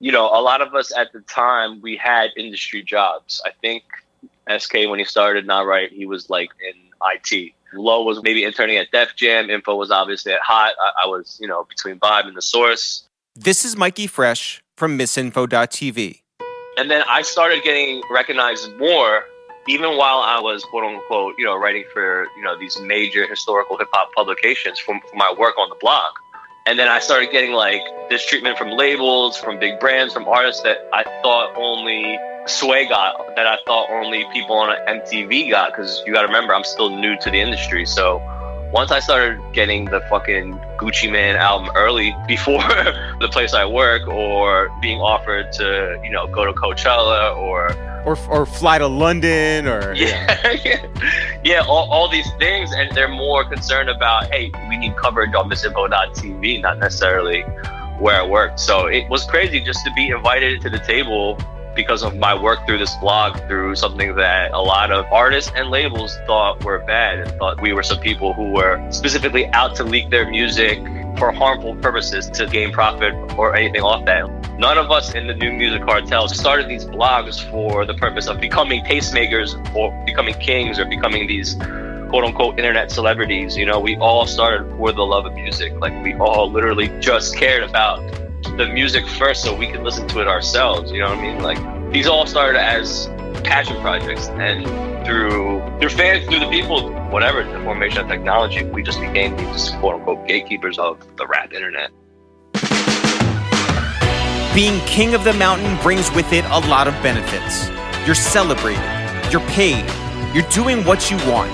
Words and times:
you 0.00 0.12
know, 0.12 0.26
a 0.26 0.40
lot 0.40 0.60
of 0.60 0.74
us 0.74 0.96
at 0.96 1.12
the 1.12 1.20
time 1.20 1.80
we 1.80 1.96
had 1.96 2.30
industry 2.36 2.82
jobs. 2.82 3.40
I 3.44 3.50
think 3.60 3.84
SK 4.56 4.88
when 4.88 4.98
he 4.98 5.04
started 5.04 5.46
Nah 5.46 5.62
Right, 5.62 5.90
he 5.90 6.06
was 6.06 6.30
like 6.30 6.50
in 6.60 6.74
IT. 7.04 7.52
Low 7.74 8.02
was 8.02 8.22
maybe 8.22 8.44
interning 8.44 8.78
at 8.78 8.90
Def 8.92 9.14
Jam. 9.16 9.50
Info 9.50 9.74
was 9.74 9.90
obviously 9.90 10.32
at 10.32 10.40
Hot. 10.40 10.74
I, 10.80 11.04
I 11.04 11.06
was, 11.06 11.38
you 11.40 11.46
know, 11.46 11.64
between 11.64 11.98
Vibe 11.98 12.26
and 12.26 12.36
the 12.36 12.42
Source. 12.42 13.06
This 13.34 13.64
is 13.64 13.76
Mikey 13.76 14.06
Fresh 14.06 14.62
from 14.76 14.98
MissInfo.tv. 14.98 16.22
And 16.78 16.90
then 16.90 17.02
I 17.08 17.22
started 17.22 17.62
getting 17.62 18.02
recognized 18.10 18.74
more, 18.78 19.24
even 19.66 19.96
while 19.96 20.18
I 20.18 20.40
was 20.40 20.64
quote 20.64 20.84
unquote, 20.84 21.34
you 21.36 21.44
know, 21.44 21.56
writing 21.56 21.84
for 21.92 22.26
you 22.36 22.42
know 22.42 22.58
these 22.58 22.80
major 22.80 23.26
historical 23.26 23.76
hip 23.76 23.88
hop 23.92 24.14
publications 24.14 24.78
from, 24.78 25.00
from 25.10 25.18
my 25.18 25.34
work 25.36 25.58
on 25.58 25.68
the 25.68 25.76
blog. 25.80 26.12
And 26.68 26.78
then 26.78 26.86
I 26.86 26.98
started 26.98 27.30
getting 27.32 27.52
like 27.52 27.80
this 28.10 28.26
treatment 28.26 28.58
from 28.58 28.72
labels, 28.72 29.38
from 29.38 29.58
big 29.58 29.80
brands, 29.80 30.12
from 30.12 30.28
artists 30.28 30.62
that 30.64 30.86
I 30.92 31.02
thought 31.22 31.56
only 31.56 32.18
Sway 32.44 32.86
got, 32.86 33.34
that 33.36 33.46
I 33.46 33.56
thought 33.64 33.88
only 33.88 34.26
people 34.34 34.56
on 34.56 34.76
MTV 34.86 35.50
got. 35.50 35.72
Because 35.72 36.02
you 36.04 36.12
got 36.12 36.20
to 36.20 36.26
remember, 36.26 36.54
I'm 36.54 36.64
still 36.64 36.90
new 36.90 37.16
to 37.20 37.30
the 37.30 37.40
industry. 37.40 37.86
So 37.86 38.20
once 38.70 38.90
I 38.90 39.00
started 39.00 39.40
getting 39.54 39.86
the 39.86 40.02
fucking 40.10 40.60
Gucci 40.76 41.10
Mane 41.10 41.36
album 41.36 41.70
early 41.74 42.14
before 42.28 42.60
the 43.18 43.30
place 43.32 43.54
I 43.54 43.64
work, 43.64 44.06
or 44.06 44.68
being 44.82 45.00
offered 45.00 45.50
to, 45.52 45.98
you 46.04 46.10
know, 46.10 46.26
go 46.26 46.44
to 46.44 46.52
Coachella 46.52 47.34
or 47.34 47.70
or 48.04 48.16
or 48.28 48.46
fly 48.46 48.78
to 48.78 48.86
London 48.86 49.66
or 49.66 49.92
yeah, 49.94 50.52
yeah, 50.64 50.86
yeah 51.44 51.60
all, 51.66 51.90
all 51.90 52.08
these 52.08 52.30
things, 52.38 52.70
and 52.72 52.90
they're 52.96 53.08
more 53.08 53.44
concerned 53.44 53.88
about, 53.88 54.32
hey, 54.32 54.50
we 54.68 54.76
need 54.76 54.96
coverage 54.96 55.34
on 55.34 55.50
missinfo.tv, 55.50 56.62
not 56.62 56.78
necessarily 56.78 57.42
where 57.98 58.20
I 58.20 58.26
work. 58.26 58.58
So 58.58 58.86
it 58.86 59.08
was 59.08 59.24
crazy 59.24 59.60
just 59.60 59.84
to 59.84 59.92
be 59.94 60.10
invited 60.10 60.60
to 60.62 60.70
the 60.70 60.78
table 60.78 61.38
because 61.78 62.02
of 62.02 62.16
my 62.16 62.34
work 62.34 62.58
through 62.66 62.76
this 62.76 62.92
blog, 62.96 63.38
through 63.46 63.76
something 63.76 64.16
that 64.16 64.50
a 64.50 64.60
lot 64.60 64.90
of 64.90 65.06
artists 65.12 65.52
and 65.54 65.70
labels 65.70 66.18
thought 66.26 66.64
were 66.64 66.80
bad 66.80 67.20
and 67.20 67.30
thought 67.38 67.62
we 67.62 67.72
were 67.72 67.84
some 67.84 68.00
people 68.00 68.32
who 68.32 68.50
were 68.50 68.84
specifically 68.90 69.46
out 69.52 69.76
to 69.76 69.84
leak 69.84 70.10
their 70.10 70.28
music 70.28 70.80
for 71.18 71.30
harmful 71.30 71.76
purposes 71.76 72.28
to 72.30 72.48
gain 72.48 72.72
profit 72.72 73.14
or 73.38 73.54
anything 73.54 73.80
off 73.80 74.04
that. 74.06 74.28
None 74.58 74.76
of 74.76 74.90
us 74.90 75.14
in 75.14 75.28
the 75.28 75.34
new 75.34 75.52
music 75.52 75.86
cartel 75.86 76.26
started 76.26 76.68
these 76.68 76.84
blogs 76.84 77.48
for 77.48 77.86
the 77.86 77.94
purpose 77.94 78.26
of 78.26 78.40
becoming 78.40 78.82
tastemakers 78.84 79.54
or 79.76 79.92
becoming 80.04 80.34
kings 80.34 80.80
or 80.80 80.84
becoming 80.84 81.28
these 81.28 81.54
quote 82.08 82.24
unquote 82.24 82.58
internet 82.58 82.90
celebrities. 82.90 83.56
You 83.56 83.66
know, 83.66 83.78
we 83.78 83.96
all 83.98 84.26
started 84.26 84.68
for 84.76 84.90
the 84.90 85.02
love 85.02 85.26
of 85.26 85.34
music. 85.34 85.72
Like 85.78 85.92
we 86.02 86.14
all 86.14 86.50
literally 86.50 86.88
just 86.98 87.36
cared 87.36 87.62
about 87.62 88.00
the 88.56 88.68
music 88.72 89.06
first 89.06 89.42
so 89.42 89.54
we 89.54 89.66
could 89.66 89.82
listen 89.82 90.06
to 90.08 90.20
it 90.20 90.28
ourselves. 90.28 90.90
You 90.90 91.00
know 91.00 91.10
what 91.10 91.18
I 91.18 91.22
mean? 91.22 91.42
Like 91.42 91.92
these 91.92 92.06
all 92.06 92.26
started 92.26 92.60
as 92.60 93.08
passion 93.44 93.80
projects, 93.80 94.28
and 94.28 94.64
through 95.06 95.62
through 95.80 95.90
fans, 95.90 96.26
through 96.26 96.40
the 96.40 96.50
people, 96.50 96.92
whatever 97.10 97.44
the 97.44 97.62
formation 97.64 97.98
of 97.98 98.08
technology, 98.08 98.64
we 98.64 98.82
just 98.82 99.00
became 99.00 99.36
these 99.36 99.70
quote 99.80 99.96
unquote 99.96 100.26
gatekeepers 100.26 100.78
of 100.78 100.98
the 101.16 101.26
rap 101.26 101.52
internet. 101.52 101.90
Being 104.54 104.80
king 104.86 105.14
of 105.14 105.24
the 105.24 105.34
mountain 105.34 105.80
brings 105.82 106.10
with 106.12 106.32
it 106.32 106.44
a 106.46 106.58
lot 106.68 106.88
of 106.88 106.94
benefits. 107.02 107.68
You're 108.06 108.14
celebrated, 108.14 108.82
you're 109.30 109.46
paid, 109.48 109.84
you're 110.34 110.48
doing 110.50 110.84
what 110.84 111.10
you 111.10 111.16
want. 111.30 111.52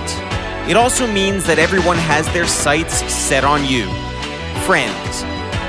It 0.69 0.75
also 0.75 1.05
means 1.05 1.45
that 1.45 1.59
everyone 1.59 1.97
has 1.97 2.25
their 2.33 2.47
sights 2.47 2.95
set 3.13 3.43
on 3.43 3.63
you. 3.63 3.85
Friends, 4.65 5.21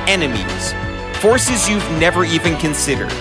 enemies, 0.08 0.72
forces 1.20 1.68
you've 1.68 1.88
never 1.92 2.24
even 2.24 2.56
considered. 2.56 3.12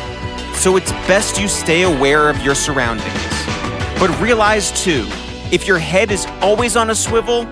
So 0.56 0.78
it's 0.78 0.92
best 1.08 1.40
you 1.40 1.48
stay 1.48 1.84
aware 1.84 2.30
of 2.30 2.42
your 2.42 2.56
surroundings. 2.56 3.14
But 4.00 4.16
realize 4.20 4.72
too, 4.84 5.06
if 5.52 5.68
your 5.68 5.80
head 5.80 6.12
is 6.12 6.26
always 6.42 6.76
on 6.76 6.90
a 6.90 6.96
swivel, 6.96 7.48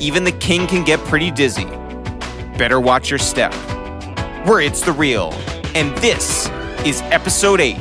even 0.00 0.24
the 0.24 0.32
king 0.32 0.66
can 0.66 0.84
get 0.84 0.98
pretty 1.00 1.30
dizzy. 1.30 1.66
Better 2.56 2.80
watch 2.80 3.10
your 3.10 3.18
step. 3.18 3.52
We're 4.46 4.60
It's 4.60 4.82
the 4.82 4.92
Real, 4.92 5.32
and 5.74 5.96
this 5.98 6.48
is 6.84 7.00
episode 7.04 7.60
8 7.60 7.76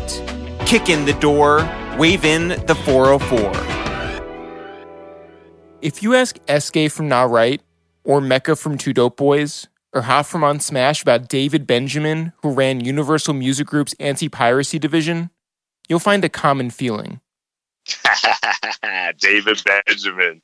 Kick 0.66 0.90
in 0.90 1.06
the 1.06 1.13
Door, 1.19 1.59
Wavin' 1.97 2.50
the 2.66 2.75
404. 2.86 3.52
If 5.81 6.02
you 6.02 6.16
ask 6.16 6.38
SK 6.50 6.90
from 6.90 7.09
Nah 7.09 7.24
Right 7.24 7.62
or 8.06 8.22
Mecca 8.22 8.56
from 8.56 8.78
Two 8.78 8.94
Dope 8.94 9.18
Boys, 9.18 9.68
or 9.94 10.02
Half 10.04 10.28
from 10.28 10.44
on 10.44 10.59
Smash 10.59 11.02
about 11.02 11.30
David 11.30 11.68
Benjamin, 11.68 12.34
who 12.42 12.52
ran 12.52 12.84
Universal 12.84 13.36
Music 13.36 13.68
Group's 13.68 13.96
anti 14.00 14.28
piracy 14.28 14.80
division, 14.80 15.30
you'll 15.88 16.00
find 16.00 16.26
a 16.26 16.30
common 16.30 16.70
feeling. 16.70 17.22
David 19.20 19.62
Benjamin, 19.66 20.42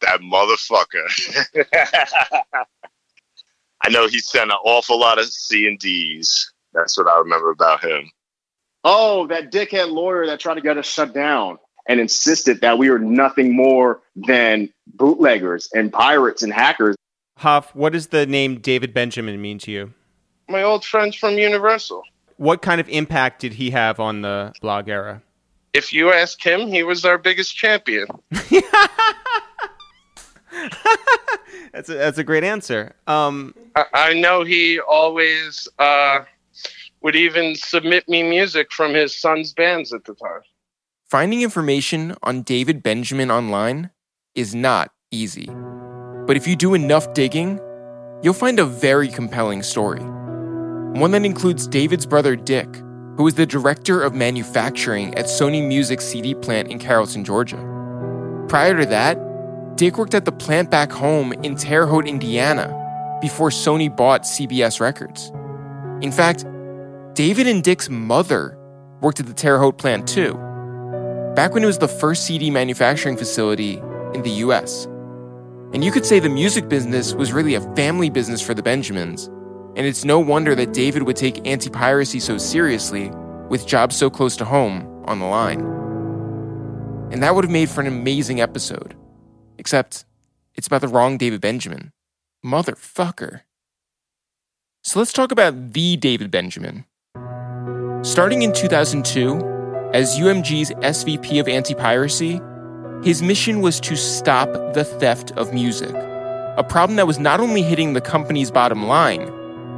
that 0.00 0.20
motherfucker. 0.20 1.06
I 3.82 3.90
know 3.90 4.08
he 4.08 4.18
sent 4.18 4.50
an 4.50 4.56
awful 4.64 4.98
lot 4.98 5.18
of 5.18 5.26
C 5.26 5.66
and 5.66 5.78
D's. 5.78 6.52
That's 6.72 6.96
what 6.96 7.08
I 7.08 7.18
remember 7.18 7.50
about 7.50 7.84
him. 7.84 8.10
Oh, 8.84 9.26
that 9.26 9.52
dickhead 9.52 9.90
lawyer 9.90 10.26
that 10.26 10.40
tried 10.40 10.54
to 10.54 10.60
get 10.60 10.78
us 10.78 10.86
shut 10.86 11.12
down 11.12 11.58
and 11.88 12.00
insisted 12.00 12.60
that 12.60 12.78
we 12.78 12.90
were 12.90 12.98
nothing 12.98 13.54
more 13.54 14.00
than 14.14 14.72
bootleggers 14.86 15.68
and 15.74 15.92
pirates 15.92 16.42
and 16.42 16.52
hackers. 16.52 16.96
Huff, 17.36 17.74
what 17.74 17.92
does 17.92 18.08
the 18.08 18.26
name 18.26 18.60
David 18.60 18.94
Benjamin 18.94 19.40
mean 19.40 19.58
to 19.58 19.70
you? 19.70 19.92
My 20.48 20.62
old 20.62 20.84
friends 20.84 21.16
from 21.16 21.34
Universal. 21.34 22.02
What 22.38 22.62
kind 22.62 22.80
of 22.80 22.88
impact 22.88 23.40
did 23.40 23.52
he 23.54 23.70
have 23.70 24.00
on 24.00 24.22
the 24.22 24.52
blog 24.60 24.88
era? 24.88 25.22
If 25.74 25.92
you 25.92 26.10
ask 26.10 26.42
him, 26.42 26.66
he 26.68 26.82
was 26.82 27.04
our 27.04 27.18
biggest 27.18 27.54
champion. 27.54 28.06
that's 31.72 31.88
a, 31.88 31.94
that's 31.94 32.18
a 32.18 32.24
great 32.24 32.44
answer. 32.44 32.94
Um, 33.06 33.54
I, 33.74 33.84
I 33.92 34.14
know 34.14 34.42
he 34.42 34.80
always 34.80 35.68
uh, 35.78 36.20
would 37.02 37.16
even 37.16 37.54
submit 37.54 38.08
me 38.08 38.22
music 38.22 38.72
from 38.72 38.94
his 38.94 39.14
son's 39.14 39.52
bands 39.52 39.92
at 39.92 40.04
the 40.04 40.14
time. 40.14 40.40
Finding 41.10 41.42
information 41.42 42.16
on 42.22 42.42
David 42.42 42.82
Benjamin 42.82 43.30
online 43.30 43.90
is 44.34 44.54
not 44.54 44.92
easy. 45.10 45.50
But 46.26 46.36
if 46.36 46.46
you 46.46 46.56
do 46.56 46.74
enough 46.74 47.14
digging, 47.14 47.60
you'll 48.22 48.34
find 48.34 48.58
a 48.58 48.64
very 48.66 49.08
compelling 49.08 49.62
story. 49.62 50.00
One 50.00 51.12
that 51.12 51.24
includes 51.24 51.68
David's 51.68 52.04
brother 52.04 52.34
Dick, 52.34 52.74
who 53.16 53.22
was 53.22 53.34
the 53.34 53.46
director 53.46 54.02
of 54.02 54.14
manufacturing 54.14 55.14
at 55.14 55.26
Sony 55.26 55.66
Music 55.66 56.00
CD 56.00 56.34
plant 56.34 56.68
in 56.68 56.78
Carrollton, 56.78 57.24
Georgia. 57.24 57.56
Prior 58.48 58.76
to 58.76 58.86
that, 58.86 59.18
Dick 59.76 59.98
worked 59.98 60.14
at 60.14 60.24
the 60.24 60.32
plant 60.32 60.70
back 60.70 60.90
home 60.90 61.32
in 61.44 61.54
Terre 61.54 61.86
Haute, 61.86 62.08
Indiana, 62.08 63.18
before 63.20 63.50
Sony 63.50 63.94
bought 63.94 64.22
CBS 64.22 64.80
Records. 64.80 65.30
In 66.02 66.10
fact, 66.10 66.44
David 67.14 67.46
and 67.46 67.62
Dick's 67.62 67.88
mother 67.88 68.58
worked 69.00 69.20
at 69.20 69.26
the 69.26 69.34
Terre 69.34 69.58
Haute 69.58 69.78
plant 69.78 70.08
too, 70.08 70.34
back 71.36 71.54
when 71.54 71.62
it 71.62 71.66
was 71.66 71.78
the 71.78 71.88
first 71.88 72.24
CD 72.24 72.50
manufacturing 72.50 73.16
facility 73.16 73.80
in 74.14 74.22
the 74.22 74.30
US. 74.30 74.88
And 75.76 75.84
you 75.84 75.92
could 75.92 76.06
say 76.06 76.20
the 76.20 76.30
music 76.30 76.70
business 76.70 77.12
was 77.12 77.34
really 77.34 77.54
a 77.54 77.60
family 77.74 78.08
business 78.08 78.40
for 78.40 78.54
the 78.54 78.62
Benjamins, 78.62 79.26
and 79.76 79.80
it's 79.80 80.06
no 80.06 80.18
wonder 80.18 80.54
that 80.54 80.72
David 80.72 81.02
would 81.02 81.16
take 81.16 81.46
anti 81.46 81.68
piracy 81.68 82.18
so 82.18 82.38
seriously, 82.38 83.10
with 83.50 83.66
jobs 83.66 83.94
so 83.94 84.08
close 84.08 84.36
to 84.36 84.46
home 84.46 85.04
on 85.04 85.18
the 85.18 85.26
line. 85.26 85.60
And 87.12 87.22
that 87.22 87.34
would 87.34 87.44
have 87.44 87.50
made 87.50 87.68
for 87.68 87.82
an 87.82 87.88
amazing 87.88 88.40
episode. 88.40 88.96
Except, 89.58 90.06
it's 90.54 90.66
about 90.66 90.80
the 90.80 90.88
wrong 90.88 91.18
David 91.18 91.42
Benjamin. 91.42 91.92
Motherfucker. 92.42 93.42
So 94.82 94.98
let's 94.98 95.12
talk 95.12 95.30
about 95.30 95.74
the 95.74 95.98
David 95.98 96.30
Benjamin. 96.30 96.86
Starting 98.00 98.40
in 98.40 98.54
2002, 98.54 99.90
as 99.92 100.18
UMG's 100.18 100.70
SVP 100.70 101.38
of 101.38 101.48
anti 101.48 101.74
piracy, 101.74 102.40
his 103.02 103.22
mission 103.22 103.60
was 103.60 103.80
to 103.80 103.96
stop 103.96 104.48
the 104.74 104.84
theft 104.84 105.32
of 105.32 105.52
music, 105.52 105.94
a 106.56 106.64
problem 106.68 106.96
that 106.96 107.06
was 107.06 107.18
not 107.18 107.40
only 107.40 107.62
hitting 107.62 107.92
the 107.92 108.00
company's 108.00 108.50
bottom 108.50 108.86
line, 108.86 109.30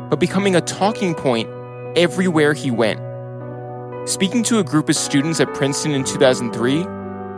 but 0.09 0.19
becoming 0.20 0.56
a 0.56 0.61
talking 0.61 1.15
point 1.15 1.49
everywhere 1.97 2.55
he 2.55 2.70
went. 2.70 3.00
Speaking 4.09 4.43
to 4.44 4.59
a 4.59 4.65
group 4.65 4.88
of 4.88 4.97
students 4.97 5.41
at 5.41 5.53
Princeton 5.55 5.93
in 5.93 6.05
2003, 6.05 6.87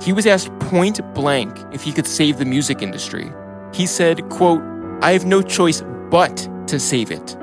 he 0.04 0.12
was 0.12 0.26
asked 0.26 0.56
point 0.60 1.00
blank 1.14 1.56
if 1.72 1.82
he 1.82 1.92
could 1.92 2.06
save 2.06 2.38
the 2.38 2.44
music 2.44 2.82
industry. 2.82 3.32
He 3.72 3.86
said, 3.86 4.28
quote, 4.28 4.62
I 5.02 5.12
have 5.12 5.24
no 5.24 5.42
choice 5.42 5.82
but 6.10 6.48
to 6.68 6.78
save 6.78 7.10
it. 7.10 7.36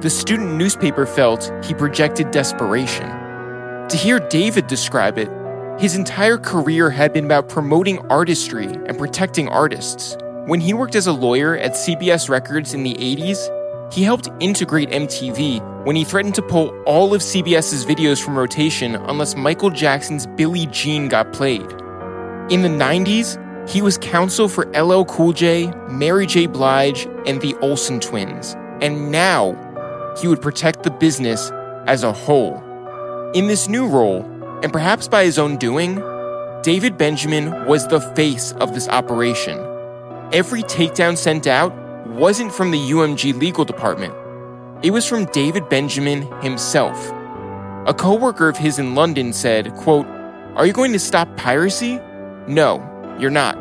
The 0.00 0.10
student 0.10 0.54
newspaper 0.54 1.06
felt 1.06 1.50
he 1.64 1.74
projected 1.74 2.30
desperation. 2.30 3.08
To 3.88 3.96
hear 3.96 4.20
David 4.20 4.66
describe 4.66 5.18
it, 5.18 5.28
his 5.78 5.96
entire 5.96 6.38
career 6.38 6.88
had 6.88 7.12
been 7.12 7.24
about 7.24 7.48
promoting 7.48 7.98
artistry 8.06 8.66
and 8.66 8.96
protecting 8.96 9.48
artists. 9.48 10.16
When 10.46 10.60
he 10.60 10.72
worked 10.72 10.94
as 10.94 11.06
a 11.06 11.12
lawyer 11.12 11.56
at 11.56 11.72
CBS 11.72 12.28
Records 12.28 12.74
in 12.74 12.84
the 12.84 12.94
80s, 12.94 13.38
He 13.92 14.02
helped 14.02 14.28
integrate 14.40 14.90
MTV 14.90 15.86
when 15.86 15.94
he 15.94 16.04
threatened 16.04 16.34
to 16.36 16.42
pull 16.42 16.70
all 16.84 17.14
of 17.14 17.20
CBS's 17.20 17.86
videos 17.86 18.20
from 18.20 18.36
rotation 18.36 18.96
unless 18.96 19.36
Michael 19.36 19.70
Jackson's 19.70 20.26
Billie 20.26 20.66
Jean 20.66 21.08
got 21.08 21.32
played. 21.32 21.70
In 22.50 22.62
the 22.62 22.68
90s, 22.68 23.38
he 23.68 23.80
was 23.80 23.96
counsel 23.98 24.48
for 24.48 24.66
LL 24.76 25.04
Cool 25.04 25.32
J, 25.32 25.72
Mary 25.88 26.26
J. 26.26 26.46
Blige, 26.46 27.06
and 27.26 27.40
the 27.40 27.54
Olsen 27.60 28.00
twins. 28.00 28.56
And 28.80 29.12
now, 29.12 29.54
he 30.20 30.26
would 30.28 30.42
protect 30.42 30.82
the 30.82 30.90
business 30.90 31.52
as 31.86 32.02
a 32.02 32.12
whole. 32.12 32.60
In 33.32 33.46
this 33.46 33.68
new 33.68 33.86
role, 33.86 34.22
and 34.62 34.72
perhaps 34.72 35.08
by 35.08 35.24
his 35.24 35.38
own 35.38 35.56
doing, 35.56 36.02
David 36.62 36.96
Benjamin 36.96 37.66
was 37.66 37.86
the 37.88 38.00
face 38.00 38.52
of 38.52 38.72
this 38.74 38.88
operation. 38.88 39.58
Every 40.32 40.62
takedown 40.62 41.16
sent 41.16 41.46
out 41.46 41.74
wasn't 42.06 42.52
from 42.52 42.70
the 42.70 42.78
UMG 42.78 43.38
legal 43.38 43.64
department. 43.64 44.14
It 44.82 44.90
was 44.90 45.06
from 45.06 45.26
David 45.26 45.68
Benjamin 45.68 46.22
himself. 46.40 47.10
A 47.86 47.94
coworker 47.94 48.48
of 48.48 48.56
his 48.56 48.78
in 48.78 48.94
London 48.94 49.32
said, 49.32 49.74
quote, 49.74 50.06
"Are 50.56 50.66
you 50.66 50.72
going 50.72 50.92
to 50.92 50.98
stop 50.98 51.28
piracy?" 51.36 52.00
No, 52.46 52.80
you're 53.18 53.30
not. 53.30 53.56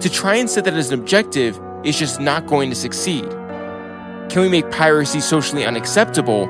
To 0.00 0.10
try 0.10 0.34
and 0.34 0.50
set 0.50 0.64
that 0.64 0.74
as 0.74 0.90
an 0.90 1.00
objective 1.00 1.58
is 1.82 1.98
just 1.98 2.20
not 2.20 2.46
going 2.46 2.68
to 2.70 2.76
succeed. 2.76 3.28
Can 4.28 4.42
we 4.42 4.48
make 4.48 4.70
piracy 4.70 5.20
socially 5.20 5.64
unacceptable? 5.64 6.48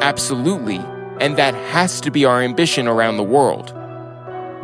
Absolutely, 0.00 0.78
and 1.20 1.36
that 1.36 1.54
has 1.54 2.00
to 2.02 2.10
be 2.10 2.24
our 2.24 2.42
ambition 2.42 2.86
around 2.86 3.16
the 3.16 3.22
world. 3.22 3.74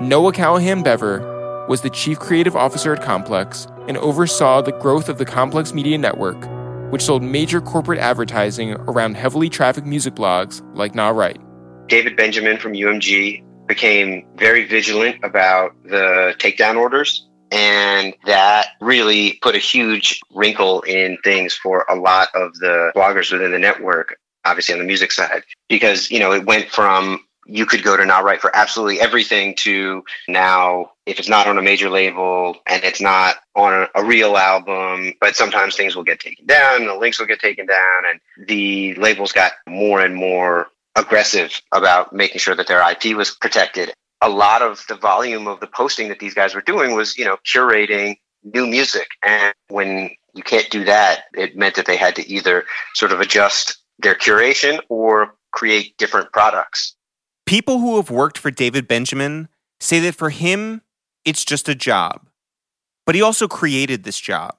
Noah 0.01 0.33
Callahan 0.33 0.83
Bever 0.83 1.67
was 1.69 1.83
the 1.83 1.91
chief 1.91 2.19
creative 2.19 2.57
officer 2.57 2.95
at 2.95 3.03
Complex 3.03 3.67
and 3.89 3.97
oversaw 3.99 4.61
the 4.63 4.73
growth 4.73 5.09
of 5.09 5.19
the 5.19 5.25
Complex 5.25 5.73
Media 5.73 5.99
Network, 5.99 6.49
which 6.93 7.03
sold 7.03 7.23
major 7.23 7.61
corporate 7.61 7.99
advertising 7.99 8.73
around 8.73 9.17
heavily 9.17 9.49
trafficked 9.49 9.87
music 9.87 10.15
blogs 10.15 10.63
like 10.77 10.95
Nah 10.95 11.11
Right. 11.11 11.41
David 11.89 12.17
Benjamin 12.17 12.59
from 12.59 12.73
UMG 12.73 13.43
became 13.67 14.27
very 14.37 14.67
vigilant 14.67 15.23
about 15.23 15.73
the 15.85 16.35
takedown 16.39 16.77
orders. 16.77 17.29
And 17.51 18.15
that 18.25 18.69
really 18.81 19.39
put 19.43 19.55
a 19.55 19.59
huge 19.59 20.21
wrinkle 20.35 20.81
in 20.83 21.19
things 21.23 21.53
for 21.53 21.85
a 21.89 21.95
lot 21.95 22.29
of 22.35 22.55
the 22.55 22.93
bloggers 22.97 23.31
within 23.31 23.53
the 23.53 23.59
network, 23.59 24.17
obviously 24.45 24.75
on 24.75 24.79
the 24.79 24.87
music 24.87 25.13
side, 25.13 25.43
because, 25.69 26.11
you 26.11 26.19
know, 26.19 26.33
it 26.33 26.45
went 26.45 26.69
from 26.69 27.21
you 27.47 27.67
could 27.67 27.83
go 27.83 27.97
to 27.97 28.05
Nah 28.05 28.21
Right 28.21 28.41
for 28.41 28.55
absolutely 28.55 29.01
everything 29.01 29.55
to 29.57 30.05
now 30.29 30.93
if 31.07 31.19
it's 31.19 31.29
not 31.29 31.49
on 31.49 31.59
a 31.59 31.63
major 31.63 31.91
label 31.91 32.57
and 32.67 32.85
it's 32.85 33.01
not 33.01 33.37
on 33.57 33.89
a, 33.95 34.05
real 34.05 34.37
album 34.37 35.15
but 35.21 35.35
sometimes 35.35 35.77
things 35.77 35.97
will 35.97 36.05
get 36.05 36.21
taken 36.21 36.47
down 36.47 36.87
the 36.87 36.95
links 36.95 37.19
will 37.19 37.27
get 37.27 37.41
taken 37.41 37.67
down 37.67 38.03
and 38.09 38.47
the 38.47 38.95
labels 38.95 39.33
got 39.33 39.53
more 39.67 40.01
and 40.01 40.15
more 40.15 40.69
aggressive 40.95 41.61
about 41.73 42.13
making 42.13 42.39
sure 42.39 42.55
that 42.55 42.67
their 42.67 42.83
ip 42.91 43.17
was 43.17 43.31
protected. 43.31 43.93
A 44.21 44.29
lot 44.29 44.63
of 44.63 44.85
the 44.89 44.95
volume 44.95 45.49
of 45.49 45.61
the 45.61 45.67
posting 45.67 46.09
that 46.09 46.21
these 46.21 46.35
guys 46.35 46.55
were 46.55 46.63
doing 46.63 46.95
was 46.95 47.17
you 47.17 47.25
know 47.25 47.37
curating 47.45 48.17
new 48.45 48.67
music. 48.67 49.09
And 49.25 49.55
when 49.69 50.11
you 50.35 50.43
can't 50.43 50.71
do 50.71 50.85
that 50.85 51.25
it 51.35 51.57
meant 51.57 51.77
that 51.77 51.87
they 51.87 51.97
had 51.97 52.17
to 52.17 52.29
either 52.29 52.65
sort 52.95 53.13
of 53.13 53.21
adjust 53.21 53.82
their 54.03 54.15
curation 54.15 54.81
or 54.89 55.35
create 55.53 55.97
different 55.99 56.33
products 56.33 56.97
People 57.47 57.81
who 57.81 57.97
have 57.97 58.11
worked 58.11 58.39
for 58.39 58.51
David 58.51 58.87
Benjamin 58.89 59.49
say 59.81 60.01
that 60.01 60.15
for 60.15 60.31
him, 60.31 60.83
it's 61.25 61.45
just 61.45 61.69
a 61.69 61.75
job. 61.75 62.29
But 63.05 63.15
he 63.15 63.23
also 63.23 63.49
created 63.49 64.05
this 64.05 64.19
job. 64.19 64.57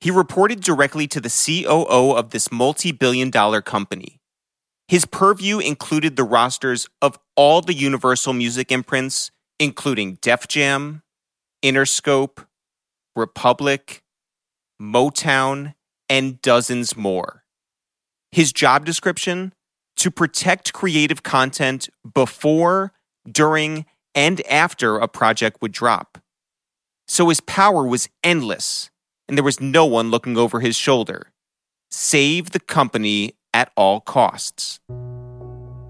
He 0.00 0.10
reported 0.10 0.60
directly 0.60 1.06
to 1.08 1.20
the 1.20 1.30
COO 1.30 2.12
of 2.12 2.30
this 2.30 2.52
multi 2.52 2.92
billion 2.92 3.30
dollar 3.30 3.62
company. 3.62 4.20
His 4.88 5.06
purview 5.06 5.58
included 5.58 6.16
the 6.16 6.24
rosters 6.24 6.88
of 7.00 7.18
all 7.34 7.62
the 7.62 7.74
Universal 7.74 8.34
Music 8.34 8.70
imprints, 8.70 9.30
including 9.58 10.18
Def 10.20 10.48
Jam, 10.48 11.02
Interscope, 11.62 12.44
Republic, 13.16 14.02
Motown, 14.80 15.74
and 16.10 16.42
dozens 16.42 16.96
more. 16.96 17.41
His 18.32 18.52
job 18.52 18.86
description 18.86 19.52
to 19.96 20.10
protect 20.10 20.72
creative 20.72 21.22
content 21.22 21.90
before, 22.14 22.92
during, 23.30 23.84
and 24.14 24.40
after 24.46 24.96
a 24.96 25.06
project 25.06 25.60
would 25.60 25.72
drop. 25.72 26.18
So 27.06 27.28
his 27.28 27.40
power 27.40 27.86
was 27.86 28.08
endless, 28.24 28.90
and 29.28 29.36
there 29.36 29.44
was 29.44 29.60
no 29.60 29.84
one 29.84 30.10
looking 30.10 30.38
over 30.38 30.60
his 30.60 30.76
shoulder. 30.76 31.30
Save 31.90 32.50
the 32.52 32.60
company 32.60 33.34
at 33.52 33.70
all 33.76 34.00
costs. 34.00 34.80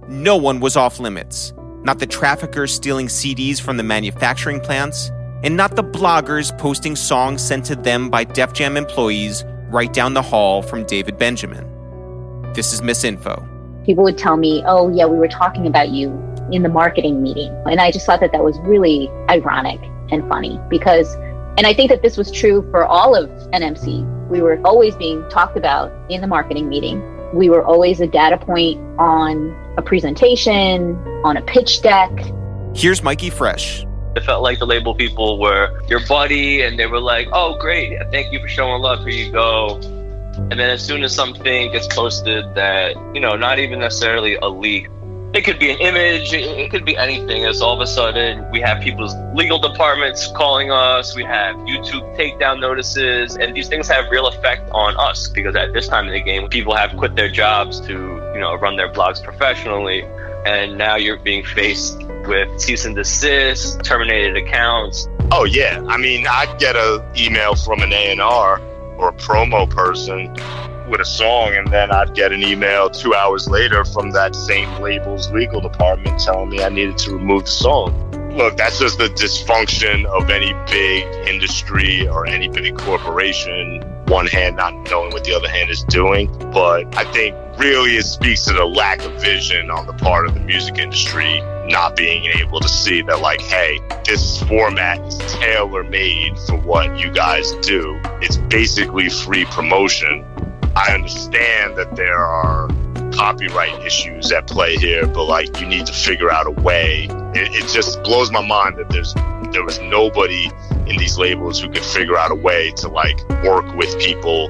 No 0.08 0.36
one 0.36 0.58
was 0.58 0.76
off 0.76 0.98
limits, 0.98 1.52
not 1.84 2.00
the 2.00 2.06
traffickers 2.06 2.74
stealing 2.74 3.06
CDs 3.06 3.60
from 3.60 3.76
the 3.76 3.84
manufacturing 3.84 4.60
plants, 4.60 5.10
and 5.44 5.56
not 5.56 5.76
the 5.76 5.84
bloggers 5.84 6.56
posting 6.58 6.96
songs 6.96 7.40
sent 7.40 7.64
to 7.66 7.76
them 7.76 8.10
by 8.10 8.24
Def 8.24 8.52
Jam 8.52 8.76
employees 8.76 9.44
right 9.68 9.92
down 9.92 10.14
the 10.14 10.22
hall 10.22 10.60
from 10.60 10.84
David 10.84 11.18
Benjamin. 11.18 11.71
This 12.54 12.72
is 12.72 12.82
Miss 12.82 13.04
Info 13.04 13.48
people 13.84 14.04
would 14.04 14.18
tell 14.18 14.36
me, 14.36 14.62
oh, 14.66 14.88
yeah, 14.88 15.06
we 15.06 15.18
were 15.18 15.28
talking 15.28 15.66
about 15.66 15.90
you 15.90 16.10
in 16.50 16.62
the 16.62 16.68
marketing 16.68 17.22
meeting. 17.22 17.52
And 17.66 17.80
I 17.80 17.90
just 17.90 18.06
thought 18.06 18.20
that 18.20 18.32
that 18.32 18.44
was 18.44 18.58
really 18.60 19.08
ironic 19.28 19.80
and 20.10 20.28
funny 20.28 20.60
because, 20.68 21.14
and 21.56 21.66
I 21.66 21.74
think 21.74 21.90
that 21.90 22.02
this 22.02 22.16
was 22.16 22.30
true 22.30 22.68
for 22.70 22.84
all 22.84 23.14
of 23.14 23.28
NMC. 23.52 24.28
We 24.28 24.42
were 24.42 24.60
always 24.64 24.94
being 24.96 25.26
talked 25.28 25.56
about 25.56 25.92
in 26.10 26.20
the 26.20 26.26
marketing 26.26 26.68
meeting. 26.68 27.02
We 27.34 27.48
were 27.48 27.64
always 27.64 28.00
a 28.00 28.06
data 28.06 28.36
point 28.36 28.78
on 28.98 29.56
a 29.76 29.82
presentation, 29.82 30.96
on 31.24 31.36
a 31.36 31.42
pitch 31.42 31.82
deck. 31.82 32.10
Here's 32.74 33.02
Mikey 33.02 33.30
Fresh. 33.30 33.86
It 34.14 34.24
felt 34.24 34.42
like 34.42 34.58
the 34.58 34.66
label 34.66 34.94
people 34.94 35.38
were 35.38 35.80
your 35.88 36.06
buddy 36.06 36.62
and 36.62 36.78
they 36.78 36.86
were 36.86 37.00
like, 37.00 37.28
oh, 37.32 37.58
great. 37.58 37.98
Thank 38.10 38.32
you 38.32 38.40
for 38.40 38.48
showing 38.48 38.82
love. 38.82 39.06
Here 39.06 39.08
you 39.08 39.32
go 39.32 40.01
and 40.36 40.52
then 40.52 40.70
as 40.70 40.84
soon 40.84 41.02
as 41.02 41.14
something 41.14 41.72
gets 41.72 41.86
posted 41.88 42.54
that, 42.54 42.96
you 43.14 43.20
know, 43.20 43.36
not 43.36 43.58
even 43.58 43.78
necessarily 43.78 44.36
a 44.36 44.48
leak, 44.48 44.88
it 45.34 45.44
could 45.44 45.58
be 45.58 45.70
an 45.70 45.78
image, 45.78 46.32
it 46.32 46.70
could 46.70 46.84
be 46.84 46.96
anything. 46.96 47.46
As 47.46 47.62
all 47.62 47.74
of 47.74 47.80
a 47.80 47.86
sudden 47.86 48.50
we 48.50 48.60
have 48.60 48.82
people's 48.82 49.14
legal 49.34 49.58
departments 49.58 50.26
calling 50.36 50.70
us, 50.70 51.16
we 51.16 51.24
have 51.24 51.56
YouTube 51.56 52.16
takedown 52.18 52.60
notices, 52.60 53.36
and 53.36 53.56
these 53.56 53.68
things 53.68 53.88
have 53.88 54.10
real 54.10 54.26
effect 54.26 54.70
on 54.72 54.94
us 54.98 55.28
because 55.28 55.56
at 55.56 55.72
this 55.72 55.88
time 55.88 56.06
in 56.06 56.12
the 56.12 56.20
game, 56.20 56.48
people 56.48 56.74
have 56.74 56.96
quit 56.96 57.16
their 57.16 57.30
jobs 57.30 57.80
to, 57.80 57.92
you 58.34 58.40
know, 58.40 58.54
run 58.56 58.76
their 58.76 58.92
blogs 58.92 59.22
professionally. 59.22 60.04
And 60.44 60.76
now 60.76 60.96
you're 60.96 61.18
being 61.18 61.44
faced 61.44 62.02
with 62.26 62.60
cease 62.60 62.84
and 62.84 62.96
desist, 62.96 63.82
terminated 63.84 64.36
accounts. 64.36 65.08
Oh 65.30 65.44
yeah, 65.44 65.82
I 65.88 65.96
mean, 65.96 66.26
I 66.28 66.54
get 66.58 66.76
an 66.76 67.00
email 67.16 67.54
from 67.54 67.80
an 67.80 67.92
A 67.92 68.10
and 68.10 68.20
R 68.20 68.60
or 69.02 69.08
a 69.08 69.12
promo 69.14 69.68
person 69.68 70.32
with 70.88 71.00
a 71.00 71.04
song, 71.04 71.54
and 71.54 71.66
then 71.72 71.90
I'd 71.90 72.14
get 72.14 72.32
an 72.32 72.42
email 72.42 72.88
two 72.88 73.14
hours 73.14 73.48
later 73.48 73.84
from 73.84 74.12
that 74.12 74.34
same 74.36 74.80
label's 74.80 75.30
legal 75.32 75.60
department 75.60 76.20
telling 76.20 76.50
me 76.50 76.62
I 76.62 76.68
needed 76.68 76.98
to 76.98 77.14
remove 77.14 77.44
the 77.44 77.50
song. 77.50 78.10
Look, 78.36 78.56
that's 78.56 78.78
just 78.78 78.98
the 78.98 79.08
dysfunction 79.08 80.06
of 80.06 80.30
any 80.30 80.54
big 80.70 81.04
industry 81.28 82.08
or 82.08 82.26
any 82.26 82.48
big 82.48 82.78
corporation. 82.78 83.82
One 84.06 84.26
hand 84.26 84.56
not 84.56 84.72
knowing 84.90 85.12
what 85.12 85.24
the 85.24 85.34
other 85.34 85.48
hand 85.48 85.70
is 85.70 85.84
doing. 85.84 86.28
But 86.50 86.96
I 86.96 87.04
think 87.12 87.36
really 87.58 87.96
it 87.96 88.04
speaks 88.04 88.44
to 88.46 88.52
the 88.52 88.64
lack 88.64 89.02
of 89.04 89.12
vision 89.20 89.70
on 89.70 89.86
the 89.86 89.92
part 89.94 90.26
of 90.26 90.34
the 90.34 90.40
music 90.40 90.78
industry 90.78 91.40
not 91.68 91.96
being 91.96 92.24
able 92.38 92.60
to 92.60 92.68
see 92.68 93.02
that, 93.02 93.20
like, 93.20 93.40
hey, 93.40 93.80
this 94.04 94.42
format 94.44 95.00
is 95.06 95.16
tailor 95.32 95.84
made 95.84 96.38
for 96.40 96.56
what 96.58 96.98
you 96.98 97.10
guys 97.10 97.52
do. 97.62 98.00
It's 98.20 98.36
basically 98.36 99.08
free 99.08 99.44
promotion. 99.46 100.24
I 100.74 100.92
understand 100.92 101.76
that 101.76 101.96
there 101.96 102.18
are 102.18 102.68
copyright 103.12 103.84
issues 103.84 104.32
at 104.32 104.46
play 104.46 104.76
here, 104.76 105.06
but 105.06 105.24
like 105.24 105.60
you 105.60 105.66
need 105.66 105.86
to 105.86 105.92
figure 105.92 106.30
out 106.30 106.46
a 106.46 106.50
way. 106.50 107.08
It, 107.34 107.54
it, 107.54 107.68
just 107.68 108.02
blows 108.02 108.30
my 108.30 108.44
mind 108.46 108.78
that 108.78 108.88
there's 108.88 109.14
there 109.52 109.64
was 109.64 109.78
nobody 109.80 110.50
in 110.86 110.96
these 110.96 111.18
labels 111.18 111.60
who 111.60 111.68
could 111.68 111.84
figure 111.84 112.16
out 112.16 112.30
a 112.30 112.34
way 112.34 112.72
to 112.76 112.88
like 112.88 113.18
work 113.44 113.74
with 113.76 113.98
people 113.98 114.48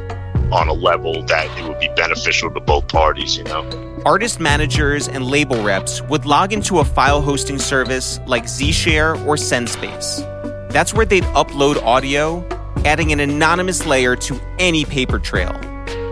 on 0.52 0.68
a 0.68 0.72
level 0.72 1.22
that 1.24 1.46
it 1.58 1.66
would 1.66 1.80
be 1.80 1.88
beneficial 1.96 2.50
to 2.52 2.60
both 2.60 2.86
parties, 2.88 3.36
you 3.36 3.44
know. 3.44 4.02
Artist 4.04 4.38
managers 4.38 5.08
and 5.08 5.26
label 5.26 5.62
reps 5.62 6.02
would 6.02 6.26
log 6.26 6.52
into 6.52 6.80
a 6.80 6.84
file 6.84 7.20
hosting 7.22 7.58
service 7.58 8.20
like 8.26 8.44
Zshare 8.44 9.14
or 9.26 9.36
Sendspace. 9.36 10.20
That's 10.70 10.92
where 10.92 11.06
they'd 11.06 11.24
upload 11.34 11.82
audio, 11.82 12.46
adding 12.84 13.12
an 13.12 13.20
anonymous 13.20 13.86
layer 13.86 14.16
to 14.16 14.40
any 14.58 14.84
paper 14.84 15.18
trail. 15.18 15.52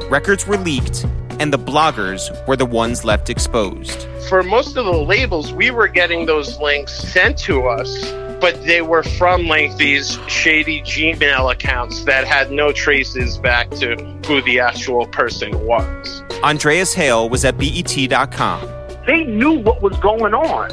Records 0.09 0.47
were 0.47 0.57
leaked, 0.57 1.05
and 1.39 1.53
the 1.53 1.59
bloggers 1.59 2.31
were 2.47 2.57
the 2.57 2.67
ones 2.67 3.05
left 3.05 3.31
exposed. 3.31 4.07
For 4.29 4.43
most 4.43 4.77
of 4.77 4.85
the 4.85 4.93
labels, 4.93 5.53
we 5.53 5.71
were 5.71 5.89
getting 5.89 6.27
those 6.27 6.59
links 6.59 6.93
sent 6.93 7.39
to 7.39 7.67
us 7.67 8.13
but 8.41 8.63
they 8.65 8.83
were 8.83 9.03
from 9.03 9.47
like 9.47 9.77
these 9.77 10.19
shady 10.27 10.81
Gmail 10.83 11.53
accounts 11.53 12.05
that 12.05 12.27
had 12.27 12.51
no 12.51 12.73
traces 12.73 13.39
back 13.39 13.71
to 13.73 13.97
who 14.27 14.41
the 14.43 14.61
actual 14.61 15.07
person 15.07 15.67
was. 15.67 16.23
Andreas 16.43 16.95
Hale 16.95 17.29
was 17.29 17.45
at 17.45 17.59
BET.com. 17.59 18.69
They 19.07 19.25
knew 19.25 19.59
what 19.59 19.83
was 19.83 19.97
going 19.99 20.35
on. 20.35 20.71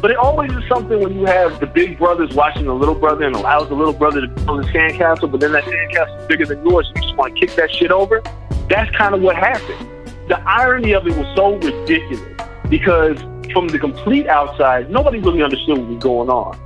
But 0.00 0.10
it 0.10 0.18
always 0.18 0.52
is 0.52 0.62
something 0.68 1.00
when 1.00 1.14
you 1.14 1.24
have 1.24 1.58
the 1.58 1.66
big 1.66 1.98
brothers 1.98 2.34
watching 2.34 2.66
the 2.66 2.74
little 2.74 2.94
brother 2.94 3.24
and 3.24 3.34
allows 3.34 3.68
the 3.70 3.74
little 3.74 3.94
brother 3.94 4.20
to 4.20 4.28
build 4.28 4.60
a 4.60 4.68
sandcastle, 4.68 5.30
but 5.30 5.40
then 5.40 5.52
that 5.52 5.64
sandcastle 5.64 6.20
is 6.20 6.26
bigger 6.26 6.44
than 6.44 6.64
yours, 6.68 6.86
and 6.88 6.96
you 6.98 7.02
just 7.02 7.16
want 7.16 7.34
to 7.34 7.40
kick 7.40 7.56
that 7.56 7.74
shit 7.74 7.90
over. 7.90 8.22
That's 8.68 8.94
kind 8.94 9.14
of 9.14 9.22
what 9.22 9.36
happened. 9.36 9.88
The 10.28 10.38
irony 10.46 10.92
of 10.92 11.06
it 11.06 11.16
was 11.16 11.26
so 11.34 11.56
ridiculous 11.56 12.20
because 12.68 13.18
from 13.52 13.68
the 13.68 13.78
complete 13.78 14.26
outside, 14.26 14.90
nobody 14.90 15.18
really 15.18 15.42
understood 15.42 15.78
what 15.78 15.88
was 15.88 16.02
going 16.02 16.28
on. 16.28 16.65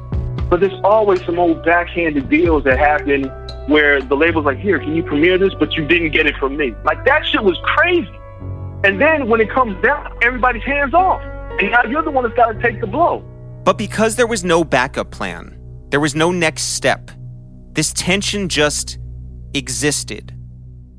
But 0.51 0.59
there's 0.59 0.81
always 0.83 1.25
some 1.25 1.39
old 1.39 1.65
backhanded 1.65 2.29
deals 2.29 2.65
that 2.65 2.77
happen 2.77 3.25
where 3.69 4.03
the 4.03 4.17
label's 4.17 4.45
like, 4.45 4.59
here, 4.59 4.81
can 4.81 4.97
you 4.97 5.05
premiere 5.05 5.39
this? 5.39 5.55
But 5.55 5.75
you 5.75 5.87
didn't 5.87 6.11
get 6.11 6.27
it 6.27 6.37
from 6.39 6.57
me. 6.57 6.75
Like 6.85 7.05
that 7.05 7.25
shit 7.25 7.45
was 7.45 7.57
crazy. 7.63 8.11
And 8.83 9.01
then 9.01 9.29
when 9.29 9.41
it 9.41 9.49
comes 9.49 9.81
down, 9.83 10.19
everybody's 10.23 10.65
hands 10.65 10.93
off. 10.93 11.23
And 11.61 11.71
now 11.71 11.85
you're 11.85 12.03
the 12.03 12.11
one 12.11 12.25
that's 12.25 12.35
got 12.35 12.53
to 12.53 12.61
take 12.61 12.81
the 12.81 12.87
blow. 12.89 13.25
But 13.65 13.79
because 13.79 14.17
there 14.17 14.27
was 14.27 14.43
no 14.43 14.65
backup 14.65 15.13
plan, 15.13 15.57
there 15.91 16.01
was 16.01 16.17
no 16.17 16.33
next 16.33 16.75
step. 16.75 17.11
This 17.73 17.93
tension 17.93 18.49
just 18.49 18.99
existed. 19.55 20.35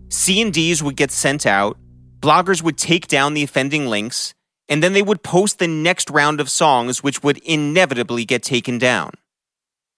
C&Ds 0.09 0.81
would 0.81 0.95
get 0.95 1.11
sent 1.11 1.45
out, 1.45 1.77
bloggers 2.21 2.61
would 2.61 2.77
take 2.77 3.07
down 3.07 3.33
the 3.33 3.43
offending 3.43 3.87
links, 3.87 4.33
and 4.69 4.81
then 4.81 4.93
they 4.93 5.01
would 5.01 5.23
post 5.23 5.59
the 5.59 5.67
next 5.67 6.09
round 6.09 6.39
of 6.39 6.49
songs 6.49 7.03
which 7.03 7.23
would 7.23 7.39
inevitably 7.39 8.23
get 8.23 8.43
taken 8.43 8.77
down. 8.77 9.11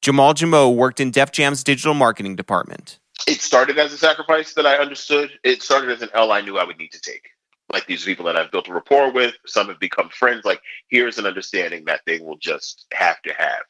Jamal 0.03 0.33
Jamo 0.33 0.75
worked 0.75 0.99
in 0.99 1.11
Def 1.11 1.31
Jam's 1.31 1.63
digital 1.63 1.93
marketing 1.93 2.35
department. 2.35 2.99
It 3.25 3.39
started 3.39 3.79
as 3.79 3.93
a 3.93 3.97
sacrifice 3.97 4.53
that 4.55 4.65
I 4.65 4.75
understood. 4.75 5.31
It 5.45 5.63
started 5.63 5.91
as 5.91 6.01
an 6.01 6.09
L 6.13 6.33
I 6.33 6.41
knew 6.41 6.57
I 6.57 6.65
would 6.65 6.77
need 6.77 6.91
to 6.91 6.99
take. 6.99 7.29
Like 7.71 7.87
these 7.87 8.03
people 8.03 8.25
that 8.25 8.35
I've 8.35 8.51
built 8.51 8.67
a 8.67 8.73
rapport 8.73 9.13
with, 9.13 9.33
some 9.45 9.69
have 9.69 9.79
become 9.79 10.09
friends. 10.09 10.43
Like, 10.43 10.59
here's 10.89 11.19
an 11.19 11.25
understanding 11.25 11.85
that 11.85 12.01
they 12.05 12.19
will 12.19 12.35
just 12.35 12.85
have 12.91 13.21
to 13.21 13.33
have. 13.33 13.61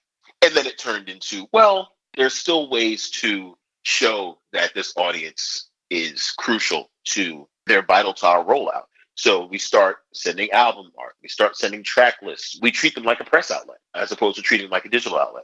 And 0.41 0.55
then 0.55 0.65
it 0.65 0.79
turned 0.79 1.07
into, 1.07 1.45
well, 1.53 1.91
there's 2.17 2.33
still 2.33 2.67
ways 2.67 3.11
to 3.11 3.55
show 3.83 4.39
that 4.53 4.73
this 4.73 4.91
audience 4.97 5.69
is 5.91 6.33
crucial 6.39 6.89
to 7.09 7.47
their 7.67 7.83
vital 7.83 8.15
to 8.15 8.25
our 8.25 8.43
rollout. 8.43 8.85
So 9.13 9.45
we 9.45 9.59
start 9.59 9.97
sending 10.15 10.49
album 10.49 10.91
art, 10.97 11.13
we 11.21 11.29
start 11.29 11.57
sending 11.57 11.83
track 11.83 12.15
lists. 12.23 12.57
We 12.59 12.71
treat 12.71 12.95
them 12.95 13.03
like 13.03 13.19
a 13.19 13.23
press 13.23 13.51
outlet 13.51 13.77
as 13.93 14.11
opposed 14.11 14.37
to 14.37 14.41
treating 14.41 14.65
them 14.65 14.71
like 14.71 14.85
a 14.85 14.89
digital 14.89 15.19
outlet 15.19 15.43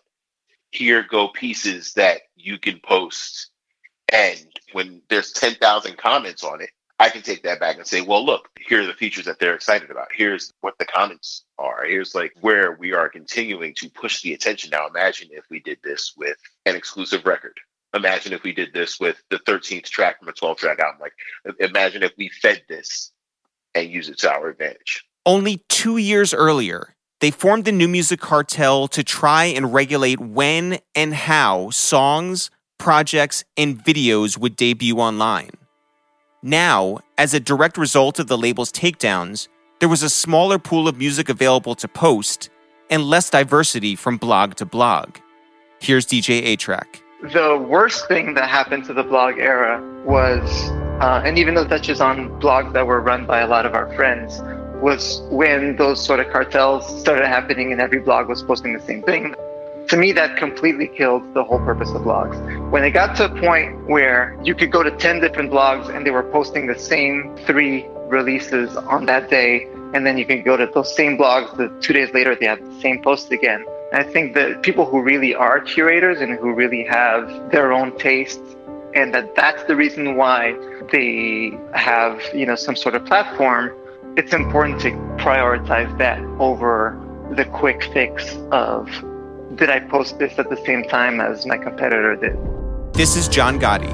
here 0.71 1.03
go 1.03 1.27
pieces 1.29 1.93
that 1.93 2.21
you 2.35 2.57
can 2.57 2.79
post. 2.83 3.51
And 4.11 4.45
when 4.71 5.01
there's 5.09 5.31
10,000 5.33 5.97
comments 5.97 6.43
on 6.43 6.61
it, 6.61 6.69
I 7.01 7.09
can 7.09 7.21
take 7.21 7.43
that 7.43 7.61
back 7.61 7.77
and 7.77 7.87
say, 7.87 8.01
well, 8.01 8.25
look, 8.25 8.49
here 8.59 8.81
are 8.83 8.85
the 8.85 8.93
features 8.93 9.25
that 9.25 9.39
they're 9.39 9.55
excited 9.55 9.89
about. 9.89 10.09
Here's 10.13 10.51
what 10.59 10.77
the 10.79 10.85
comments 10.85 11.45
are. 11.57 11.85
Here's 11.85 12.13
like 12.13 12.33
where 12.41 12.73
we 12.73 12.91
are 12.93 13.07
continuing 13.07 13.73
to 13.75 13.89
push 13.89 14.21
the 14.21 14.33
attention. 14.33 14.71
Now, 14.71 14.87
imagine 14.87 15.29
if 15.31 15.45
we 15.49 15.61
did 15.61 15.77
this 15.81 16.13
with 16.17 16.35
an 16.65 16.75
exclusive 16.75 17.25
record. 17.25 17.57
Imagine 17.95 18.33
if 18.33 18.43
we 18.43 18.51
did 18.51 18.73
this 18.73 18.99
with 18.99 19.15
the 19.29 19.39
13th 19.39 19.85
track 19.85 20.19
from 20.19 20.27
a 20.27 20.33
12 20.33 20.57
track 20.57 20.79
album. 20.79 20.99
Like, 20.99 21.13
imagine 21.59 22.03
if 22.03 22.11
we 22.17 22.29
fed 22.29 22.63
this 22.67 23.11
and 23.73 23.89
use 23.89 24.09
it 24.09 24.19
to 24.19 24.31
our 24.31 24.49
advantage. 24.49 25.05
Only 25.25 25.63
two 25.69 25.97
years 25.97 26.33
earlier, 26.33 26.95
they 27.19 27.31
formed 27.31 27.65
the 27.65 27.71
New 27.71 27.87
Music 27.87 28.19
Cartel 28.19 28.87
to 28.89 29.03
try 29.03 29.45
and 29.45 29.73
regulate 29.73 30.19
when 30.19 30.79
and 30.95 31.13
how 31.13 31.69
songs, 31.69 32.49
projects, 32.77 33.43
and 33.57 33.83
videos 33.83 34.37
would 34.37 34.55
debut 34.55 34.97
online. 34.97 35.51
Now, 36.41 36.99
as 37.17 37.33
a 37.33 37.39
direct 37.39 37.77
result 37.77 38.19
of 38.19 38.27
the 38.27 38.37
label's 38.37 38.71
takedowns, 38.71 39.49
there 39.79 39.89
was 39.89 40.03
a 40.03 40.09
smaller 40.09 40.57
pool 40.57 40.87
of 40.87 40.97
music 40.97 41.27
available 41.27 41.75
to 41.75 41.87
post 41.87 42.49
and 42.89 43.03
less 43.03 43.29
diversity 43.29 43.95
from 43.95 44.17
blog 44.17 44.55
to 44.55 44.65
blog. 44.65 45.17
Here's 45.81 46.05
DJ 46.05 46.43
A-Trak. 46.45 47.01
The 47.33 47.57
worst 47.57 48.07
thing 48.07 48.33
that 48.35 48.47
happened 48.47 48.85
to 48.85 48.93
the 48.93 49.03
blog 49.03 49.37
era 49.37 49.81
was, 50.05 50.69
uh, 51.01 51.21
and 51.25 51.37
even 51.37 51.53
though 51.53 51.65
that 51.65 51.69
touches 51.69 51.99
on 51.99 52.29
blogs 52.41 52.71
that 52.71 52.87
were 52.87 53.01
run 53.01 53.25
by 53.25 53.41
a 53.41 53.47
lot 53.47 53.65
of 53.65 53.73
our 53.73 53.93
friends, 53.95 54.39
was 54.81 55.21
when 55.29 55.75
those 55.75 56.03
sort 56.03 56.19
of 56.19 56.29
cartels 56.31 56.85
started 57.01 57.27
happening 57.27 57.71
and 57.71 57.81
every 57.81 57.99
blog 57.99 58.29
was 58.29 58.43
posting 58.43 58.73
the 58.73 58.81
same 58.81 59.03
thing. 59.03 59.35
To 59.89 59.97
me, 59.97 60.11
that 60.11 60.37
completely 60.37 60.87
killed 60.87 61.33
the 61.33 61.43
whole 61.43 61.59
purpose 61.59 61.89
of 61.89 62.03
blogs. 62.03 62.37
When 62.69 62.83
it 62.83 62.91
got 62.91 63.15
to 63.17 63.25
a 63.25 63.41
point 63.41 63.87
where 63.87 64.39
you 64.43 64.53
could 64.53 64.71
go 64.71 64.83
to 64.83 64.91
10 64.91 65.19
different 65.19 65.51
blogs 65.51 65.93
and 65.93 66.05
they 66.05 66.11
were 66.11 66.23
posting 66.23 66.67
the 66.67 66.77
same 66.77 67.35
three 67.45 67.87
releases 68.07 68.75
on 68.77 69.05
that 69.07 69.29
day, 69.29 69.67
and 69.93 70.05
then 70.05 70.17
you 70.17 70.25
can 70.25 70.43
go 70.43 70.55
to 70.55 70.67
those 70.67 70.95
same 70.95 71.17
blogs 71.17 71.55
the 71.57 71.69
two 71.81 71.93
days 71.93 72.13
later, 72.13 72.35
they 72.35 72.45
have 72.45 72.63
the 72.63 72.81
same 72.81 73.01
post 73.01 73.31
again. 73.31 73.65
I 73.91 74.03
think 74.03 74.35
that 74.35 74.61
people 74.61 74.85
who 74.85 75.01
really 75.01 75.33
are 75.33 75.59
curators 75.59 76.21
and 76.21 76.37
who 76.37 76.53
really 76.53 76.83
have 76.83 77.49
their 77.51 77.73
own 77.73 77.97
tastes 77.97 78.55
and 78.93 79.13
that 79.13 79.35
that's 79.35 79.63
the 79.63 79.75
reason 79.75 80.15
why 80.15 80.55
they 80.91 81.51
have, 81.73 82.21
you 82.33 82.45
know, 82.45 82.55
some 82.55 82.75
sort 82.75 82.95
of 82.95 83.05
platform 83.05 83.71
it's 84.19 84.33
important 84.33 84.81
to 84.81 84.91
prioritize 85.23 85.97
that 85.97 86.19
over 86.41 86.99
the 87.37 87.45
quick 87.45 87.81
fix 87.93 88.35
of 88.51 88.85
did 89.55 89.69
I 89.69 89.79
post 89.79 90.19
this 90.19 90.37
at 90.37 90.49
the 90.49 90.57
same 90.65 90.83
time 90.83 91.21
as 91.21 91.45
my 91.45 91.57
competitor 91.57 92.17
did. 92.17 92.37
This 92.93 93.15
is 93.15 93.29
John 93.29 93.61
Gotti. 93.61 93.89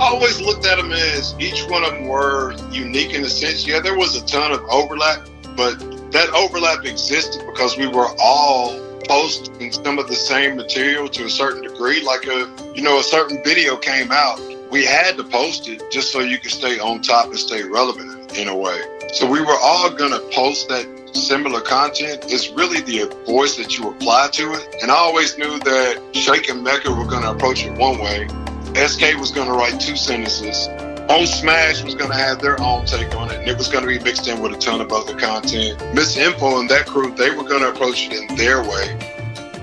I 0.00 0.08
always 0.08 0.40
looked 0.40 0.66
at 0.66 0.78
them 0.78 0.90
as 0.90 1.36
each 1.38 1.68
one 1.68 1.84
of 1.84 1.92
them 1.92 2.08
were 2.08 2.56
unique 2.72 3.14
in 3.14 3.22
a 3.22 3.28
sense. 3.28 3.64
Yeah, 3.64 3.78
there 3.78 3.96
was 3.96 4.16
a 4.16 4.26
ton 4.26 4.50
of 4.50 4.60
overlap, 4.68 5.28
but 5.56 5.78
that 6.10 6.28
overlap 6.30 6.84
existed 6.84 7.46
because 7.46 7.76
we 7.76 7.86
were 7.86 8.08
all 8.20 8.76
posting 9.06 9.70
some 9.70 10.00
of 10.00 10.08
the 10.08 10.16
same 10.16 10.56
material 10.56 11.08
to 11.10 11.26
a 11.26 11.30
certain 11.30 11.62
degree. 11.62 12.02
Like 12.02 12.26
a, 12.26 12.52
you 12.74 12.82
know, 12.82 12.98
a 12.98 13.04
certain 13.04 13.40
video 13.44 13.76
came 13.76 14.10
out, 14.10 14.40
we 14.72 14.84
had 14.84 15.16
to 15.16 15.22
post 15.22 15.68
it 15.68 15.80
just 15.92 16.10
so 16.10 16.18
you 16.18 16.38
could 16.38 16.50
stay 16.50 16.80
on 16.80 17.02
top 17.02 17.26
and 17.26 17.38
stay 17.38 17.62
relevant 17.62 18.36
in 18.36 18.48
a 18.48 18.56
way. 18.56 18.80
So 19.14 19.30
we 19.30 19.40
were 19.40 19.56
all 19.62 19.90
going 19.90 20.10
to 20.10 20.18
post 20.34 20.68
that 20.70 20.88
similar 21.14 21.60
content. 21.60 22.24
It's 22.26 22.50
really 22.50 22.80
the 22.80 23.06
voice 23.26 23.56
that 23.58 23.78
you 23.78 23.88
apply 23.88 24.30
to 24.32 24.54
it. 24.54 24.76
And 24.82 24.90
I 24.90 24.96
always 24.96 25.38
knew 25.38 25.56
that 25.60 26.02
Shake 26.10 26.48
and 26.48 26.64
Mecca 26.64 26.90
were 26.90 27.06
going 27.06 27.22
to 27.22 27.30
approach 27.30 27.64
it 27.64 27.78
one 27.78 28.00
way. 28.00 28.26
SK 28.74 29.16
was 29.20 29.30
going 29.30 29.46
to 29.46 29.54
write 29.54 29.80
two 29.80 29.94
sentences. 29.94 30.66
On 31.08 31.28
Smash 31.28 31.84
was 31.84 31.94
going 31.94 32.10
to 32.10 32.16
have 32.16 32.40
their 32.40 32.60
own 32.60 32.86
take 32.86 33.14
on 33.14 33.30
it, 33.30 33.38
and 33.38 33.48
it 33.48 33.56
was 33.56 33.68
going 33.68 33.84
to 33.84 33.88
be 33.88 34.00
mixed 34.02 34.26
in 34.26 34.42
with 34.42 34.52
a 34.52 34.58
ton 34.58 34.80
of 34.80 34.90
other 34.90 35.16
content. 35.16 35.80
Miss 35.94 36.16
Info 36.16 36.58
and 36.58 36.68
that 36.70 36.86
crew, 36.86 37.14
they 37.14 37.30
were 37.30 37.44
going 37.44 37.62
to 37.62 37.68
approach 37.68 38.08
it 38.10 38.12
in 38.14 38.36
their 38.36 38.64
way. 38.64 38.98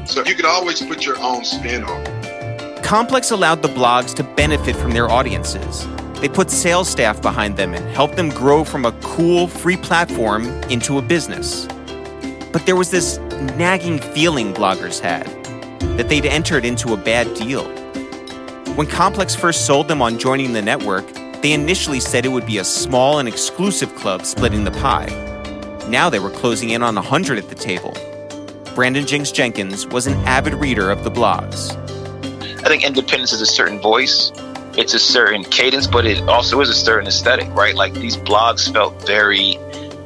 So 0.05 0.23
you 0.23 0.33
could 0.33 0.45
always 0.45 0.81
put 0.81 1.05
your 1.05 1.19
own 1.19 1.43
spin 1.43 1.83
on 1.83 2.03
it. 2.05 2.83
Complex 2.85 3.31
allowed 3.31 3.61
the 3.61 3.67
blogs 3.67 4.15
to 4.15 4.23
benefit 4.23 4.77
from 4.77 4.91
their 4.91 5.09
audiences. 5.11 5.85
They 6.21 6.29
put 6.29 6.51
sales 6.51 6.87
staff 6.87 7.19
behind 7.19 7.57
them 7.57 7.73
and 7.73 7.83
helped 7.95 8.15
them 8.15 8.29
grow 8.29 8.63
from 8.63 8.85
a 8.85 8.91
cool, 9.01 9.47
free 9.47 9.75
platform 9.75 10.45
into 10.69 10.99
a 10.99 11.01
business. 11.01 11.65
But 12.51 12.67
there 12.67 12.75
was 12.75 12.91
this 12.91 13.17
nagging 13.57 13.97
feeling 13.97 14.53
bloggers 14.53 14.99
had 14.99 15.25
that 15.97 16.09
they'd 16.09 16.27
entered 16.27 16.63
into 16.63 16.93
a 16.93 16.97
bad 16.97 17.33
deal. 17.33 17.63
When 18.75 18.85
Complex 18.85 19.33
first 19.33 19.65
sold 19.65 19.87
them 19.87 19.99
on 19.99 20.19
joining 20.19 20.53
the 20.53 20.61
network, 20.61 21.11
they 21.41 21.53
initially 21.53 21.99
said 21.99 22.23
it 22.23 22.29
would 22.29 22.45
be 22.45 22.59
a 22.59 22.63
small 22.63 23.17
and 23.17 23.27
exclusive 23.27 23.95
club 23.95 24.23
splitting 24.23 24.63
the 24.63 24.71
pie. 24.71 25.07
Now 25.89 26.07
they 26.11 26.19
were 26.19 26.29
closing 26.29 26.69
in 26.69 26.83
on 26.83 26.93
100 26.93 27.39
at 27.39 27.49
the 27.49 27.55
table. 27.55 27.97
Brandon 28.75 29.07
Jinx 29.07 29.31
Jenkins 29.31 29.87
was 29.87 30.05
an 30.05 30.13
avid 30.27 30.53
reader 30.53 30.91
of 30.91 31.03
the 31.03 31.09
blogs. 31.09 31.75
I 32.63 32.67
think 32.67 32.83
independence 32.83 33.33
is 33.33 33.41
a 33.41 33.47
certain 33.47 33.81
voice 33.81 34.31
it's 34.77 34.93
a 34.93 34.99
certain 34.99 35.43
cadence, 35.43 35.87
but 35.87 36.05
it 36.05 36.21
also 36.29 36.61
is 36.61 36.69
a 36.69 36.73
certain 36.73 37.07
aesthetic, 37.07 37.49
right? 37.49 37.75
Like 37.75 37.93
these 37.93 38.17
blogs 38.17 38.71
felt 38.71 39.05
very 39.05 39.57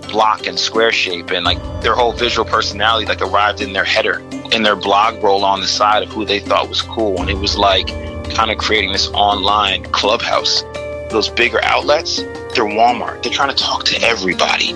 block 0.09 0.47
and 0.47 0.57
square 0.57 0.91
shape 0.91 1.31
and 1.31 1.43
like 1.45 1.57
their 1.81 1.95
whole 1.95 2.13
visual 2.13 2.47
personality 2.47 3.05
like 3.05 3.21
arrived 3.21 3.59
in 3.59 3.73
their 3.73 3.83
header 3.83 4.19
in 4.51 4.63
their 4.63 4.75
blog 4.75 5.21
roll 5.23 5.43
on 5.43 5.59
the 5.59 5.67
side 5.67 6.03
of 6.03 6.09
who 6.09 6.25
they 6.25 6.39
thought 6.39 6.69
was 6.69 6.81
cool. 6.81 7.19
And 7.19 7.29
it 7.29 7.37
was 7.37 7.57
like 7.57 7.87
kind 8.33 8.51
of 8.51 8.57
creating 8.57 8.91
this 8.91 9.07
online 9.09 9.83
clubhouse. 9.91 10.63
Those 11.09 11.29
bigger 11.29 11.61
outlets 11.63 12.21
they're 12.55 12.63
walmart. 12.63 13.21
They're 13.21 13.33
trying 13.33 13.49
to 13.49 13.55
talk 13.55 13.83
to 13.85 14.01
everybody. 14.01 14.71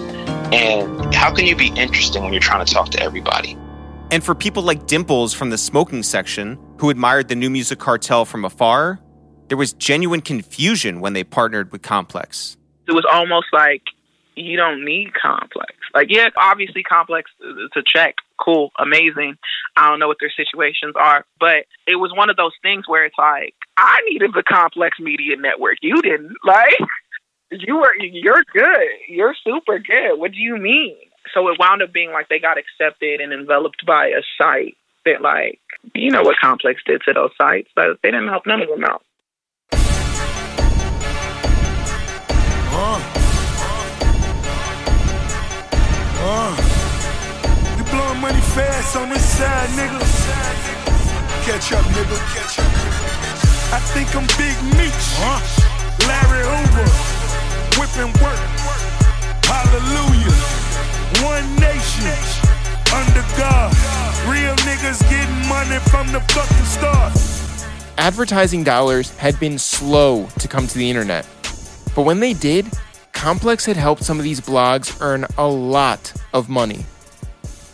And 0.53 1.13
how 1.15 1.33
can 1.33 1.45
you 1.45 1.55
be 1.55 1.67
interesting 1.69 2.23
when 2.23 2.33
you're 2.33 2.41
trying 2.41 2.65
to 2.65 2.71
talk 2.71 2.89
to 2.89 3.01
everybody? 3.01 3.57
And 4.11 4.23
for 4.23 4.35
people 4.35 4.63
like 4.63 4.85
dimples 4.85 5.33
from 5.33 5.49
the 5.49 5.57
smoking 5.57 6.03
section 6.03 6.59
who 6.77 6.89
admired 6.89 7.29
the 7.29 7.35
new 7.35 7.49
music 7.49 7.79
cartel 7.79 8.25
from 8.25 8.43
afar 8.43 8.99
there 9.49 9.57
was 9.57 9.73
genuine 9.73 10.21
confusion 10.21 11.01
when 11.01 11.13
they 11.13 11.23
partnered 11.23 11.71
with 11.71 11.81
Complex. 11.81 12.55
It 12.87 12.93
was 12.93 13.05
almost 13.11 13.47
like 13.51 13.81
you 14.35 14.55
don't 14.55 14.85
need 14.85 15.13
Complex. 15.13 15.73
Like, 15.93 16.07
yeah, 16.09 16.29
obviously 16.37 16.83
Complex 16.83 17.29
to 17.41 17.83
check, 17.85 18.15
cool, 18.39 18.71
amazing. 18.79 19.37
I 19.75 19.89
don't 19.89 19.99
know 19.99 20.07
what 20.07 20.17
their 20.19 20.31
situations 20.35 20.93
are, 20.95 21.25
but 21.39 21.65
it 21.87 21.95
was 21.95 22.11
one 22.15 22.29
of 22.29 22.37
those 22.37 22.53
things 22.61 22.87
where 22.87 23.05
it's 23.05 23.17
like, 23.17 23.55
I 23.77 23.99
needed 24.09 24.31
the 24.33 24.43
complex 24.43 24.99
media 24.99 25.35
network. 25.37 25.77
You 25.81 26.01
didn't. 26.01 26.37
Like, 26.45 26.77
you 27.51 27.77
were, 27.77 27.95
you're 27.99 28.43
good. 28.53 28.87
You're 29.07 29.35
super 29.43 29.79
good. 29.79 30.17
What 30.17 30.31
do 30.31 30.37
you 30.37 30.57
mean? 30.57 30.95
So 31.33 31.47
it 31.47 31.57
wound 31.59 31.81
up 31.81 31.91
being 31.91 32.11
like 32.11 32.29
they 32.29 32.39
got 32.39 32.57
accepted 32.59 33.21
and 33.21 33.33
enveloped 33.33 33.85
by 33.85 34.07
a 34.07 34.21
site 34.37 34.77
that, 35.05 35.21
like, 35.21 35.59
you 35.95 36.11
know 36.11 36.21
what 36.21 36.37
Complex 36.39 36.81
did 36.85 37.01
to 37.05 37.13
those 37.13 37.31
sites, 37.39 37.69
but 37.75 37.99
they 38.03 38.11
didn't 38.11 38.27
help 38.27 38.45
none 38.45 38.61
of 38.61 38.69
them 38.69 38.83
out. 38.83 39.03
You 42.79 42.85
blowing 47.91 48.21
money 48.21 48.39
fast 48.55 48.95
on 48.95 49.09
this 49.09 49.37
side, 49.37 49.69
nigga. 49.75 49.99
Catch 51.43 51.73
up, 51.73 51.83
nigga. 51.91 52.17
Catch 52.33 52.59
up. 52.59 52.71
I 53.75 53.79
think 53.91 54.15
I'm 54.15 54.25
Big 54.39 54.55
Meech. 54.79 55.07
Larry 56.07 56.47
Hoover. 56.47 56.87
Whipping 57.75 58.15
work. 58.23 58.39
Hallelujah. 59.43 60.39
One 61.27 61.43
nation. 61.59 62.15
Under 62.95 63.27
God. 63.37 63.75
Real 64.25 64.55
niggas 64.63 65.03
getting 65.09 65.43
money 65.49 65.79
from 65.89 66.13
the 66.13 66.21
fucking. 66.31 66.65
Advertising 67.97 68.63
dollars 68.63 69.09
had 69.17 69.37
been 69.37 69.59
slow 69.59 70.29
to 70.39 70.47
come 70.47 70.65
to 70.65 70.77
the 70.77 70.89
internet. 70.89 71.27
But 71.99 72.05
when 72.05 72.21
they 72.21 72.31
did, 72.31 72.65
Complex 73.11 73.65
had 73.65 73.75
helped 73.75 74.05
some 74.05 74.19
of 74.19 74.23
these 74.23 74.39
blogs 74.39 75.01
earn 75.01 75.25
a 75.37 75.45
lot 75.45 76.13
of 76.33 76.47
money. 76.47 76.85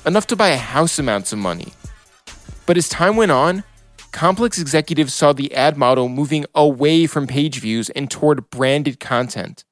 Enough 0.03 0.25
to 0.25 0.35
buy 0.35 0.47
a 0.47 0.57
house 0.57 0.97
amounts 0.97 1.31
of 1.31 1.37
money. 1.37 1.73
But 2.65 2.75
as 2.75 2.89
time 2.89 3.17
went 3.17 3.31
on, 3.31 3.63
Complex 4.11 4.57
executives 4.57 5.13
saw 5.13 5.31
the 5.31 5.53
ad 5.53 5.77
model 5.77 6.09
moving 6.09 6.47
away 6.55 7.05
from 7.05 7.27
page 7.27 7.59
views 7.59 7.91
and 7.91 8.09
toward 8.09 8.49
branded 8.49 8.99
content. 8.99 9.63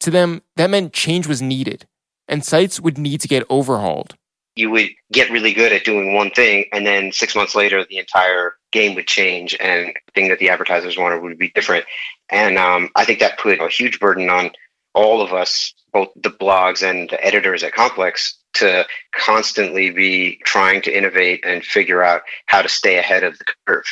To 0.00 0.10
them, 0.10 0.42
that 0.56 0.68
meant 0.68 0.92
change 0.92 1.26
was 1.26 1.40
needed, 1.40 1.86
and 2.28 2.44
sites 2.44 2.78
would 2.78 2.98
need 2.98 3.22
to 3.22 3.28
get 3.28 3.46
overhauled. 3.48 4.14
You 4.56 4.68
would 4.72 4.90
get 5.10 5.30
really 5.30 5.54
good 5.54 5.72
at 5.72 5.84
doing 5.84 6.12
one 6.12 6.32
thing, 6.32 6.66
and 6.70 6.84
then 6.84 7.12
six 7.12 7.34
months 7.34 7.54
later, 7.54 7.82
the 7.88 7.96
entire 7.96 8.56
game 8.76 8.94
would 8.94 9.06
change, 9.06 9.56
and 9.58 9.88
the 9.88 10.12
thing 10.14 10.28
that 10.28 10.38
the 10.38 10.50
advertisers 10.50 10.98
wanted 10.98 11.22
would 11.22 11.38
be 11.38 11.50
different. 11.54 11.86
And 12.28 12.58
um, 12.58 12.90
I 12.94 13.04
think 13.04 13.20
that 13.20 13.38
put 13.38 13.58
a 13.58 13.68
huge 13.68 13.98
burden 13.98 14.28
on 14.28 14.50
all 14.94 15.22
of 15.22 15.32
us, 15.32 15.72
both 15.92 16.08
the 16.14 16.30
blogs 16.30 16.82
and 16.82 17.08
the 17.08 17.24
editors 17.24 17.62
at 17.62 17.72
Complex, 17.72 18.36
to 18.54 18.86
constantly 19.14 19.90
be 19.90 20.38
trying 20.44 20.82
to 20.82 20.96
innovate 20.96 21.44
and 21.44 21.64
figure 21.64 22.02
out 22.02 22.22
how 22.46 22.60
to 22.62 22.68
stay 22.68 22.98
ahead 22.98 23.24
of 23.24 23.38
the 23.38 23.44
curve. 23.66 23.84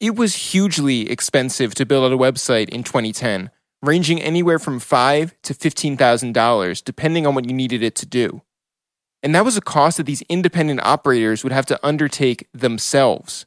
It 0.00 0.16
was 0.16 0.34
hugely 0.34 1.10
expensive 1.10 1.74
to 1.74 1.86
build 1.86 2.04
out 2.04 2.14
a 2.14 2.18
website 2.18 2.68
in 2.68 2.82
2010, 2.82 3.50
ranging 3.82 4.20
anywhere 4.20 4.58
from 4.58 4.80
five 4.80 5.34
to 5.42 5.54
fifteen 5.54 5.96
thousand 5.96 6.32
dollars, 6.32 6.80
depending 6.80 7.26
on 7.26 7.34
what 7.34 7.46
you 7.46 7.52
needed 7.52 7.82
it 7.82 7.94
to 7.96 8.06
do. 8.06 8.42
And 9.22 9.34
that 9.34 9.44
was 9.44 9.56
a 9.56 9.62
cost 9.62 9.96
that 9.96 10.04
these 10.04 10.22
independent 10.28 10.80
operators 10.82 11.44
would 11.44 11.52
have 11.52 11.66
to 11.66 11.86
undertake 11.86 12.46
themselves. 12.52 13.46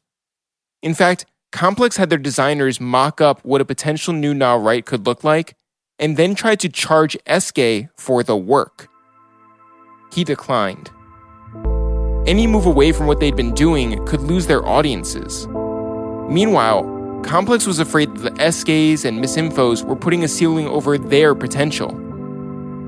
In 0.84 0.94
fact, 0.94 1.26
Complex 1.52 1.98
had 1.98 2.10
their 2.10 2.20
designers 2.20 2.80
mock 2.80 3.20
up 3.20 3.44
what 3.44 3.62
a 3.62 3.66
potential 3.66 4.14
new 4.14 4.34
Nah 4.34 4.56
Right 4.56 4.86
could 4.86 5.08
look 5.08 5.24
like, 5.24 5.56
and 5.98 6.18
then 6.18 6.36
tried 6.36 6.60
to 6.60 6.70
charge 6.70 7.18
Eske 7.26 7.90
for 7.98 8.22
the 8.22 8.38
work. 8.38 8.88
He 10.14 10.24
declined. 10.24 10.92
Any 12.28 12.46
move 12.46 12.66
away 12.66 12.92
from 12.92 13.08
what 13.08 13.20
they'd 13.20 13.36
been 13.36 13.54
doing 13.54 14.06
could 14.06 14.22
lose 14.22 14.48
their 14.48 14.66
audiences. 14.68 15.48
Meanwhile, 16.30 16.84
Complex 17.24 17.66
was 17.66 17.80
afraid 17.80 18.16
that 18.16 18.22
the 18.22 18.44
Eskes 18.44 19.06
and 19.06 19.20
Misinfos 19.20 19.84
were 19.84 19.96
putting 19.96 20.24
a 20.24 20.28
ceiling 20.28 20.68
over 20.68 20.98
their 20.98 21.34
potential. 21.34 21.94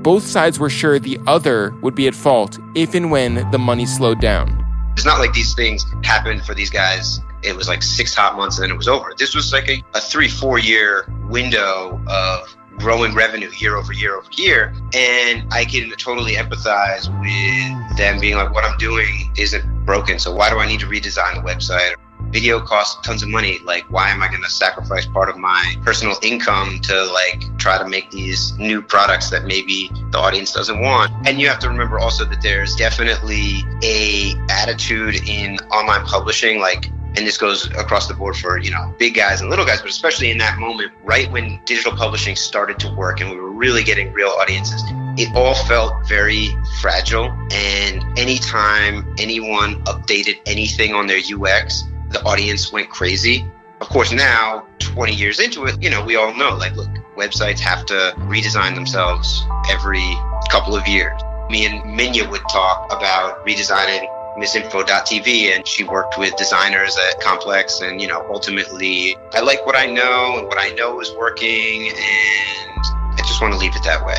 Both 0.02 0.26
sides 0.26 0.58
were 0.58 0.70
sure 0.70 0.98
the 0.98 1.18
other 1.26 1.74
would 1.82 1.94
be 1.94 2.06
at 2.06 2.14
fault 2.14 2.58
if 2.76 2.94
and 2.94 3.10
when 3.10 3.50
the 3.50 3.58
money 3.58 3.86
slowed 3.86 4.20
down. 4.20 4.64
It's 4.92 5.04
not 5.04 5.18
like 5.18 5.32
these 5.32 5.54
things 5.54 5.84
happened 6.04 6.44
for 6.44 6.54
these 6.54 6.70
guys. 6.70 7.20
It 7.42 7.56
was 7.56 7.68
like 7.68 7.82
six 7.82 8.14
hot 8.14 8.36
months 8.36 8.58
and 8.58 8.64
then 8.64 8.70
it 8.70 8.76
was 8.76 8.88
over. 8.88 9.14
This 9.16 9.34
was 9.34 9.52
like 9.52 9.68
a, 9.68 9.82
a 9.94 10.00
three, 10.00 10.28
four 10.28 10.58
year 10.58 11.10
window 11.28 12.00
of 12.08 12.56
growing 12.80 13.14
revenue 13.14 13.50
year 13.58 13.76
over 13.76 13.92
year 13.92 14.16
over 14.16 14.28
year. 14.32 14.74
And 14.94 15.46
I 15.52 15.64
can 15.64 15.90
totally 15.90 16.34
empathize 16.34 17.08
with 17.20 17.98
them 17.98 18.18
being 18.18 18.36
like, 18.36 18.52
what 18.52 18.64
I'm 18.64 18.76
doing 18.78 19.32
isn't 19.36 19.84
broken. 19.84 20.18
So 20.18 20.34
why 20.34 20.50
do 20.50 20.58
I 20.58 20.66
need 20.66 20.80
to 20.80 20.86
redesign 20.86 21.34
the 21.34 21.48
website? 21.48 21.94
Video 22.30 22.60
costs 22.60 23.04
tons 23.04 23.22
of 23.22 23.28
money. 23.28 23.58
Like, 23.64 23.90
why 23.90 24.08
am 24.10 24.22
I 24.22 24.28
going 24.28 24.42
to 24.42 24.48
sacrifice 24.48 25.04
part 25.04 25.28
of 25.28 25.36
my 25.36 25.74
personal 25.82 26.16
income 26.22 26.78
to 26.84 27.04
like 27.06 27.42
try 27.58 27.76
to 27.76 27.88
make 27.88 28.10
these 28.10 28.56
new 28.56 28.80
products 28.82 29.30
that 29.30 29.44
maybe 29.44 29.90
the 30.10 30.18
audience 30.18 30.52
doesn't 30.52 30.80
want? 30.80 31.12
And 31.26 31.40
you 31.40 31.48
have 31.48 31.58
to 31.60 31.68
remember 31.68 31.98
also 31.98 32.24
that 32.24 32.40
there's 32.40 32.76
definitely 32.76 33.64
a 33.82 34.34
attitude 34.48 35.28
in 35.28 35.56
online 35.72 36.04
publishing, 36.06 36.60
like 36.60 36.90
and 37.16 37.26
this 37.26 37.36
goes 37.36 37.66
across 37.70 38.06
the 38.06 38.14
board 38.14 38.36
for 38.36 38.58
you 38.58 38.70
know 38.70 38.94
big 38.98 39.14
guys 39.14 39.40
and 39.40 39.50
little 39.50 39.66
guys 39.66 39.80
but 39.80 39.90
especially 39.90 40.30
in 40.30 40.38
that 40.38 40.58
moment 40.58 40.92
right 41.02 41.30
when 41.32 41.60
digital 41.64 41.92
publishing 41.92 42.36
started 42.36 42.78
to 42.78 42.92
work 42.94 43.20
and 43.20 43.30
we 43.30 43.36
were 43.36 43.50
really 43.50 43.82
getting 43.82 44.12
real 44.12 44.28
audiences 44.40 44.82
it 45.16 45.28
all 45.34 45.54
felt 45.66 46.06
very 46.08 46.48
fragile. 46.80 47.24
And 47.52 48.18
anytime 48.18 49.14
anyone 49.18 49.82
updated 49.84 50.40
anything 50.46 50.94
on 50.94 51.06
their 51.06 51.20
ux 51.34 51.84
the 52.10 52.22
audience 52.24 52.72
went 52.72 52.88
crazy. 52.90 53.46
Of 53.80 53.88
course 53.88 54.12
now 54.12 54.66
20 54.78 55.14
years 55.14 55.40
into 55.40 55.66
it 55.66 55.82
you 55.82 55.90
know 55.90 56.04
we 56.04 56.16
all 56.16 56.34
know 56.34 56.54
like 56.56 56.74
look 56.74 56.88
websites 57.16 57.58
have 57.60 57.84
to 57.86 58.14
redesign 58.18 58.74
themselves 58.74 59.44
every 59.68 60.04
couple 60.50 60.74
of 60.74 60.86
years. 60.86 61.20
Me 61.50 61.66
and 61.66 61.82
minya 61.84 62.28
would 62.30 62.42
talk 62.50 62.86
about 62.92 63.44
redesigning 63.44 64.08
missinfo.tv 64.38 65.54
and 65.54 65.66
she 65.66 65.84
worked 65.84 66.18
with 66.18 66.34
designers 66.36 66.96
at 66.96 67.20
complex 67.20 67.80
and 67.80 68.00
you 68.00 68.06
know 68.06 68.24
ultimately 68.30 69.16
i 69.34 69.40
like 69.40 69.64
what 69.66 69.76
i 69.76 69.86
know 69.86 70.38
and 70.38 70.46
what 70.46 70.58
i 70.58 70.70
know 70.70 71.00
is 71.00 71.10
working 71.18 71.88
and 71.88 72.84
i 73.14 73.18
just 73.18 73.40
want 73.40 73.52
to 73.52 73.58
leave 73.58 73.74
it 73.74 73.82
that 73.84 74.04
way. 74.06 74.18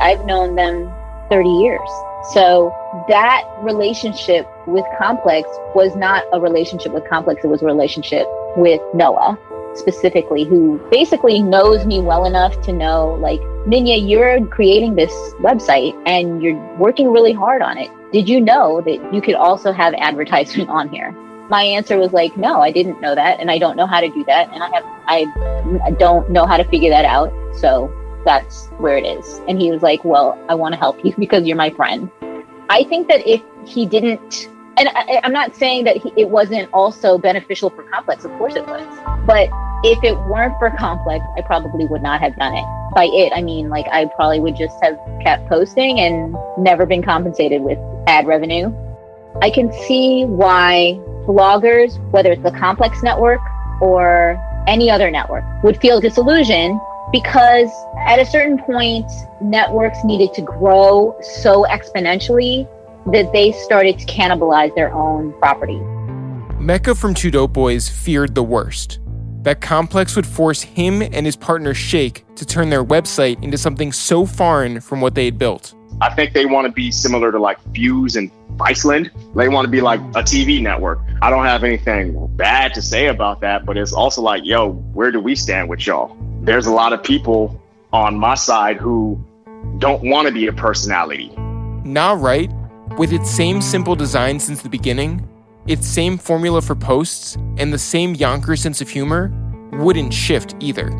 I've 0.00 0.24
known 0.26 0.56
them 0.56 0.92
30 1.30 1.48
years. 1.48 1.88
So 2.32 2.74
that 3.08 3.44
relationship 3.60 4.46
with 4.66 4.84
complex 4.98 5.48
was 5.74 5.94
not 5.96 6.24
a 6.32 6.40
relationship 6.40 6.92
with 6.92 7.08
complex 7.08 7.44
it 7.44 7.48
was 7.48 7.62
a 7.62 7.66
relationship 7.66 8.26
with 8.56 8.80
noah 8.94 9.38
specifically 9.74 10.44
who 10.44 10.78
basically 10.90 11.42
knows 11.42 11.86
me 11.86 12.00
well 12.00 12.24
enough 12.24 12.60
to 12.62 12.72
know 12.72 13.14
like 13.20 13.40
minya 13.66 13.96
you're 13.96 14.44
creating 14.46 14.96
this 14.96 15.12
website 15.40 15.94
and 16.06 16.42
you're 16.42 16.56
working 16.76 17.12
really 17.12 17.32
hard 17.32 17.62
on 17.62 17.78
it 17.78 17.90
did 18.12 18.28
you 18.28 18.40
know 18.40 18.80
that 18.82 19.12
you 19.12 19.20
could 19.20 19.34
also 19.34 19.72
have 19.72 19.94
advertisement 19.94 20.70
on 20.70 20.88
here? 20.88 21.12
My 21.48 21.62
answer 21.62 21.96
was 21.96 22.12
like, 22.12 22.36
no, 22.36 22.60
I 22.60 22.72
didn't 22.72 23.00
know 23.00 23.14
that, 23.14 23.38
and 23.40 23.50
I 23.50 23.58
don't 23.58 23.76
know 23.76 23.86
how 23.86 24.00
to 24.00 24.08
do 24.08 24.24
that, 24.24 24.52
and 24.52 24.62
I 24.62 24.68
have 24.74 24.84
I 25.08 25.90
don't 25.98 26.30
know 26.30 26.44
how 26.44 26.56
to 26.56 26.64
figure 26.64 26.90
that 26.90 27.04
out. 27.04 27.32
So 27.56 27.92
that's 28.24 28.66
where 28.78 28.96
it 28.96 29.06
is. 29.06 29.40
And 29.48 29.60
he 29.60 29.70
was 29.70 29.82
like, 29.82 30.04
well, 30.04 30.38
I 30.48 30.54
want 30.54 30.74
to 30.74 30.78
help 30.78 31.04
you 31.04 31.14
because 31.18 31.46
you're 31.46 31.56
my 31.56 31.70
friend. 31.70 32.10
I 32.68 32.84
think 32.84 33.08
that 33.08 33.26
if 33.26 33.42
he 33.64 33.86
didn't, 33.86 34.48
and 34.76 34.88
I, 34.88 35.20
am 35.22 35.32
not 35.32 35.54
saying 35.54 35.84
that 35.84 35.96
he, 35.96 36.12
it 36.16 36.28
wasn't 36.28 36.68
also 36.72 37.16
beneficial 37.16 37.70
for 37.70 37.84
Complex. 37.84 38.24
Of 38.24 38.32
course 38.32 38.56
it 38.56 38.66
was, 38.66 38.84
but 39.26 39.48
if 39.84 40.02
it 40.02 40.16
weren't 40.26 40.58
for 40.58 40.70
Complex, 40.70 41.24
I 41.36 41.42
probably 41.42 41.86
would 41.86 42.02
not 42.02 42.20
have 42.20 42.36
done 42.36 42.54
it. 42.54 42.64
By 42.94 43.04
it, 43.12 43.32
I 43.34 43.42
mean 43.42 43.68
like 43.68 43.86
I 43.92 44.06
probably 44.06 44.40
would 44.40 44.56
just 44.56 44.82
have 44.82 44.98
kept 45.22 45.48
posting 45.48 46.00
and 46.00 46.34
never 46.56 46.86
been 46.86 47.02
compensated 47.02 47.62
with 47.62 47.78
ad 48.06 48.26
revenue. 48.26 48.72
I 49.42 49.50
can 49.50 49.70
see 49.86 50.24
why 50.24 50.98
bloggers, 51.26 51.98
whether 52.10 52.32
it's 52.32 52.42
the 52.42 52.52
Complex 52.52 53.02
Network 53.02 53.40
or 53.80 54.40
any 54.66 54.90
other 54.90 55.10
network, 55.10 55.44
would 55.62 55.78
feel 55.80 56.00
disillusioned 56.00 56.80
because 57.12 57.70
at 58.06 58.18
a 58.18 58.24
certain 58.24 58.58
point, 58.58 59.10
networks 59.40 59.98
needed 60.04 60.32
to 60.34 60.42
grow 60.42 61.16
so 61.20 61.64
exponentially 61.68 62.66
that 63.12 63.32
they 63.32 63.52
started 63.52 63.98
to 63.98 64.06
cannibalize 64.06 64.74
their 64.74 64.92
own 64.92 65.32
property. 65.34 65.78
Mecca 66.58 66.94
from 66.94 67.14
Two 67.14 67.30
Dope 67.30 67.52
Boys 67.52 67.88
feared 67.88 68.34
the 68.34 68.42
worst 68.42 68.98
that 69.46 69.60
Complex 69.60 70.16
would 70.16 70.26
force 70.26 70.60
him 70.60 71.00
and 71.00 71.24
his 71.24 71.36
partner 71.36 71.72
Shake 71.72 72.24
to 72.34 72.44
turn 72.44 72.68
their 72.68 72.84
website 72.84 73.40
into 73.44 73.56
something 73.56 73.92
so 73.92 74.26
foreign 74.26 74.80
from 74.80 75.00
what 75.00 75.14
they 75.14 75.24
had 75.24 75.38
built. 75.38 75.72
I 76.00 76.12
think 76.12 76.32
they 76.32 76.46
want 76.46 76.66
to 76.66 76.72
be 76.72 76.90
similar 76.90 77.30
to 77.30 77.38
like 77.38 77.56
Fuse 77.72 78.16
and 78.16 78.28
Viceland. 78.56 79.08
They 79.36 79.48
want 79.48 79.64
to 79.64 79.70
be 79.70 79.80
like 79.80 80.00
a 80.00 80.24
TV 80.24 80.60
network. 80.60 80.98
I 81.22 81.30
don't 81.30 81.44
have 81.44 81.62
anything 81.62 82.26
bad 82.34 82.74
to 82.74 82.82
say 82.82 83.06
about 83.06 83.40
that, 83.42 83.64
but 83.64 83.76
it's 83.76 83.92
also 83.92 84.20
like, 84.20 84.44
yo, 84.44 84.72
where 84.72 85.12
do 85.12 85.20
we 85.20 85.36
stand 85.36 85.68
with 85.68 85.86
y'all? 85.86 86.16
There's 86.40 86.66
a 86.66 86.72
lot 86.72 86.92
of 86.92 87.04
people 87.04 87.62
on 87.92 88.18
my 88.18 88.34
side 88.34 88.78
who 88.78 89.24
don't 89.78 90.02
want 90.02 90.26
to 90.26 90.34
be 90.34 90.48
a 90.48 90.52
personality. 90.52 91.32
Nah 91.84 92.14
Right, 92.14 92.50
with 92.98 93.12
its 93.12 93.30
same 93.30 93.62
simple 93.62 93.94
design 93.94 94.40
since 94.40 94.62
the 94.62 94.68
beginning, 94.68 95.24
its 95.66 95.86
same 95.86 96.16
formula 96.16 96.62
for 96.62 96.74
posts 96.74 97.36
and 97.56 97.72
the 97.72 97.78
same 97.78 98.14
yonker 98.14 98.58
sense 98.58 98.80
of 98.80 98.88
humor 98.88 99.32
wouldn't 99.72 100.12
shift 100.14 100.54
either. 100.60 100.90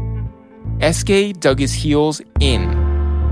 SK 0.81 1.39
dug 1.39 1.59
his 1.59 1.73
heels 1.73 2.21
in. 2.41 2.71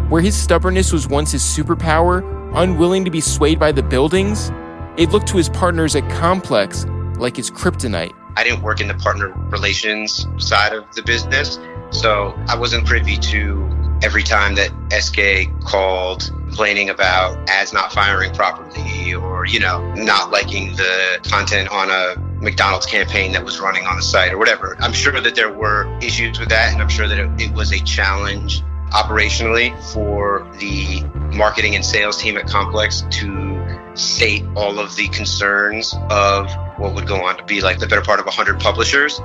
Where 0.09 0.23
his 0.23 0.37
stubbornness 0.37 0.93
was 0.93 1.09
once 1.09 1.33
his 1.33 1.43
superpower, 1.43 2.23
unwilling 2.55 3.05
to 3.05 3.11
be 3.11 3.21
swayed 3.21 3.59
by 3.59 3.73
the 3.73 3.83
buildings, 3.83 4.51
it 4.97 5.11
looked 5.11 5.27
to 5.29 5.37
his 5.37 5.49
partners 5.49 5.97
at 5.97 6.09
Complex 6.11 6.87
like 7.19 7.37
his 7.37 7.51
kryptonite. 7.51 8.13
I 8.37 8.45
didn't 8.45 8.63
work 8.63 8.81
in 8.81 8.89
the 8.89 8.95
partner 8.95 9.29
relations 9.51 10.27
side 10.39 10.73
of 10.73 10.93
the 10.95 11.03
business, 11.03 11.59
so 11.91 12.35
I 12.49 12.57
wasn't 12.57 12.87
privy 12.87 13.17
to 13.17 13.99
every 14.03 14.23
time 14.23 14.55
that 14.57 14.71
SK 14.93 15.51
called 15.65 16.31
complaining 16.55 16.89
about 16.89 17.37
ads 17.51 17.73
not 17.73 17.93
firing 17.93 18.33
properly 18.33 19.13
or, 19.13 19.45
you 19.45 19.59
know, 19.59 19.93
not 19.95 20.31
liking 20.31 20.71
the 20.77 21.19
content 21.29 21.69
on 21.69 21.91
a 21.91 22.15
McDonald's 22.41 22.87
campaign 22.87 23.33
that 23.33 23.45
was 23.45 23.59
running 23.59 23.85
on 23.87 23.97
the 23.97 24.03
site 24.03 24.33
or 24.33 24.39
whatever. 24.39 24.77
I'm 24.79 24.93
sure 24.93 25.21
that 25.21 25.35
there 25.35 25.53
were 25.53 25.93
issues 26.01 26.39
with 26.39 26.51
that, 26.51 26.73
and 26.73 26.81
I'm 26.81 26.89
sure 26.89 27.09
that 27.09 27.19
it, 27.19 27.29
it 27.41 27.53
was 27.55 27.73
a 27.73 27.81
challenge 27.81 28.63
operationally 28.93 29.75
for 29.93 30.49
the 30.61 31.03
marketing 31.37 31.75
and 31.75 31.85
sales 31.85 32.23
team 32.23 32.37
at 32.37 32.47
Complex 32.47 33.05
to 33.11 33.91
state 33.95 34.45
all 34.55 34.79
of 34.79 34.95
the 34.95 35.09
concerns 35.09 35.93
of 36.09 36.49
what 36.79 36.95
would 36.95 37.09
go 37.09 37.25
on 37.25 37.37
to 37.37 37.43
be 37.43 37.63
like 37.63 37.81
the 37.81 37.89
better 37.89 38.03
part 38.03 38.21
of 38.21 38.27
100 38.27 38.61
publishers. 38.61 39.21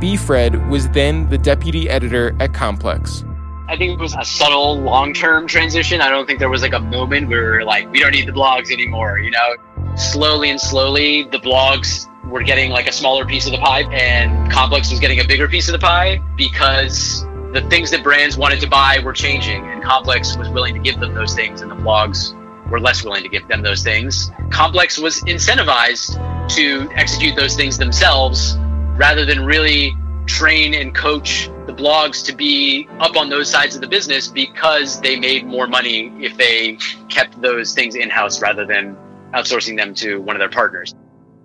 B. 0.00 0.16
Fred 0.16 0.70
was 0.70 0.88
then 0.88 1.28
the 1.28 1.36
deputy 1.36 1.90
editor 1.90 2.34
at 2.40 2.54
Complex. 2.54 3.24
I 3.68 3.76
think 3.76 3.92
it 3.92 3.98
was 3.98 4.14
a 4.14 4.24
subtle 4.24 4.80
long 4.80 5.14
term 5.14 5.46
transition. 5.46 6.00
I 6.00 6.10
don't 6.10 6.26
think 6.26 6.38
there 6.38 6.50
was 6.50 6.62
like 6.62 6.74
a 6.74 6.80
moment 6.80 7.28
where 7.28 7.42
we 7.42 7.58
were 7.58 7.64
like, 7.64 7.90
we 7.90 8.00
don't 8.00 8.12
need 8.12 8.26
the 8.26 8.32
blogs 8.32 8.70
anymore, 8.70 9.18
you 9.18 9.30
know? 9.30 9.56
Slowly 9.96 10.50
and 10.50 10.60
slowly, 10.60 11.24
the 11.24 11.38
blogs 11.38 12.08
were 12.28 12.42
getting 12.42 12.70
like 12.70 12.88
a 12.88 12.92
smaller 12.92 13.24
piece 13.24 13.46
of 13.46 13.52
the 13.52 13.58
pie, 13.58 13.82
and 13.92 14.50
Complex 14.50 14.90
was 14.90 15.00
getting 15.00 15.20
a 15.20 15.24
bigger 15.24 15.46
piece 15.46 15.68
of 15.68 15.72
the 15.72 15.78
pie 15.78 16.20
because 16.36 17.24
the 17.52 17.60
things 17.68 17.90
that 17.90 18.02
brands 18.02 18.36
wanted 18.36 18.60
to 18.60 18.68
buy 18.68 18.98
were 19.04 19.12
changing, 19.12 19.64
and 19.66 19.82
Complex 19.82 20.36
was 20.36 20.48
willing 20.48 20.74
to 20.74 20.80
give 20.80 20.98
them 20.98 21.14
those 21.14 21.34
things, 21.34 21.60
and 21.60 21.70
the 21.70 21.76
blogs 21.76 22.34
were 22.70 22.80
less 22.80 23.04
willing 23.04 23.22
to 23.22 23.28
give 23.28 23.46
them 23.48 23.62
those 23.62 23.82
things. 23.82 24.30
Complex 24.50 24.98
was 24.98 25.20
incentivized 25.22 26.16
to 26.56 26.90
execute 26.94 27.36
those 27.36 27.54
things 27.54 27.76
themselves 27.76 28.56
rather 28.96 29.24
than 29.24 29.44
really 29.44 29.96
train 30.26 30.74
and 30.74 30.94
coach 30.94 31.50
the 31.66 31.72
blogs 31.72 32.24
to 32.26 32.34
be 32.34 32.88
up 32.98 33.16
on 33.16 33.28
those 33.28 33.48
sides 33.48 33.74
of 33.74 33.80
the 33.80 33.86
business 33.86 34.28
because 34.28 35.00
they 35.00 35.18
made 35.18 35.46
more 35.46 35.66
money 35.66 36.12
if 36.18 36.36
they 36.36 36.76
kept 37.08 37.40
those 37.40 37.74
things 37.74 37.94
in 37.94 38.10
house 38.10 38.42
rather 38.42 38.66
than 38.66 38.96
outsourcing 39.32 39.76
them 39.76 39.94
to 39.94 40.20
one 40.20 40.34
of 40.36 40.40
their 40.40 40.50
partners. 40.50 40.94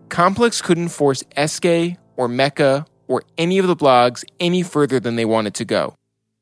Complex 0.09 0.61
couldn't 0.61 0.89
force 0.89 1.23
SK 1.45 1.97
or 2.15 2.27
Mecca 2.27 2.85
or 3.07 3.23
any 3.37 3.57
of 3.57 3.67
the 3.67 3.75
blogs 3.75 4.23
any 4.39 4.63
further 4.63 4.99
than 4.99 5.15
they 5.15 5.25
wanted 5.25 5.53
to 5.55 5.65
go. 5.65 5.95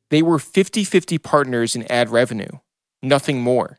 They 0.09 0.21
were 0.21 0.39
50 0.39 0.83
50 0.83 1.17
partners 1.17 1.75
in 1.75 1.89
ad 1.91 2.09
revenue, 2.09 2.59
nothing 3.01 3.41
more. 3.41 3.77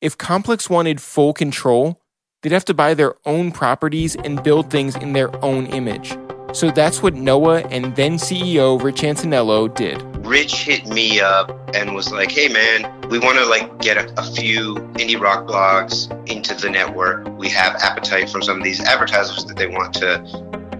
If 0.00 0.18
Complex 0.18 0.68
wanted 0.68 1.00
full 1.00 1.32
control, 1.32 2.00
they'd 2.42 2.52
have 2.52 2.66
to 2.66 2.74
buy 2.74 2.94
their 2.94 3.14
own 3.24 3.52
properties 3.52 4.16
and 4.16 4.42
build 4.42 4.70
things 4.70 4.94
in 4.96 5.14
their 5.14 5.34
own 5.44 5.66
image. 5.66 6.16
So 6.54 6.70
that's 6.70 7.02
what 7.02 7.14
Noah 7.14 7.62
and 7.70 7.96
then 7.96 8.14
CEO 8.14 8.80
Rich 8.80 9.02
Antoniello 9.02 9.74
did. 9.74 10.00
Rich 10.24 10.64
hit 10.64 10.86
me 10.86 11.20
up 11.20 11.50
and 11.74 11.94
was 11.94 12.12
like, 12.12 12.30
"Hey 12.30 12.46
man, 12.46 13.08
we 13.10 13.18
want 13.18 13.38
to 13.38 13.44
like 13.44 13.78
get 13.80 13.96
a, 13.96 14.20
a, 14.20 14.22
few 14.22 14.76
indie 14.94 15.20
rock 15.20 15.48
blogs 15.48 16.08
into 16.30 16.54
the 16.54 16.70
network. 16.70 17.26
We 17.36 17.48
have 17.48 17.74
appetite 17.82 18.30
from 18.30 18.42
some 18.42 18.58
of 18.58 18.64
these 18.64 18.80
advertisers 18.80 19.44
that 19.46 19.56
they 19.56 19.66
want 19.66 19.94
to 19.94 20.18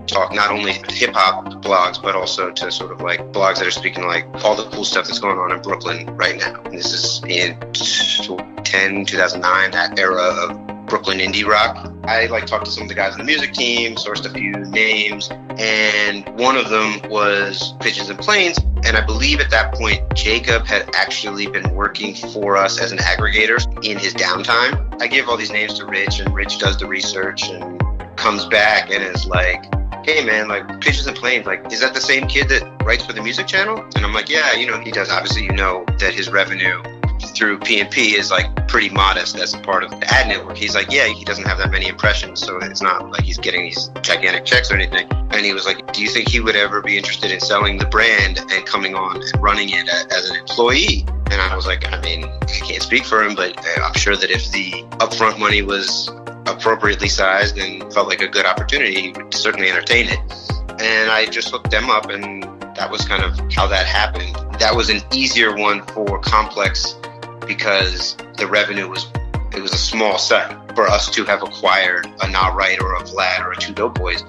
talk 0.06 0.32
not 0.32 0.50
only 0.50 0.72
hip 0.90 1.12
hop 1.12 1.46
blogs, 1.62 2.00
but 2.00 2.14
also 2.14 2.52
to 2.52 2.70
sort 2.70 2.92
of 2.92 3.00
like 3.00 3.20
blogs 3.32 3.56
that 3.56 3.66
are 3.66 3.72
speaking 3.72 4.06
like 4.06 4.26
all 4.44 4.54
the 4.54 4.68
cool 4.70 4.84
stuff 4.84 5.06
that's 5.06 5.18
going 5.18 5.38
on 5.38 5.50
in 5.50 5.60
Brooklyn 5.60 6.06
right 6.16 6.38
now. 6.38 6.62
And 6.62 6.74
this 6.74 6.92
is 6.92 7.22
in 7.24 7.58
2010, 7.72 9.06
2009, 9.06 9.70
that 9.72 9.98
era 9.98 10.22
of 10.22 10.73
Brooklyn 10.94 11.18
indie 11.18 11.44
rock. 11.44 11.92
I 12.04 12.26
like 12.26 12.46
talked 12.46 12.66
to 12.66 12.70
some 12.70 12.85
of 12.85 12.88
the 12.88 12.94
guys 12.94 13.14
on 13.14 13.18
the 13.18 13.24
music 13.24 13.52
team, 13.52 13.96
sourced 13.96 14.24
a 14.24 14.30
few 14.30 14.52
names, 14.52 15.28
and 15.59 16.24
one 16.38 16.57
of 16.57 16.70
them 16.70 17.00
was 17.11 17.74
Pigeons 17.80 18.11
and 18.11 18.18
Planes. 18.20 18.59
And 18.85 18.96
I 18.96 19.04
believe 19.04 19.40
at 19.40 19.50
that 19.50 19.74
point, 19.74 20.02
Jacob 20.14 20.64
had 20.64 20.88
actually 20.94 21.48
been 21.48 21.74
working 21.74 22.14
for 22.14 22.57
us 22.57 22.80
as 22.80 22.92
an 22.92 22.98
aggregator 22.98 23.59
in 23.85 23.98
his 23.98 24.14
downtime. 24.14 25.02
I 25.02 25.09
give 25.09 25.28
all 25.28 25.37
these 25.37 25.50
names 25.50 25.74
to 25.80 25.85
Rich, 25.85 26.20
and 26.20 26.33
Rich 26.33 26.61
does 26.61 26.76
the 26.76 26.87
research 26.87 27.50
and 27.50 27.83
comes 28.16 28.46
back 28.46 28.92
and 28.92 29.02
is 29.02 29.26
like, 29.26 29.64
hey 30.07 30.24
man, 30.24 30.46
like 30.46 30.80
Pigeons 30.80 31.09
and 31.09 31.16
Planes, 31.16 31.44
like, 31.44 31.72
is 31.72 31.80
that 31.80 31.94
the 31.94 32.00
same 32.00 32.28
kid 32.28 32.48
that 32.50 32.85
writes 32.85 33.04
for 33.04 33.14
the 33.14 33.20
music 33.20 33.48
channel? 33.48 33.83
And 33.96 34.07
I'm 34.07 34.12
like, 34.12 34.28
yeah, 34.28 34.52
you 34.52 34.68
know, 34.68 34.78
he 34.78 34.92
does. 34.92 35.11
Obviously, 35.11 35.42
you 35.42 35.52
know 35.54 35.85
that 35.98 36.14
his 36.14 36.30
revenue 36.30 36.80
through 37.30 37.58
PNP 37.58 38.18
is 38.18 38.30
like 38.30 38.68
pretty 38.68 38.88
modest 38.88 39.37
as 39.37 39.54
a 39.54 39.58
part 39.58 39.84
of 39.84 39.90
the 39.90 40.12
ad 40.12 40.28
network. 40.28 40.56
He's 40.56 40.74
like, 40.74 40.90
yeah, 40.90 41.06
he 41.06 41.24
doesn't 41.24 41.44
have 41.44 41.58
that 41.58 41.70
many 41.70 41.88
impressions, 41.88 42.40
so 42.40 42.58
it's 42.58 42.82
not 42.82 43.10
like 43.10 43.22
he's 43.22 43.38
getting 43.38 43.62
these 43.62 43.88
gigantic 44.02 44.44
checks 44.44 44.70
or 44.70 44.74
anything. 44.74 45.08
And 45.30 45.44
he 45.44 45.52
was 45.52 45.66
like, 45.66 45.92
do 45.92 46.02
you 46.02 46.08
think 46.08 46.28
he 46.28 46.40
would 46.40 46.56
ever 46.56 46.80
be 46.80 46.96
interested 46.96 47.30
in 47.30 47.40
selling 47.40 47.78
the 47.78 47.87
brand 47.87 48.38
and 48.50 48.66
coming 48.66 48.94
on 48.94 49.16
and 49.16 49.42
running 49.42 49.70
it 49.70 49.88
as 49.88 50.30
an 50.30 50.37
employee? 50.37 51.04
And 51.30 51.40
I 51.40 51.54
was 51.56 51.66
like, 51.66 51.90
I 51.92 52.00
mean, 52.02 52.24
I 52.24 52.46
can't 52.46 52.82
speak 52.82 53.04
for 53.04 53.22
him, 53.22 53.34
but 53.34 53.56
uh, 53.58 53.82
I'm 53.82 53.94
sure 53.94 54.16
that 54.16 54.30
if 54.30 54.50
the 54.52 54.70
upfront 54.98 55.38
money 55.38 55.62
was 55.62 56.10
appropriately 56.46 57.08
sized 57.08 57.58
and 57.58 57.92
felt 57.92 58.08
like 58.08 58.20
a 58.20 58.28
good 58.28 58.46
opportunity, 58.46 59.00
he 59.00 59.12
would 59.12 59.32
certainly 59.34 59.70
entertain 59.70 60.06
it. 60.08 60.18
And 60.80 61.10
I 61.10 61.26
just 61.26 61.50
hooked 61.50 61.70
them 61.70 61.90
up, 61.90 62.10
and 62.10 62.42
that 62.76 62.90
was 62.90 63.06
kind 63.06 63.22
of 63.22 63.38
how 63.52 63.66
that 63.68 63.87
happened. 63.87 64.34
That 64.58 64.74
was 64.74 64.90
an 64.90 65.00
easier 65.12 65.56
one 65.56 65.82
for 65.87 66.18
Complex 66.20 66.96
because 67.46 68.16
the 68.37 68.46
revenue 68.46 68.88
was 68.88 69.07
it 69.52 69.62
was 69.62 69.72
a 69.72 69.78
small 69.78 70.18
set. 70.18 70.61
For 70.74 70.88
us 70.88 71.09
to 71.11 71.24
have 71.24 71.42
acquired 71.44 72.07
a 72.20 72.28
Nah 72.28 72.48
Right 72.48 72.80
or 72.80 72.94
a 72.96 73.02
Vlad 73.02 73.44
or 73.44 73.52
a 73.52 73.57
Two 73.57 73.72
Dope 73.72 73.94
Boys 73.94 74.24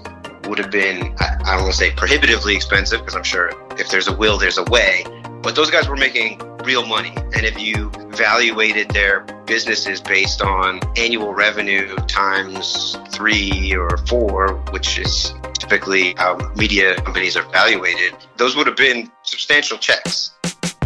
would 0.48 0.60
have 0.60 0.70
been 0.70 1.16
I, 1.20 1.38
I 1.44 1.56
don't 1.56 1.64
want 1.64 1.74
to 1.74 1.78
say 1.78 1.92
prohibitively 1.92 2.56
expensive 2.56 3.00
because 3.00 3.16
I'm 3.16 3.24
sure 3.24 3.52
if 3.80 3.90
there's 3.90 4.08
a 4.08 4.16
will 4.16 4.38
there's 4.38 4.60
a 4.60 4.64
way 4.66 5.04
but 5.42 5.56
those 5.56 5.70
guys 5.70 5.88
were 5.88 5.96
making 5.96 6.40
real 6.64 6.86
money. 6.88 7.14
And 7.36 7.46
if 7.46 7.60
you 7.60 7.92
evaluated 7.96 8.90
their 8.90 9.22
businesses 9.46 10.02
based 10.02 10.42
on 10.42 10.80
annual 10.98 11.34
revenue 11.34 11.96
times 12.08 12.98
three 13.10 13.76
or 13.76 13.98
four 13.98 14.56
which 14.72 14.98
is 14.98 15.34
typically 15.54 16.16
how 16.18 16.38
media 16.56 16.96
companies 16.96 17.38
are 17.38 17.46
evaluated 17.46 18.16
those 18.38 18.56
would 18.56 18.66
have 18.66 18.76
been 18.76 19.12
substantial 19.24 19.78
checks 19.78 20.32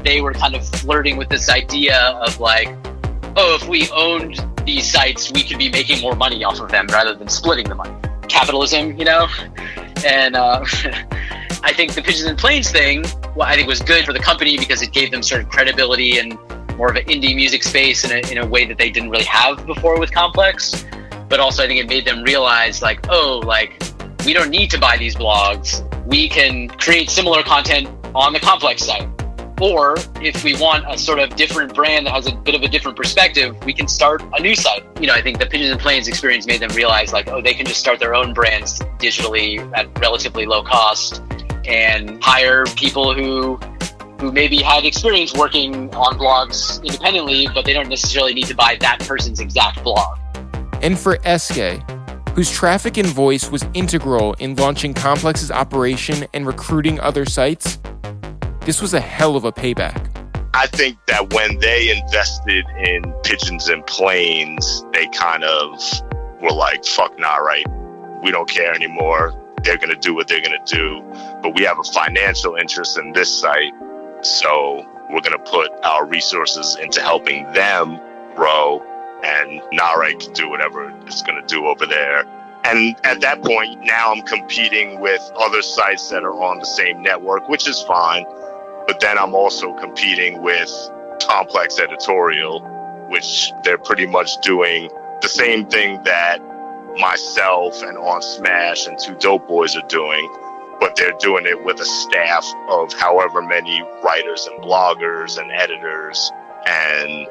they 0.09 0.21
were 0.21 0.33
kind 0.33 0.55
of 0.55 0.67
flirting 0.67 1.17
with 1.17 1.29
this 1.29 1.49
idea 1.49 2.17
of 2.25 2.39
like, 2.39 2.67
oh, 3.37 3.55
if 3.61 3.67
we 3.67 3.87
owned 3.91 4.43
these 4.65 4.91
sites, 4.91 5.31
we 5.31 5.43
could 5.43 5.59
be 5.59 5.69
making 5.69 6.01
more 6.01 6.15
money 6.15 6.43
off 6.43 6.59
of 6.59 6.71
them 6.71 6.87
rather 6.87 7.13
than 7.13 7.27
splitting 7.27 7.69
the 7.69 7.75
money. 7.75 7.95
Capitalism, 8.27 8.97
you 8.97 9.05
know? 9.05 9.27
And 10.03 10.35
uh, 10.35 10.65
I 11.63 11.73
think 11.73 11.93
the 11.93 12.01
Pigeons 12.01 12.23
and 12.23 12.39
Planes 12.39 12.71
thing, 12.71 13.03
well, 13.35 13.47
I 13.47 13.53
think 13.53 13.67
was 13.67 13.83
good 13.83 14.03
for 14.03 14.11
the 14.11 14.19
company 14.19 14.57
because 14.57 14.81
it 14.81 14.91
gave 14.93 15.11
them 15.11 15.21
sort 15.21 15.41
of 15.41 15.49
credibility 15.49 16.17
and 16.17 16.39
more 16.75 16.89
of 16.89 16.95
an 16.95 17.05
indie 17.05 17.35
music 17.35 17.61
space 17.61 18.03
in 18.03 18.11
a, 18.11 18.31
in 18.31 18.39
a 18.39 18.47
way 18.47 18.65
that 18.65 18.79
they 18.79 18.89
didn't 18.89 19.11
really 19.11 19.25
have 19.25 19.63
before 19.67 19.99
with 19.99 20.11
Complex. 20.11 20.87
But 21.27 21.39
also, 21.39 21.63
I 21.63 21.67
think 21.67 21.81
it 21.81 21.87
made 21.87 22.05
them 22.05 22.23
realize, 22.23 22.81
like, 22.81 23.05
oh, 23.09 23.43
like, 23.45 23.79
we 24.25 24.33
don't 24.33 24.49
need 24.49 24.71
to 24.71 24.79
buy 24.79 24.97
these 24.97 25.13
blogs. 25.13 25.85
We 26.07 26.27
can 26.27 26.67
create 26.67 27.11
similar 27.11 27.43
content 27.43 27.87
on 28.15 28.33
the 28.33 28.39
Complex 28.39 28.83
site 28.83 29.07
or 29.61 29.95
if 30.21 30.43
we 30.43 30.55
want 30.55 30.85
a 30.87 30.97
sort 30.97 31.19
of 31.19 31.35
different 31.35 31.73
brand 31.73 32.05
that 32.05 32.13
has 32.13 32.27
a 32.27 32.31
bit 32.31 32.55
of 32.55 32.63
a 32.63 32.67
different 32.67 32.97
perspective, 32.97 33.55
we 33.65 33.73
can 33.73 33.87
start 33.87 34.21
a 34.37 34.41
new 34.41 34.55
site. 34.55 34.83
You 34.99 35.07
know, 35.07 35.13
I 35.13 35.21
think 35.21 35.39
the 35.39 35.45
Pigeons 35.45 35.71
and 35.71 35.79
Planes 35.79 36.07
experience 36.07 36.45
made 36.47 36.61
them 36.61 36.71
realize 36.71 37.13
like, 37.13 37.27
oh, 37.27 37.41
they 37.41 37.53
can 37.53 37.65
just 37.65 37.79
start 37.79 37.99
their 37.99 38.15
own 38.15 38.33
brands 38.33 38.79
digitally 38.99 39.59
at 39.77 39.87
relatively 39.99 40.45
low 40.45 40.63
cost 40.63 41.21
and 41.65 42.23
hire 42.23 42.65
people 42.75 43.13
who 43.13 43.59
who 44.19 44.31
maybe 44.33 44.57
had 44.57 44.83
experience 44.83 45.33
working 45.33 45.93
on 45.95 46.19
blogs 46.19 46.83
independently, 46.83 47.47
but 47.53 47.63
they 47.63 47.71
don't 47.71 47.87
necessarily 47.87 48.33
need 48.33 48.47
to 48.47 48.55
buy 48.55 48.77
that 48.81 48.99
person's 48.99 49.39
exact 49.39 49.81
blog. 49.81 50.17
And 50.81 50.99
for 50.99 51.17
SK, 51.25 51.81
whose 52.35 52.51
traffic 52.51 52.97
and 52.97 53.07
voice 53.07 53.49
was 53.49 53.65
integral 53.73 54.33
in 54.35 54.55
launching 54.55 54.93
Complex's 54.93 55.51
operation 55.51 56.27
and 56.33 56.45
recruiting 56.45 56.99
other 56.99 57.25
sites, 57.25 57.79
this 58.65 58.81
was 58.81 58.93
a 58.93 58.99
hell 58.99 59.35
of 59.35 59.45
a 59.45 59.51
payback. 59.51 60.09
I 60.53 60.67
think 60.67 60.97
that 61.05 61.33
when 61.33 61.59
they 61.59 61.89
invested 61.89 62.65
in 62.79 63.13
pigeons 63.23 63.69
and 63.69 63.85
planes, 63.85 64.83
they 64.93 65.07
kind 65.07 65.43
of 65.43 65.79
were 66.41 66.51
like, 66.51 66.85
fuck, 66.85 67.17
nah, 67.19 67.37
right? 67.37 67.65
We 68.23 68.31
don't 68.31 68.49
care 68.49 68.73
anymore. 68.73 69.33
They're 69.63 69.77
going 69.77 69.93
to 69.93 69.99
do 69.99 70.13
what 70.15 70.27
they're 70.27 70.41
going 70.41 70.57
to 70.65 70.75
do. 70.75 71.01
But 71.41 71.55
we 71.55 71.63
have 71.63 71.79
a 71.79 71.83
financial 71.83 72.55
interest 72.55 72.97
in 72.97 73.13
this 73.13 73.33
site. 73.39 73.73
So 74.21 74.85
we're 75.09 75.21
going 75.21 75.37
to 75.37 75.51
put 75.51 75.71
our 75.83 76.05
resources 76.05 76.75
into 76.75 77.01
helping 77.01 77.43
them 77.53 77.99
grow. 78.35 78.83
And 79.23 79.61
Right 79.77 80.15
can 80.19 80.33
do 80.33 80.49
whatever 80.49 80.93
it's 81.05 81.21
going 81.21 81.39
to 81.39 81.47
do 81.47 81.67
over 81.67 81.85
there. 81.85 82.25
And 82.65 82.95
at 83.05 83.21
that 83.21 83.41
point, 83.43 83.81
now 83.85 84.11
I'm 84.11 84.21
competing 84.23 84.99
with 84.99 85.21
other 85.37 85.61
sites 85.61 86.09
that 86.09 86.23
are 86.23 86.33
on 86.33 86.59
the 86.59 86.65
same 86.65 87.01
network, 87.01 87.47
which 87.47 87.67
is 87.67 87.81
fine. 87.81 88.25
But 88.89 89.01
then 89.01 89.19
I'm 89.19 89.35
also 89.35 89.71
competing 89.73 90.41
with 90.41 90.71
Complex 91.21 91.79
Editorial, 91.79 92.61
which 93.11 93.51
they're 93.63 93.77
pretty 93.77 94.07
much 94.07 94.35
doing 94.41 94.89
the 95.21 95.29
same 95.29 95.67
thing 95.67 96.01
that 96.05 96.39
myself 96.97 97.83
and 97.83 97.99
On 97.99 98.19
Smash 98.19 98.87
and 98.87 98.97
Two 98.97 99.13
Dope 99.17 99.47
Boys 99.47 99.75
are 99.75 99.87
doing, 99.89 100.27
but 100.79 100.95
they're 100.95 101.13
doing 101.19 101.45
it 101.45 101.63
with 101.63 101.79
a 101.79 101.85
staff 101.85 102.43
of 102.67 102.91
however 102.93 103.43
many 103.43 103.79
writers 104.03 104.47
and 104.47 104.59
bloggers 104.63 105.39
and 105.39 105.51
editors. 105.51 106.31
And 106.65 107.27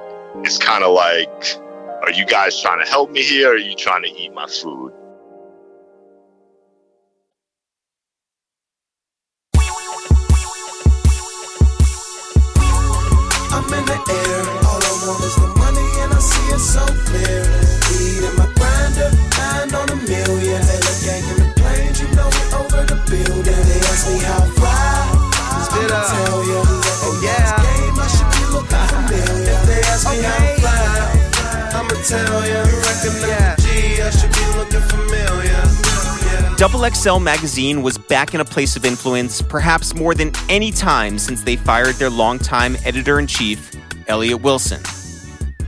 it's 0.46 0.58
kind 0.58 0.84
of 0.84 0.94
like, 0.94 1.56
are 2.04 2.12
you 2.12 2.24
guys 2.24 2.62
trying 2.62 2.84
to 2.84 2.88
help 2.88 3.10
me 3.10 3.20
here 3.20 3.48
or 3.48 3.54
are 3.54 3.56
you 3.56 3.74
trying 3.74 4.04
to 4.04 4.10
eat 4.10 4.32
my 4.32 4.46
food? 4.46 4.92
And 16.58 16.66
I 16.66 16.66
see 16.66 16.82
it 16.82 16.82
so 16.82 16.82
clear. 17.06 17.42
Weed 17.88 18.26
in 18.26 18.34
my 18.34 18.50
grinder, 18.58 19.10
nine 19.38 19.70
on 19.74 19.88
a 19.90 19.96
million. 20.02 20.60
Taylor 20.62 20.98
gang 21.06 21.22
in 21.22 21.38
the 21.38 21.52
planes, 21.54 22.00
you 22.00 22.08
know 22.18 22.26
we 22.26 22.42
over 22.58 22.82
the 22.82 22.98
building. 23.06 23.62
They 23.62 23.80
ask 23.86 24.10
me 24.10 24.18
how 24.18 24.42
I 24.42 24.50
fly. 24.58 25.06
I'ma 25.70 26.02
tell 26.10 26.42
ya. 26.42 26.62
Oh 26.66 27.20
yeah. 27.22 27.62
Game, 27.62 27.94
I 27.94 28.06
should 28.10 28.30
be 28.34 28.42
looking 28.50 28.86
familiar. 28.90 29.54
If 29.54 29.62
they 29.66 29.80
ask 29.86 30.10
me 30.10 30.18
how 30.22 30.34
I 30.34 30.58
fly, 30.58 31.78
I'ma 31.78 31.94
tell 32.02 32.42
ya. 32.42 32.66
You 32.66 32.76
recognize 32.82 33.62
G, 33.62 34.02
I 34.02 34.10
should 34.10 34.32
be 34.34 34.44
looking 34.58 34.82
familiar. 34.90 35.62
Double 36.56 36.90
XL 36.90 37.20
magazine 37.20 37.82
was 37.82 37.96
back 37.96 38.34
in 38.34 38.40
a 38.40 38.44
place 38.44 38.74
of 38.74 38.84
influence, 38.84 39.40
perhaps 39.42 39.94
more 39.94 40.12
than 40.12 40.32
any 40.48 40.72
time 40.72 41.18
since 41.18 41.42
they 41.42 41.54
fired 41.54 41.94
their 41.96 42.10
longtime 42.10 42.76
editor 42.84 43.20
in 43.20 43.28
chief, 43.28 43.70
Elliott 44.08 44.42
Wilson. 44.42 44.82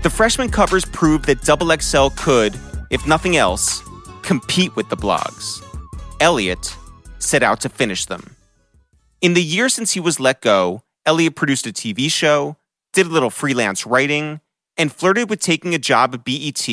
The 0.03 0.09
freshman 0.09 0.49
covers 0.49 0.87
proved 0.87 1.27
that 1.27 1.43
Double 1.43 1.77
XL 1.79 2.09
could, 2.17 2.59
if 2.89 3.07
nothing 3.07 3.37
else, 3.37 3.83
compete 4.23 4.75
with 4.75 4.89
the 4.89 4.97
blogs. 4.97 5.63
Elliott 6.21 6.75
set 7.19 7.43
out 7.43 7.61
to 7.61 7.69
finish 7.69 8.07
them. 8.07 8.35
In 9.21 9.35
the 9.35 9.43
year 9.43 9.69
since 9.69 9.93
he 9.93 10.01
was 10.01 10.19
let 10.19 10.41
go, 10.41 10.85
Elliott 11.05 11.37
produced 11.37 11.67
a 11.67 11.73
TV 11.73 12.11
show, 12.11 12.57
did 12.95 13.07
a 13.07 13.11
little 13.11 13.29
freelance 13.29 13.85
writing, 13.85 14.41
and 14.79 14.91
flirted 14.91 15.29
with 15.29 15.41
taking 15.41 15.75
a 15.75 15.79
job 15.79 16.15
at 16.15 16.25
BET. 16.25 16.67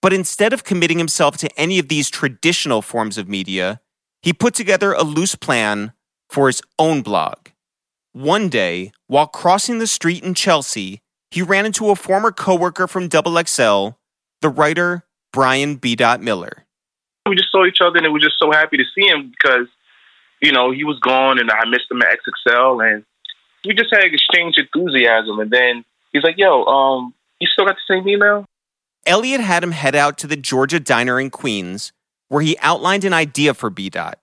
But 0.00 0.14
instead 0.14 0.54
of 0.54 0.64
committing 0.64 0.96
himself 0.96 1.36
to 1.38 1.60
any 1.60 1.78
of 1.78 1.88
these 1.88 2.08
traditional 2.08 2.80
forms 2.80 3.18
of 3.18 3.28
media, 3.28 3.82
he 4.22 4.32
put 4.32 4.54
together 4.54 4.94
a 4.94 5.02
loose 5.02 5.34
plan 5.34 5.92
for 6.30 6.46
his 6.46 6.62
own 6.78 7.02
blog. 7.02 7.48
One 8.12 8.48
day, 8.48 8.92
while 9.08 9.26
crossing 9.26 9.78
the 9.78 9.86
street 9.86 10.24
in 10.24 10.32
Chelsea, 10.32 11.02
he 11.30 11.42
ran 11.42 11.66
into 11.66 11.90
a 11.90 11.96
former 11.96 12.32
coworker 12.32 12.86
from 12.86 13.08
Double 13.08 13.42
XL, 13.42 13.90
the 14.40 14.48
writer 14.48 15.04
Brian 15.32 15.76
B. 15.76 15.96
Miller. 16.20 16.64
We 17.28 17.36
just 17.36 17.50
saw 17.50 17.66
each 17.66 17.78
other 17.80 17.98
and 17.98 18.06
we 18.06 18.12
were 18.12 18.20
just 18.20 18.38
so 18.38 18.50
happy 18.52 18.76
to 18.76 18.84
see 18.94 19.06
him 19.06 19.30
because, 19.30 19.66
you 20.40 20.52
know, 20.52 20.70
he 20.70 20.84
was 20.84 20.98
gone 21.00 21.38
and 21.38 21.50
I 21.50 21.68
missed 21.68 21.90
him 21.90 22.00
at 22.02 22.18
XXL 22.48 22.92
and 22.92 23.04
we 23.64 23.74
just 23.74 23.92
had 23.92 24.04
exchanged 24.04 24.58
enthusiasm 24.58 25.40
and 25.40 25.50
then 25.50 25.84
he's 26.12 26.22
like, 26.22 26.36
yo, 26.38 26.64
um, 26.64 27.14
you 27.40 27.48
still 27.48 27.66
got 27.66 27.76
the 27.76 27.94
same 27.94 28.08
email? 28.08 28.46
Elliott 29.04 29.40
had 29.40 29.62
him 29.62 29.72
head 29.72 29.94
out 29.94 30.18
to 30.18 30.26
the 30.26 30.36
Georgia 30.36 30.80
Diner 30.80 31.20
in 31.20 31.30
Queens, 31.30 31.92
where 32.28 32.42
he 32.42 32.58
outlined 32.58 33.04
an 33.04 33.12
idea 33.12 33.54
for 33.54 33.70
B. 33.70 33.88
Dot. 33.88 34.18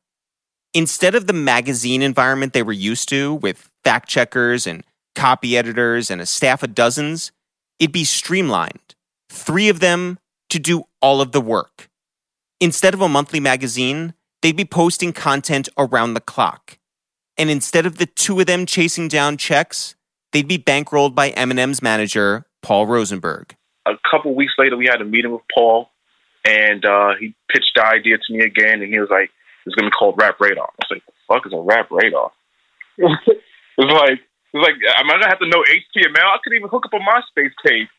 Instead 0.74 1.16
of 1.16 1.28
the 1.28 1.34
magazine 1.34 2.02
environment 2.02 2.54
they 2.54 2.64
were 2.64 2.74
used 2.74 3.08
to, 3.10 3.36
with 3.36 3.70
fact 3.84 4.10
checkers 4.10 4.66
and 4.66 4.84
copy 5.16 5.58
editors 5.58 6.10
and 6.12 6.22
a 6.22 6.26
staff 6.26 6.64
of 6.64 6.76
dozens, 6.76 7.32
it'd 7.80 7.92
be 7.92 8.04
streamlined. 8.04 8.96
Three 9.30 9.70
of 9.70 9.80
them 9.80 10.20
to 10.50 10.60
do 10.60 10.84
all 11.02 11.22
of 11.22 11.32
the 11.32 11.42
work. 11.42 11.90
Instead 12.60 12.94
of 12.94 13.02
a 13.02 13.10
monthly 13.10 13.40
magazine, 13.40 14.14
they'd 14.42 14.56
be 14.56 14.66
posting 14.66 15.14
content 15.14 15.70
around 15.78 16.14
the 16.14 16.22
clock. 16.22 16.78
And 17.38 17.50
instead 17.50 17.86
of 17.86 17.98
the 17.98 18.06
two 18.06 18.40
of 18.40 18.46
them 18.46 18.66
chasing 18.66 19.08
down 19.08 19.38
checks, 19.38 19.96
they'd 20.32 20.48
be 20.48 20.60
bankrolled 20.60 21.16
by 21.16 21.32
Eminem's 21.32 21.82
manager, 21.82 22.46
Paul 22.62 22.86
Rosenberg 22.86 23.56
a 23.86 23.94
couple 24.10 24.34
weeks 24.36 24.54
later, 24.58 24.78
we 24.78 24.88
had 24.88 25.02
a 25.02 25.06
meeting 25.06 25.32
with 25.32 25.42
Paul, 25.54 25.90
and 26.46 26.84
uh, 26.86 27.12
he 27.20 27.36
pitched 27.52 27.72
the 27.76 27.86
idea 27.86 28.18
to 28.18 28.34
me 28.34 28.44
again, 28.44 28.82
and 28.82 28.92
he 28.94 29.00
was 29.00 29.10
like, 29.10 29.30
"It's 29.66 29.76
gonna 29.76 29.90
be 29.90 29.92
called 29.92 30.16
Rap 30.18 30.40
Radar." 30.40 30.66
I 30.66 30.76
was 30.80 30.92
like, 30.92 31.06
"The 31.06 31.14
fuck 31.28 31.46
is 31.46 31.54
a 31.54 31.58
Rap 31.58 31.90
Radar?" 31.92 32.32
it's 32.98 33.42
like, 33.78 34.20
it's 34.54 34.62
like, 34.62 34.76
am 34.98 35.10
I 35.10 35.14
gonna 35.14 35.30
have 35.30 35.40
to 35.40 35.48
know 35.48 35.64
HTML? 35.64 36.30
I 36.30 36.38
couldn't 36.44 36.58
even 36.58 36.70
hook 36.70 36.86
up 36.86 36.94
a 36.94 37.00
MySpace 37.00 37.54
page, 37.66 37.90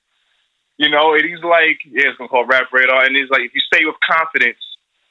you 0.78 0.88
know. 0.88 1.14
And 1.14 1.24
he's 1.24 1.42
like, 1.42 1.78
"Yeah, 1.84 2.08
it's 2.08 2.18
gonna 2.18 2.28
call 2.28 2.44
Rap 2.46 2.72
Radar," 2.72 3.04
and 3.04 3.16
he's 3.16 3.30
like, 3.30 3.42
"If 3.42 3.54
you 3.54 3.60
say 3.72 3.84
with 3.84 3.96
confidence, 4.00 4.62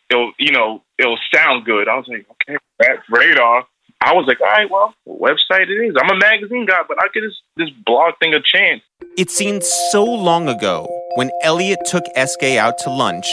it'll, 0.09 0.31
you 0.39 0.51
know, 0.51 0.81
it'll 0.97 1.19
sound 1.33 1.65
good." 1.65 1.87
I 1.87 1.95
was 1.95 2.07
like, 2.07 2.25
"Okay, 2.31 2.57
Rap 2.79 3.03
Radar." 3.09 3.67
I 4.05 4.13
was 4.13 4.25
like, 4.27 4.41
all 4.41 4.47
right, 4.47 4.69
well, 4.69 4.93
website 5.07 5.69
it 5.69 5.81
is. 5.81 5.95
I'm 5.97 6.09
a 6.09 6.17
magazine 6.17 6.65
guy, 6.65 6.81
but 6.89 6.97
I 6.99 7.07
give 7.13 7.23
this 7.23 7.39
this 7.55 7.69
blog 7.85 8.15
thing 8.19 8.33
a 8.33 8.41
chance. 8.41 8.81
It 9.17 9.31
seemed 9.31 9.63
so 9.63 10.03
long 10.03 10.49
ago 10.49 10.87
when 11.15 11.31
Elliott 11.41 11.85
took 11.85 12.03
SK 12.17 12.57
out 12.57 12.77
to 12.79 12.89
lunch, 12.89 13.25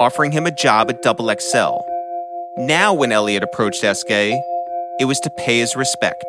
offering 0.00 0.32
him 0.32 0.46
a 0.46 0.50
job 0.50 0.90
at 0.90 1.00
Double 1.02 1.32
XL. 1.32 1.78
Now, 2.58 2.92
when 2.92 3.12
Elliott 3.12 3.44
approached 3.44 3.84
SK, 3.84 4.34
it 4.98 5.04
was 5.04 5.20
to 5.20 5.30
pay 5.30 5.58
his 5.58 5.76
respect. 5.76 6.24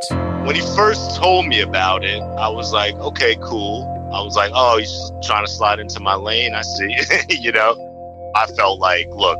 When 0.46 0.56
he 0.56 0.62
first 0.76 1.16
told 1.16 1.48
me 1.48 1.62
about 1.62 2.04
it, 2.04 2.22
I 2.22 2.50
was 2.50 2.74
like, 2.74 2.96
okay, 2.96 3.38
cool. 3.38 3.86
I 4.14 4.22
was 4.22 4.36
like, 4.36 4.52
oh, 4.54 4.78
he's 4.78 4.90
just 4.90 5.14
trying 5.24 5.46
to 5.46 5.52
slide 5.52 5.80
into 5.80 6.00
my 6.00 6.16
lane. 6.16 6.54
I 6.54 6.62
see. 6.62 6.96
you 7.30 7.52
know, 7.52 8.32
I 8.36 8.48
felt 8.48 8.80
like, 8.80 9.08
look, 9.12 9.40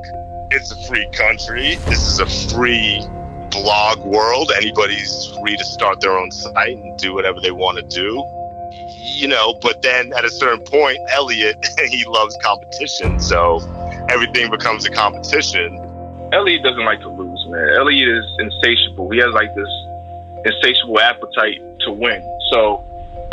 it's 0.52 0.72
a 0.72 0.88
free 0.88 1.10
country. 1.12 1.76
This 1.88 2.02
is 2.08 2.20
a 2.20 2.56
free 2.56 3.02
blog 3.52 4.00
world. 4.00 4.52
Anybody's 4.56 5.28
free 5.42 5.58
to 5.58 5.64
start 5.64 6.00
their 6.00 6.18
own 6.18 6.32
site 6.32 6.78
and 6.78 6.98
do 6.98 7.14
whatever 7.14 7.42
they 7.42 7.52
want 7.52 7.78
to 7.78 7.84
do. 7.84 8.24
You 9.16 9.28
know, 9.28 9.58
but 9.62 9.82
then 9.82 10.14
at 10.14 10.24
a 10.24 10.30
certain 10.30 10.64
point, 10.64 11.00
Elliott, 11.12 11.66
he 11.88 12.06
loves 12.06 12.38
competition. 12.42 13.20
So 13.20 13.60
everything 14.10 14.50
becomes 14.50 14.86
a 14.86 14.92
competition. 14.92 15.84
Elliott 16.34 16.64
doesn't 16.64 16.84
like 16.84 17.00
to 17.00 17.10
lose, 17.10 17.27
man. 17.48 17.70
Elliott 17.78 18.10
is 18.10 18.26
insatiable. 18.40 19.10
He 19.12 19.20
has 19.20 19.34
like 19.34 19.54
this 19.56 19.70
insatiable 20.46 21.00
appetite 21.00 21.62
to 21.82 21.92
win. 21.92 22.22
So 22.52 22.84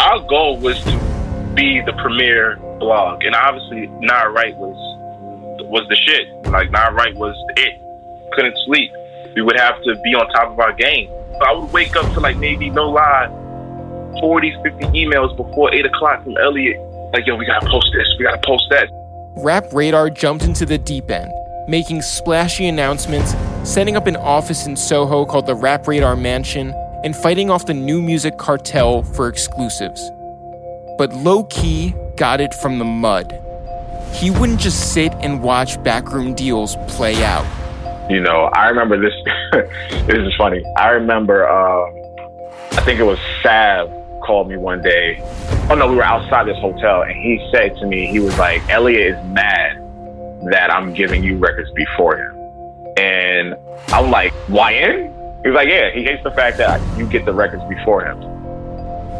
our 0.00 0.20
goal 0.20 0.58
was 0.58 0.82
to 0.84 1.52
be 1.54 1.80
the 1.80 1.92
premier 1.94 2.56
blog. 2.78 3.24
And 3.24 3.34
obviously, 3.34 3.86
Nah 4.00 4.24
Right 4.24 4.56
was 4.56 4.76
was 5.66 5.86
the 5.88 5.96
shit. 5.96 6.28
Like, 6.50 6.70
Nah 6.70 6.88
Right 6.88 7.14
was 7.14 7.36
it. 7.56 7.80
Couldn't 8.32 8.56
sleep 8.66 8.90
we 9.34 9.42
would 9.42 9.58
have 9.58 9.82
to 9.82 9.96
be 9.96 10.14
on 10.14 10.28
top 10.28 10.52
of 10.52 10.60
our 10.60 10.72
game. 10.72 11.10
I 11.44 11.52
would 11.52 11.72
wake 11.72 11.96
up 11.96 12.12
to 12.14 12.20
like 12.20 12.36
maybe 12.36 12.70
no 12.70 12.90
lie, 12.90 13.28
40, 14.20 14.54
50 14.62 14.84
emails 14.86 15.36
before 15.36 15.74
8 15.74 15.86
o'clock 15.86 16.24
from 16.24 16.36
Elliott. 16.38 16.78
Like, 17.12 17.26
yo, 17.26 17.36
we 17.36 17.46
gotta 17.46 17.68
post 17.68 17.88
this, 17.92 18.06
we 18.18 18.24
gotta 18.24 18.40
post 18.44 18.64
that. 18.70 18.88
Rap 19.36 19.72
Radar 19.72 20.10
jumped 20.10 20.44
into 20.44 20.64
the 20.64 20.78
deep 20.78 21.10
end, 21.10 21.30
making 21.66 22.02
splashy 22.02 22.66
announcements, 22.66 23.34
setting 23.68 23.96
up 23.96 24.06
an 24.06 24.16
office 24.16 24.66
in 24.66 24.76
Soho 24.76 25.24
called 25.24 25.46
the 25.46 25.54
Rap 25.54 25.86
Radar 25.86 26.16
Mansion, 26.16 26.74
and 27.02 27.14
fighting 27.14 27.50
off 27.50 27.66
the 27.66 27.74
new 27.74 28.00
music 28.00 28.38
cartel 28.38 29.02
for 29.02 29.28
exclusives. 29.28 30.10
But 30.98 31.12
low 31.14 31.44
key 31.44 31.94
got 32.16 32.40
it 32.40 32.54
from 32.54 32.78
the 32.78 32.84
mud. 32.84 33.40
He 34.12 34.30
wouldn't 34.30 34.60
just 34.60 34.92
sit 34.92 35.12
and 35.14 35.42
watch 35.42 35.82
backroom 35.82 36.34
deals 36.34 36.76
play 36.88 37.24
out. 37.24 37.46
You 38.10 38.20
know, 38.20 38.50
I 38.52 38.68
remember 38.68 39.00
this. 39.00 39.14
this 40.06 40.18
is 40.18 40.34
funny. 40.36 40.62
I 40.76 40.90
remember, 40.90 41.48
uh, 41.48 41.90
I 42.72 42.82
think 42.84 43.00
it 43.00 43.04
was 43.04 43.18
Sav 43.42 43.90
called 44.22 44.48
me 44.48 44.56
one 44.56 44.82
day. 44.82 45.18
Oh 45.70 45.74
no, 45.74 45.88
we 45.88 45.96
were 45.96 46.02
outside 46.02 46.46
this 46.46 46.58
hotel, 46.58 47.02
and 47.02 47.12
he 47.12 47.46
said 47.50 47.76
to 47.78 47.86
me, 47.86 48.06
he 48.06 48.20
was 48.20 48.38
like, 48.38 48.66
"Elliott 48.68 49.16
is 49.18 49.24
mad 49.26 49.83
that 50.50 50.72
I'm 50.72 50.92
giving 50.94 51.22
you 51.22 51.38
records 51.38 51.70
before 51.72 52.16
him," 52.16 52.34
and 52.96 53.54
I'm 53.88 54.10
like, 54.10 54.32
"YN?" 54.48 55.12
He 55.42 55.50
was 55.50 55.56
like, 55.56 55.68
"Yeah, 55.68 55.90
he 55.90 56.04
hates 56.04 56.22
the 56.22 56.30
fact 56.30 56.58
that 56.58 56.80
you 56.98 57.06
get 57.06 57.24
the 57.24 57.32
records 57.32 57.62
before 57.68 58.04
him." 58.04 58.22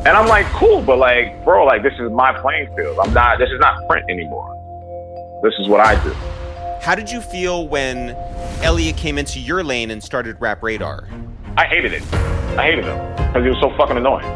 And 0.07 0.09
I'm 0.09 0.29
like, 0.29 0.47
"Cool, 0.47 0.83
but 0.83 0.99
like, 0.99 1.45
bro, 1.45 1.65
like 1.65 1.83
this 1.83 1.95
is 1.99 2.11
my 2.11 2.33
playing 2.41 2.75
field. 2.77 2.99
I'm 3.03 3.13
not. 3.13 3.39
This 3.39 3.51
is 3.51 3.61
not 3.61 3.87
print 3.89 4.05
anymore. 4.11 4.51
This 5.43 5.55
is 5.59 5.69
what 5.69 5.81
I 5.81 6.03
do." 6.03 6.13
How 6.83 6.95
did 6.95 7.11
you 7.11 7.21
feel 7.21 7.67
when 7.67 8.15
Elliott 8.63 8.97
came 8.97 9.17
into 9.17 9.41
your 9.41 9.65
lane 9.65 9.91
and 9.91 10.03
started 10.03 10.37
Rap 10.41 10.63
Radar? 10.63 11.09
I 11.57 11.65
hated 11.65 11.95
it. 11.95 12.03
I 12.59 12.67
hated 12.67 12.85
him 12.85 12.99
because 13.17 13.43
he 13.43 13.49
was 13.49 13.59
so 13.61 13.71
fucking 13.77 13.97
annoying. 13.97 14.27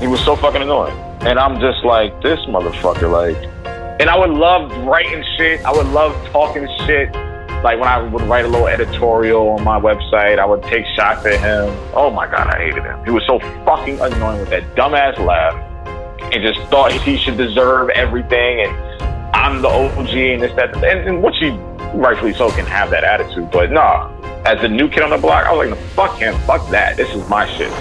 He 0.00 0.06
was 0.06 0.20
so 0.24 0.34
fucking 0.34 0.62
annoying. 0.62 0.96
And 1.20 1.38
I'm 1.38 1.60
just 1.60 1.84
like, 1.84 2.22
this 2.22 2.38
motherfucker, 2.46 3.10
like. 3.10 3.36
And 4.00 4.08
I 4.08 4.16
would 4.16 4.30
love 4.30 4.70
writing 4.86 5.24
shit. 5.36 5.64
I 5.64 5.72
would 5.72 5.88
love 5.88 6.14
talking 6.30 6.68
shit. 6.86 7.12
Like 7.64 7.80
when 7.80 7.88
I 7.88 8.00
would 8.00 8.22
write 8.22 8.44
a 8.44 8.48
little 8.48 8.68
editorial 8.68 9.48
on 9.48 9.64
my 9.64 9.80
website, 9.80 10.38
I 10.38 10.46
would 10.46 10.62
take 10.62 10.86
shots 10.94 11.26
at 11.26 11.40
him. 11.40 11.76
Oh 11.94 12.08
my 12.08 12.26
god, 12.26 12.46
I 12.46 12.58
hated 12.58 12.84
him. 12.84 13.04
He 13.04 13.10
was 13.10 13.24
so 13.26 13.40
fucking 13.64 13.98
annoying 14.00 14.38
with 14.38 14.50
that 14.50 14.62
dumbass 14.76 15.18
laugh, 15.18 15.54
and 16.32 16.42
just 16.42 16.60
thought 16.70 16.92
he 16.92 17.16
should 17.16 17.36
deserve 17.36 17.88
everything. 17.88 18.60
And 18.60 19.02
I'm 19.34 19.62
the 19.62 19.68
OG 19.68 20.10
and 20.10 20.42
this 20.42 20.54
that, 20.54 20.76
and, 20.76 21.08
and 21.08 21.20
which 21.20 21.34
he 21.40 21.50
rightfully 21.92 22.34
so 22.34 22.50
can 22.50 22.66
have 22.66 22.90
that 22.90 23.02
attitude. 23.02 23.50
But 23.50 23.72
nah, 23.72 24.12
as 24.44 24.62
a 24.62 24.68
new 24.68 24.88
kid 24.88 25.02
on 25.02 25.10
the 25.10 25.18
block, 25.18 25.44
I 25.44 25.52
was 25.52 25.70
like, 25.70 25.80
fuck 25.90 26.16
him, 26.18 26.38
fuck 26.42 26.70
that. 26.70 26.96
This 26.96 27.12
is 27.12 27.28
my 27.28 27.46
shit. 27.56 27.72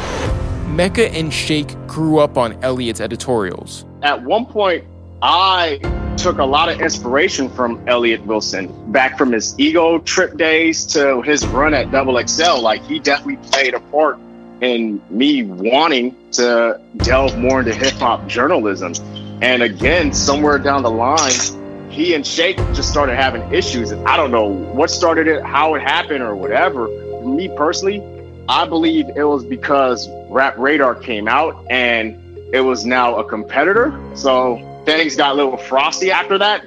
Mecca 0.67 1.11
and 1.11 1.31
Shake 1.31 1.75
grew 1.85 2.17
up 2.17 2.39
on 2.39 2.61
Elliott's 2.63 3.01
editorials. 3.01 3.85
At 4.01 4.23
one 4.23 4.47
point, 4.47 4.83
I 5.21 5.79
took 6.17 6.37
a 6.37 6.45
lot 6.45 6.69
of 6.69 6.79
inspiration 6.79 7.49
from 7.49 7.87
Elliott 7.87 8.25
Wilson, 8.25 8.91
back 8.91 9.17
from 9.17 9.31
his 9.31 9.57
ego 9.59 9.99
trip 9.99 10.37
days 10.37 10.85
to 10.87 11.21
his 11.21 11.45
run 11.47 11.73
at 11.73 11.91
Double 11.91 12.21
XL. 12.25 12.61
Like 12.61 12.83
he 12.83 12.99
definitely 12.99 13.37
played 13.49 13.73
a 13.73 13.79
part 13.79 14.19
in 14.61 15.01
me 15.09 15.43
wanting 15.43 16.15
to 16.31 16.79
delve 16.97 17.37
more 17.37 17.59
into 17.59 17.73
hip 17.73 17.93
hop 17.93 18.27
journalism. 18.27 18.93
And 19.41 19.63
again, 19.63 20.13
somewhere 20.13 20.59
down 20.59 20.83
the 20.83 20.91
line, 20.91 21.89
he 21.89 22.13
and 22.13 22.25
Shake 22.25 22.57
just 22.73 22.89
started 22.89 23.15
having 23.15 23.51
issues. 23.53 23.91
And 23.91 24.07
I 24.07 24.17
don't 24.17 24.31
know 24.31 24.45
what 24.45 24.89
started 24.89 25.27
it, 25.27 25.43
how 25.43 25.75
it 25.75 25.81
happened, 25.81 26.23
or 26.23 26.35
whatever. 26.35 26.87
Me 27.23 27.49
personally, 27.55 28.03
I 28.49 28.67
believe 28.67 29.09
it 29.15 29.23
was 29.23 29.43
because 29.43 30.07
Rap 30.29 30.57
Radar 30.57 30.95
came 30.95 31.27
out 31.27 31.65
and 31.69 32.19
it 32.53 32.61
was 32.61 32.85
now 32.85 33.17
a 33.17 33.23
competitor. 33.23 33.99
So 34.15 34.57
things 34.87 35.17
got 35.17 35.33
a 35.33 35.35
little 35.35 35.57
frosty 35.57 36.11
after 36.11 36.37
that. 36.37 36.65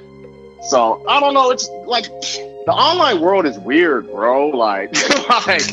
So 0.69 1.03
I 1.07 1.19
don't 1.19 1.33
know. 1.33 1.49
It's 1.49 1.67
like 1.87 2.03
the 2.05 2.71
online 2.71 3.19
world 3.19 3.45
is 3.47 3.57
weird, 3.59 4.11
bro. 4.11 4.49
Like, 4.49 4.93
like 5.47 5.63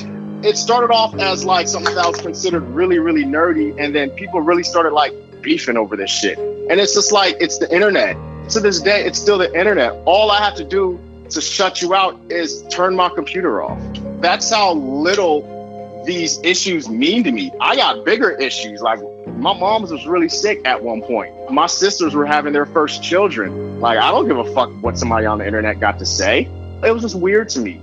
it 0.42 0.56
started 0.56 0.90
off 0.90 1.14
as 1.18 1.44
like 1.44 1.68
something 1.68 1.94
that 1.94 2.06
was 2.06 2.20
considered 2.20 2.62
really, 2.62 2.98
really 2.98 3.24
nerdy, 3.24 3.78
and 3.78 3.94
then 3.94 4.10
people 4.10 4.40
really 4.40 4.62
started 4.62 4.92
like 4.92 5.12
beefing 5.42 5.76
over 5.76 5.94
this 5.94 6.10
shit. 6.10 6.38
And 6.38 6.80
it's 6.80 6.94
just 6.94 7.12
like 7.12 7.36
it's 7.38 7.58
the 7.58 7.72
internet. 7.72 8.16
To 8.52 8.60
this 8.60 8.80
day, 8.80 9.04
it's 9.04 9.18
still 9.18 9.36
the 9.36 9.54
internet. 9.54 9.92
All 10.06 10.30
I 10.30 10.38
have 10.38 10.54
to 10.54 10.64
do 10.64 10.98
to 11.28 11.42
shut 11.42 11.82
you 11.82 11.94
out 11.94 12.18
is 12.30 12.62
turn 12.70 12.96
my 12.96 13.10
computer 13.10 13.60
off. 13.62 13.78
That's 14.22 14.50
how 14.50 14.72
little 14.72 16.02
these 16.06 16.40
issues 16.42 16.88
mean 16.88 17.24
to 17.24 17.30
me. 17.30 17.52
I 17.60 17.76
got 17.76 18.06
bigger 18.06 18.30
issues. 18.30 18.80
Like 18.80 19.00
my 19.38 19.58
mom's 19.58 19.90
was 19.90 20.06
really 20.06 20.28
sick 20.28 20.60
at 20.64 20.82
one 20.82 21.02
point. 21.02 21.32
My 21.50 21.66
sisters 21.66 22.14
were 22.14 22.26
having 22.26 22.52
their 22.52 22.66
first 22.66 23.02
children. 23.02 23.80
Like 23.80 23.98
I 23.98 24.10
don't 24.10 24.28
give 24.28 24.38
a 24.38 24.52
fuck 24.54 24.70
what 24.82 24.98
somebody 24.98 25.26
on 25.26 25.38
the 25.38 25.46
internet 25.46 25.80
got 25.80 25.98
to 25.98 26.06
say. 26.06 26.48
It 26.84 26.92
was 26.92 27.02
just 27.02 27.14
weird 27.14 27.48
to 27.50 27.60
me. 27.60 27.80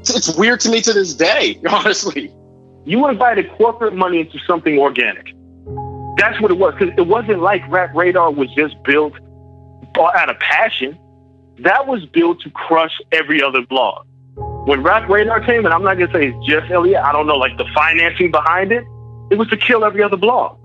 It's 0.00 0.36
weird 0.36 0.60
to 0.60 0.70
me 0.70 0.80
to 0.82 0.92
this 0.92 1.14
day, 1.14 1.60
honestly. 1.68 2.34
You 2.84 3.08
invited 3.08 3.50
corporate 3.52 3.94
money 3.94 4.20
into 4.20 4.38
something 4.46 4.78
organic. 4.78 5.34
That's 6.16 6.40
what 6.40 6.50
it 6.50 6.58
was. 6.58 6.74
Because 6.78 6.94
it 6.96 7.06
wasn't 7.06 7.40
like 7.40 7.62
Rap 7.68 7.94
Radar 7.94 8.30
was 8.30 8.52
just 8.54 8.82
built 8.84 9.14
out 9.96 10.30
of 10.30 10.38
passion. 10.38 10.98
That 11.58 11.86
was 11.86 12.06
built 12.06 12.40
to 12.42 12.50
crush 12.50 12.92
every 13.12 13.42
other 13.42 13.62
blog 13.62 14.06
when 14.68 14.82
Rap 14.82 15.08
Radar 15.08 15.40
came, 15.40 15.64
and 15.64 15.72
I'm 15.72 15.82
not 15.82 15.98
gonna 15.98 16.12
say 16.12 16.28
it's 16.28 16.46
just 16.46 16.70
Elliott, 16.70 17.02
I 17.02 17.10
don't 17.10 17.26
know 17.26 17.36
like 17.36 17.56
the 17.56 17.64
financing 17.74 18.30
behind 18.30 18.70
it. 18.70 18.84
It 19.30 19.38
was 19.38 19.48
to 19.48 19.56
kill 19.56 19.82
every 19.82 20.02
other 20.02 20.18
blog. 20.18 20.58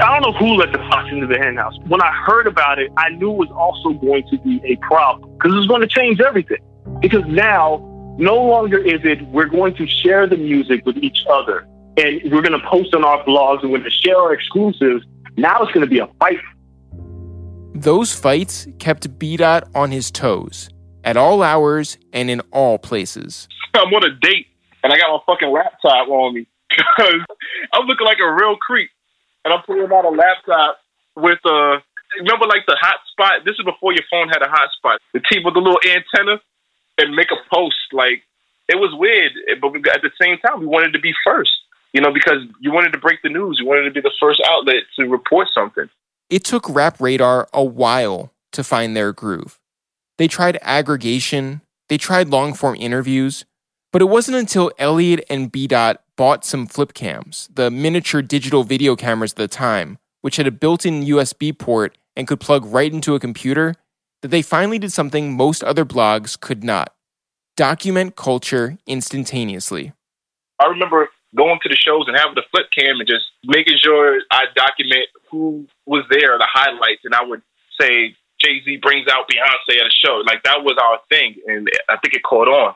I 0.00 0.20
don't 0.20 0.32
know 0.32 0.38
who 0.38 0.54
let 0.54 0.72
the 0.72 0.78
fox 0.78 1.08
into 1.10 1.26
the 1.26 1.38
henhouse. 1.38 1.76
When 1.88 2.00
I 2.00 2.12
heard 2.12 2.46
about 2.46 2.78
it, 2.78 2.92
I 2.96 3.08
knew 3.10 3.32
it 3.32 3.36
was 3.36 3.50
also 3.50 3.98
going 3.98 4.24
to 4.30 4.38
be 4.38 4.60
a 4.64 4.76
problem 4.86 5.30
because 5.32 5.52
it 5.52 5.56
was 5.56 5.66
going 5.66 5.80
to 5.80 5.88
change 5.88 6.20
everything. 6.20 6.58
Because 7.00 7.24
now, 7.26 7.78
no 8.18 8.36
longer 8.36 8.78
is 8.78 9.00
it 9.04 9.22
we're 9.28 9.46
going 9.46 9.74
to 9.76 9.86
share 9.86 10.26
the 10.26 10.36
music 10.36 10.84
with 10.84 10.96
each 10.98 11.24
other 11.30 11.66
and 11.96 12.20
we're 12.32 12.42
going 12.42 12.58
to 12.58 12.66
post 12.68 12.94
on 12.94 13.04
our 13.04 13.24
blogs 13.24 13.62
and 13.62 13.72
we're 13.72 13.78
going 13.78 13.90
to 13.90 13.96
share 13.96 14.16
our 14.16 14.32
exclusives. 14.32 15.04
Now 15.36 15.62
it's 15.62 15.72
going 15.72 15.86
to 15.86 15.90
be 15.90 15.98
a 15.98 16.08
fight. 16.20 16.38
Those 17.74 18.12
fights 18.12 18.66
kept 18.78 19.18
B 19.18 19.36
Dot 19.36 19.68
on 19.74 19.90
his 19.90 20.10
toes 20.10 20.68
at 21.04 21.16
all 21.16 21.42
hours 21.42 21.96
and 22.12 22.30
in 22.30 22.40
all 22.52 22.78
places. 22.78 23.48
I'm 23.74 23.92
on 23.94 24.04
a 24.04 24.14
date 24.20 24.46
and 24.82 24.92
I 24.92 24.98
got 24.98 25.10
my 25.10 25.32
fucking 25.32 25.50
laptop 25.50 26.08
on 26.08 26.34
me 26.34 26.46
because 26.70 27.20
I'm 27.72 27.86
looking 27.86 28.06
like 28.06 28.18
a 28.20 28.32
real 28.32 28.56
creep. 28.56 28.90
And 29.48 29.56
I'm 29.56 29.64
pulling 29.64 29.90
out 29.90 30.04
a 30.04 30.10
laptop 30.10 30.76
with 31.16 31.38
a, 31.46 31.80
remember 32.20 32.44
like 32.44 32.66
the 32.66 32.76
hotspot? 32.76 33.46
This 33.46 33.54
is 33.58 33.64
before 33.64 33.94
your 33.94 34.04
phone 34.10 34.28
had 34.28 34.42
a 34.42 34.44
hotspot. 34.44 34.98
The 35.14 35.20
T 35.20 35.40
with 35.42 35.54
the 35.54 35.60
little 35.60 35.80
antenna 35.88 36.42
and 36.98 37.16
make 37.16 37.28
a 37.32 37.40
post. 37.50 37.80
Like, 37.92 38.24
it 38.68 38.76
was 38.76 38.92
weird, 38.92 39.32
eh, 39.48 39.54
but 39.58 39.72
we, 39.72 39.78
at 39.90 40.02
the 40.02 40.10
same 40.20 40.36
time, 40.44 40.60
we 40.60 40.66
wanted 40.66 40.92
to 40.92 40.98
be 40.98 41.14
first, 41.24 41.52
you 41.94 42.02
know, 42.02 42.12
because 42.12 42.44
you 42.60 42.72
wanted 42.72 42.92
to 42.92 42.98
break 42.98 43.22
the 43.22 43.30
news. 43.30 43.56
You 43.58 43.66
wanted 43.66 43.84
to 43.84 43.90
be 43.90 44.02
the 44.02 44.12
first 44.20 44.42
outlet 44.50 44.84
to 44.96 45.06
report 45.06 45.48
something. 45.54 45.88
It 46.28 46.44
took 46.44 46.68
Rap 46.68 47.00
Radar 47.00 47.48
a 47.54 47.64
while 47.64 48.30
to 48.52 48.62
find 48.62 48.94
their 48.94 49.14
groove. 49.14 49.58
They 50.18 50.28
tried 50.28 50.58
aggregation, 50.60 51.62
they 51.88 51.96
tried 51.96 52.28
long 52.28 52.52
form 52.52 52.76
interviews, 52.78 53.46
but 53.92 54.02
it 54.02 54.06
wasn't 54.06 54.36
until 54.36 54.70
Elliott 54.78 55.24
and 55.30 55.52
BDOT 55.52 55.96
bought 56.16 56.44
some 56.44 56.66
flip 56.66 56.94
cams, 56.94 57.48
the 57.52 57.70
miniature 57.70 58.22
digital 58.22 58.64
video 58.64 58.96
cameras 58.96 59.32
at 59.32 59.36
the 59.36 59.48
time, 59.48 59.98
which 60.20 60.36
had 60.36 60.46
a 60.46 60.50
built 60.50 60.84
in 60.84 61.04
USB 61.04 61.56
port 61.56 61.96
and 62.16 62.26
could 62.26 62.40
plug 62.40 62.64
right 62.66 62.92
into 62.92 63.14
a 63.14 63.20
computer, 63.20 63.74
that 64.22 64.28
they 64.28 64.42
finally 64.42 64.78
did 64.78 64.92
something 64.92 65.36
most 65.36 65.62
other 65.62 65.84
blogs 65.84 66.38
could 66.38 66.64
not 66.64 66.94
document 67.56 68.14
culture 68.14 68.78
instantaneously. 68.86 69.92
I 70.60 70.66
remember 70.66 71.08
going 71.36 71.58
to 71.62 71.68
the 71.68 71.76
shows 71.76 72.04
and 72.06 72.16
having 72.16 72.34
the 72.34 72.46
flip 72.50 72.66
cam 72.76 73.00
and 73.00 73.06
just 73.08 73.26
making 73.44 73.74
sure 73.82 74.20
I 74.30 74.44
document 74.54 75.10
who 75.30 75.66
was 75.84 76.04
there, 76.10 76.38
the 76.38 76.46
highlights, 76.48 77.02
and 77.04 77.14
I 77.14 77.24
would 77.24 77.42
say, 77.80 78.14
Jay 78.40 78.62
Z 78.64 78.78
brings 78.80 79.08
out 79.08 79.28
Beyonce 79.28 79.80
at 79.80 79.86
a 79.86 79.90
show. 79.90 80.22
Like 80.24 80.44
that 80.44 80.62
was 80.62 80.78
our 80.80 81.00
thing, 81.10 81.34
and 81.46 81.68
I 81.88 81.96
think 81.96 82.14
it 82.14 82.22
caught 82.22 82.46
on. 82.46 82.74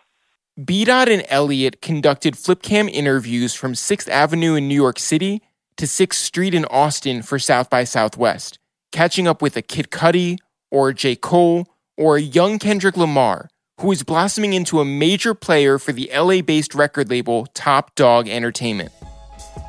B 0.62 0.84
Dot 0.84 1.08
and 1.08 1.24
Elliott 1.30 1.80
conducted 1.80 2.34
flipcam 2.34 2.86
interviews 2.90 3.54
from 3.54 3.72
6th 3.72 4.06
Avenue 4.08 4.54
in 4.54 4.68
New 4.68 4.74
York 4.74 4.98
City 4.98 5.40
to 5.78 5.86
6th 5.86 6.12
Street 6.12 6.52
in 6.52 6.66
Austin 6.66 7.22
for 7.22 7.38
South 7.38 7.70
by 7.70 7.84
Southwest, 7.84 8.58
catching 8.90 9.26
up 9.26 9.40
with 9.40 9.56
a 9.56 9.62
Kid 9.62 9.90
Cudi 9.90 10.36
or 10.70 10.90
a 10.90 10.94
J. 10.94 11.16
Cole 11.16 11.66
or 11.96 12.16
a 12.16 12.20
young 12.20 12.58
Kendrick 12.58 12.98
Lamar, 12.98 13.48
who 13.80 13.88
was 13.88 14.02
blossoming 14.02 14.52
into 14.52 14.80
a 14.80 14.84
major 14.84 15.32
player 15.32 15.78
for 15.78 15.94
the 15.94 16.10
LA 16.14 16.42
based 16.42 16.74
record 16.74 17.08
label 17.08 17.46
Top 17.54 17.94
Dawg 17.94 18.28
Entertainment. 18.28 18.92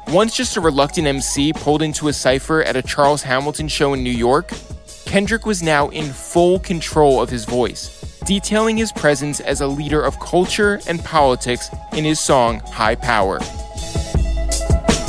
Once 0.10 0.36
just 0.36 0.58
a 0.58 0.62
reluctant 0.62 1.08
MC 1.08 1.54
pulled 1.54 1.82
into 1.82 2.10
a 2.10 2.14
cipher 2.14 2.62
at 2.62 2.76
a 2.76 2.82
Charles 2.82 3.24
Hamilton 3.24 3.70
show 3.70 3.94
in 3.94 4.04
New 4.04 4.12
York, 4.12 4.52
Kendrick 5.06 5.46
was 5.46 5.64
now 5.64 5.88
in 5.90 6.12
full 6.12 6.60
control 6.60 7.22
of 7.22 7.30
his 7.30 7.46
voice, 7.46 8.13
detailing 8.26 8.78
his 8.78 8.92
presence 8.92 9.40
as 9.40 9.62
a 9.62 9.68
leader 9.68 10.02
of 10.02 10.20
culture 10.20 10.80
and 10.88 11.04
politics 11.04 11.70
in 11.94 12.04
his 12.04 12.20
song 12.20 12.60
HiiiPoWeR. 12.62 14.23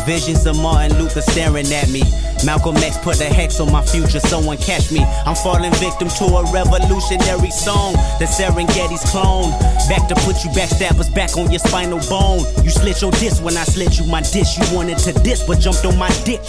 Visions 0.07 0.45
of 0.47 0.57
Martin 0.57 0.99
Luther 0.99 1.23
staring 1.23 1.73
at 1.73 1.89
me. 1.89 2.03
Malcolm 2.45 2.77
X 2.77 2.99
put 2.99 3.21
a 3.21 3.25
hex 3.25 3.59
on 3.61 3.73
my 3.73 3.83
future, 3.85 4.21
someone 4.21 4.59
catch 4.59 4.93
me. 4.93 5.03
I'm 5.25 5.35
falling 5.35 5.73
victim 5.75 6.09
to 6.09 6.25
a 6.25 6.53
revolutionary 6.53 7.51
song. 7.51 7.95
The 8.19 8.27
Serengeti's 8.27 9.09
clone. 9.11 9.51
Back 9.89 10.09
to 10.09 10.15
put 10.27 10.45
you 10.45 10.51
backstabbers 10.51 11.15
back 11.15 11.37
on 11.37 11.51
your 11.51 11.61
spinal 11.61 12.01
bone. 12.09 12.45
You 12.63 12.71
slit 12.71 13.01
your 13.01 13.13
disc 13.13 13.43
when 13.43 13.57
I 13.57 13.65
slit 13.65 13.99
you 13.99 14.07
my 14.07 14.21
dish. 14.21 14.59
You 14.59 14.77
wanted 14.77 14.99
to 14.99 15.13
diss, 15.23 15.47
but 15.47 15.61
jumped 15.61 15.85
on 15.85 15.97
my 15.99 16.09
dick. 16.25 16.41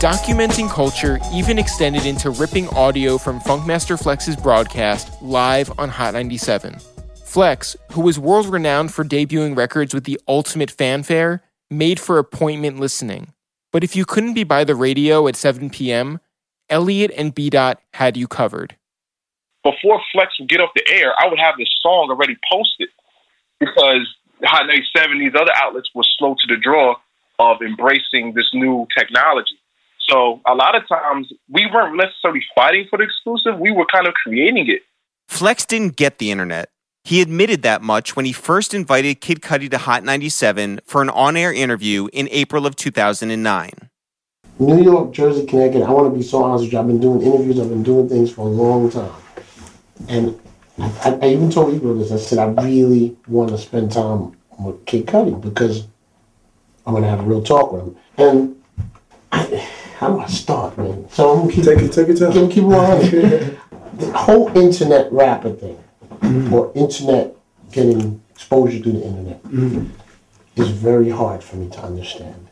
Documenting 0.00 0.70
culture 0.70 1.18
even 1.32 1.58
extended 1.58 2.06
into 2.06 2.30
ripping 2.30 2.68
audio 2.70 3.18
from 3.18 3.40
Funkmaster 3.40 4.00
Flex's 4.00 4.36
broadcast 4.36 5.10
live 5.22 5.70
on 5.78 5.88
Hot 5.88 6.14
97. 6.14 6.78
Flex, 7.24 7.76
who 7.92 8.00
was 8.00 8.18
world 8.18 8.46
renowned 8.46 8.92
for 8.92 9.04
debuting 9.04 9.56
records 9.56 9.92
with 9.92 10.04
the 10.04 10.18
ultimate 10.28 10.70
fanfare, 10.70 11.42
made 11.70 12.00
for 12.00 12.18
appointment 12.18 12.78
listening. 12.78 13.32
But 13.72 13.84
if 13.84 13.96
you 13.96 14.04
couldn't 14.04 14.34
be 14.34 14.44
by 14.44 14.64
the 14.64 14.74
radio 14.74 15.26
at 15.28 15.36
7 15.36 15.70
p.m., 15.70 16.20
Elliott 16.68 17.12
and 17.16 17.34
B 17.34 17.50
Dot 17.50 17.80
had 17.94 18.16
you 18.16 18.26
covered. 18.26 18.76
Before 19.62 20.00
Flex 20.12 20.32
would 20.38 20.48
get 20.48 20.60
off 20.60 20.70
the 20.74 20.88
air, 20.88 21.12
I 21.18 21.28
would 21.28 21.38
have 21.38 21.54
this 21.58 21.68
song 21.82 22.08
already 22.10 22.36
posted 22.50 22.88
because 23.58 24.06
Hot 24.44 24.66
97, 24.66 25.18
these 25.18 25.32
other 25.34 25.52
outlets 25.56 25.88
were 25.94 26.04
slow 26.18 26.34
to 26.34 26.54
the 26.54 26.60
draw 26.60 26.96
of 27.38 27.62
embracing 27.62 28.34
this 28.34 28.50
new 28.52 28.86
technology. 28.96 29.58
So 30.08 30.40
a 30.46 30.54
lot 30.54 30.76
of 30.76 30.86
times 30.88 31.32
we 31.50 31.66
weren't 31.72 31.96
necessarily 31.96 32.44
fighting 32.54 32.86
for 32.88 32.98
the 32.98 33.04
exclusive, 33.04 33.58
we 33.58 33.72
were 33.72 33.86
kind 33.92 34.06
of 34.06 34.14
creating 34.14 34.70
it. 34.70 34.82
Flex 35.28 35.66
didn't 35.66 35.96
get 35.96 36.18
the 36.18 36.30
internet. 36.30 36.70
He 37.06 37.22
admitted 37.22 37.62
that 37.62 37.82
much 37.82 38.16
when 38.16 38.24
he 38.24 38.32
first 38.32 38.74
invited 38.74 39.20
Kid 39.20 39.40
Cudi 39.40 39.70
to 39.70 39.78
Hot 39.78 40.02
97 40.02 40.80
for 40.84 41.02
an 41.02 41.08
on 41.08 41.36
air 41.36 41.52
interview 41.52 42.08
in 42.12 42.28
April 42.32 42.66
of 42.66 42.74
2009. 42.74 43.70
New 44.58 44.82
York, 44.82 45.12
Jersey, 45.12 45.46
Connecticut, 45.46 45.84
I 45.84 45.92
want 45.92 46.12
to 46.12 46.18
be 46.18 46.24
so 46.24 46.42
honest 46.42 46.64
with 46.64 46.72
you. 46.72 46.80
I've 46.80 46.88
been 46.88 46.98
doing 46.98 47.22
interviews, 47.22 47.60
I've 47.60 47.68
been 47.68 47.84
doing 47.84 48.08
things 48.08 48.32
for 48.32 48.40
a 48.40 48.50
long 48.50 48.90
time. 48.90 49.12
And 50.08 50.36
I, 50.80 51.16
I 51.22 51.28
even 51.28 51.48
told 51.48 51.72
Ebro 51.72 51.94
this. 51.94 52.10
I 52.10 52.16
said 52.16 52.40
I 52.40 52.46
really 52.60 53.16
want 53.28 53.50
to 53.50 53.58
spend 53.58 53.92
time 53.92 54.36
with 54.58 54.84
Kid 54.84 55.06
Cudi 55.06 55.40
because 55.40 55.86
I'm 56.84 56.94
gonna 56.94 57.08
have 57.08 57.20
a 57.20 57.22
real 57.22 57.40
talk 57.40 57.70
with 57.70 57.82
him. 57.82 57.96
And 58.18 58.62
I, 59.30 59.44
how 59.98 60.08
do 60.08 60.18
I 60.18 60.26
start, 60.26 60.76
man? 60.76 61.08
So 61.10 61.30
I'm 61.30 61.38
gonna 61.42 61.52
keep 61.52 61.64
Take 61.66 61.78
it, 61.78 61.92
take 61.92 62.08
it 62.08 62.16
time. 62.16 62.32
Keep, 62.32 62.50
keep 62.50 62.64
on. 62.64 63.00
the 63.96 64.12
whole 64.12 64.48
internet 64.58 65.12
rapper 65.12 65.52
thing, 65.52 65.78
Mm. 66.20 66.52
or 66.52 66.72
internet 66.74 67.36
getting 67.72 68.22
exposure 68.30 68.80
to 68.82 68.92
the 68.92 69.02
internet, 69.02 69.42
mm. 69.44 69.90
is 70.56 70.68
very 70.70 71.10
hard 71.10 71.42
for 71.42 71.56
me 71.56 71.68
to 71.70 71.80
understand. 71.80 72.48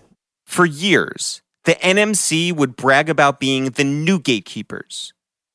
For 0.46 0.66
years, 0.66 1.42
the 1.64 1.74
NMC 1.74 2.52
would 2.52 2.76
brag 2.76 3.08
about 3.08 3.40
being 3.40 3.70
the 3.70 3.84
new 3.84 4.18
gatekeepers. 4.18 5.12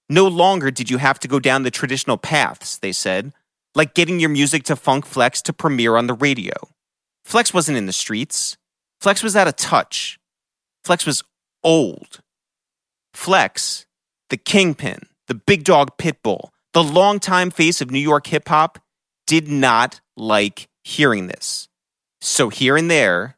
No 0.09 0.27
longer 0.27 0.71
did 0.71 0.89
you 0.89 0.97
have 0.97 1.19
to 1.19 1.27
go 1.27 1.39
down 1.39 1.63
the 1.63 1.71
traditional 1.71 2.17
paths, 2.17 2.77
they 2.77 2.91
said, 2.91 3.31
like 3.75 3.93
getting 3.93 4.19
your 4.19 4.29
music 4.29 4.63
to 4.63 4.75
Funk 4.75 5.05
Flex 5.05 5.41
to 5.43 5.53
premiere 5.53 5.95
on 5.95 6.07
the 6.07 6.15
radio. 6.15 6.53
Flex 7.23 7.53
wasn't 7.53 7.77
in 7.77 7.85
the 7.85 7.93
streets. 7.93 8.57
Flex 8.99 9.21
was 9.21 9.35
out 9.35 9.47
of 9.47 9.55
touch. 9.55 10.19
Flex 10.83 11.05
was 11.05 11.23
old. 11.63 12.21
Flex, 13.13 13.85
the 14.29 14.37
kingpin, 14.37 15.01
the 15.27 15.35
big 15.35 15.63
dog 15.63 15.97
pitbull, 15.97 16.49
the 16.73 16.83
longtime 16.83 17.51
face 17.51 17.81
of 17.81 17.91
New 17.91 17.99
York 17.99 18.27
hip 18.27 18.47
hop, 18.47 18.79
did 19.25 19.47
not 19.47 20.01
like 20.15 20.67
hearing 20.83 21.27
this. 21.27 21.67
So 22.21 22.49
here 22.49 22.75
and 22.75 22.89
there, 22.89 23.37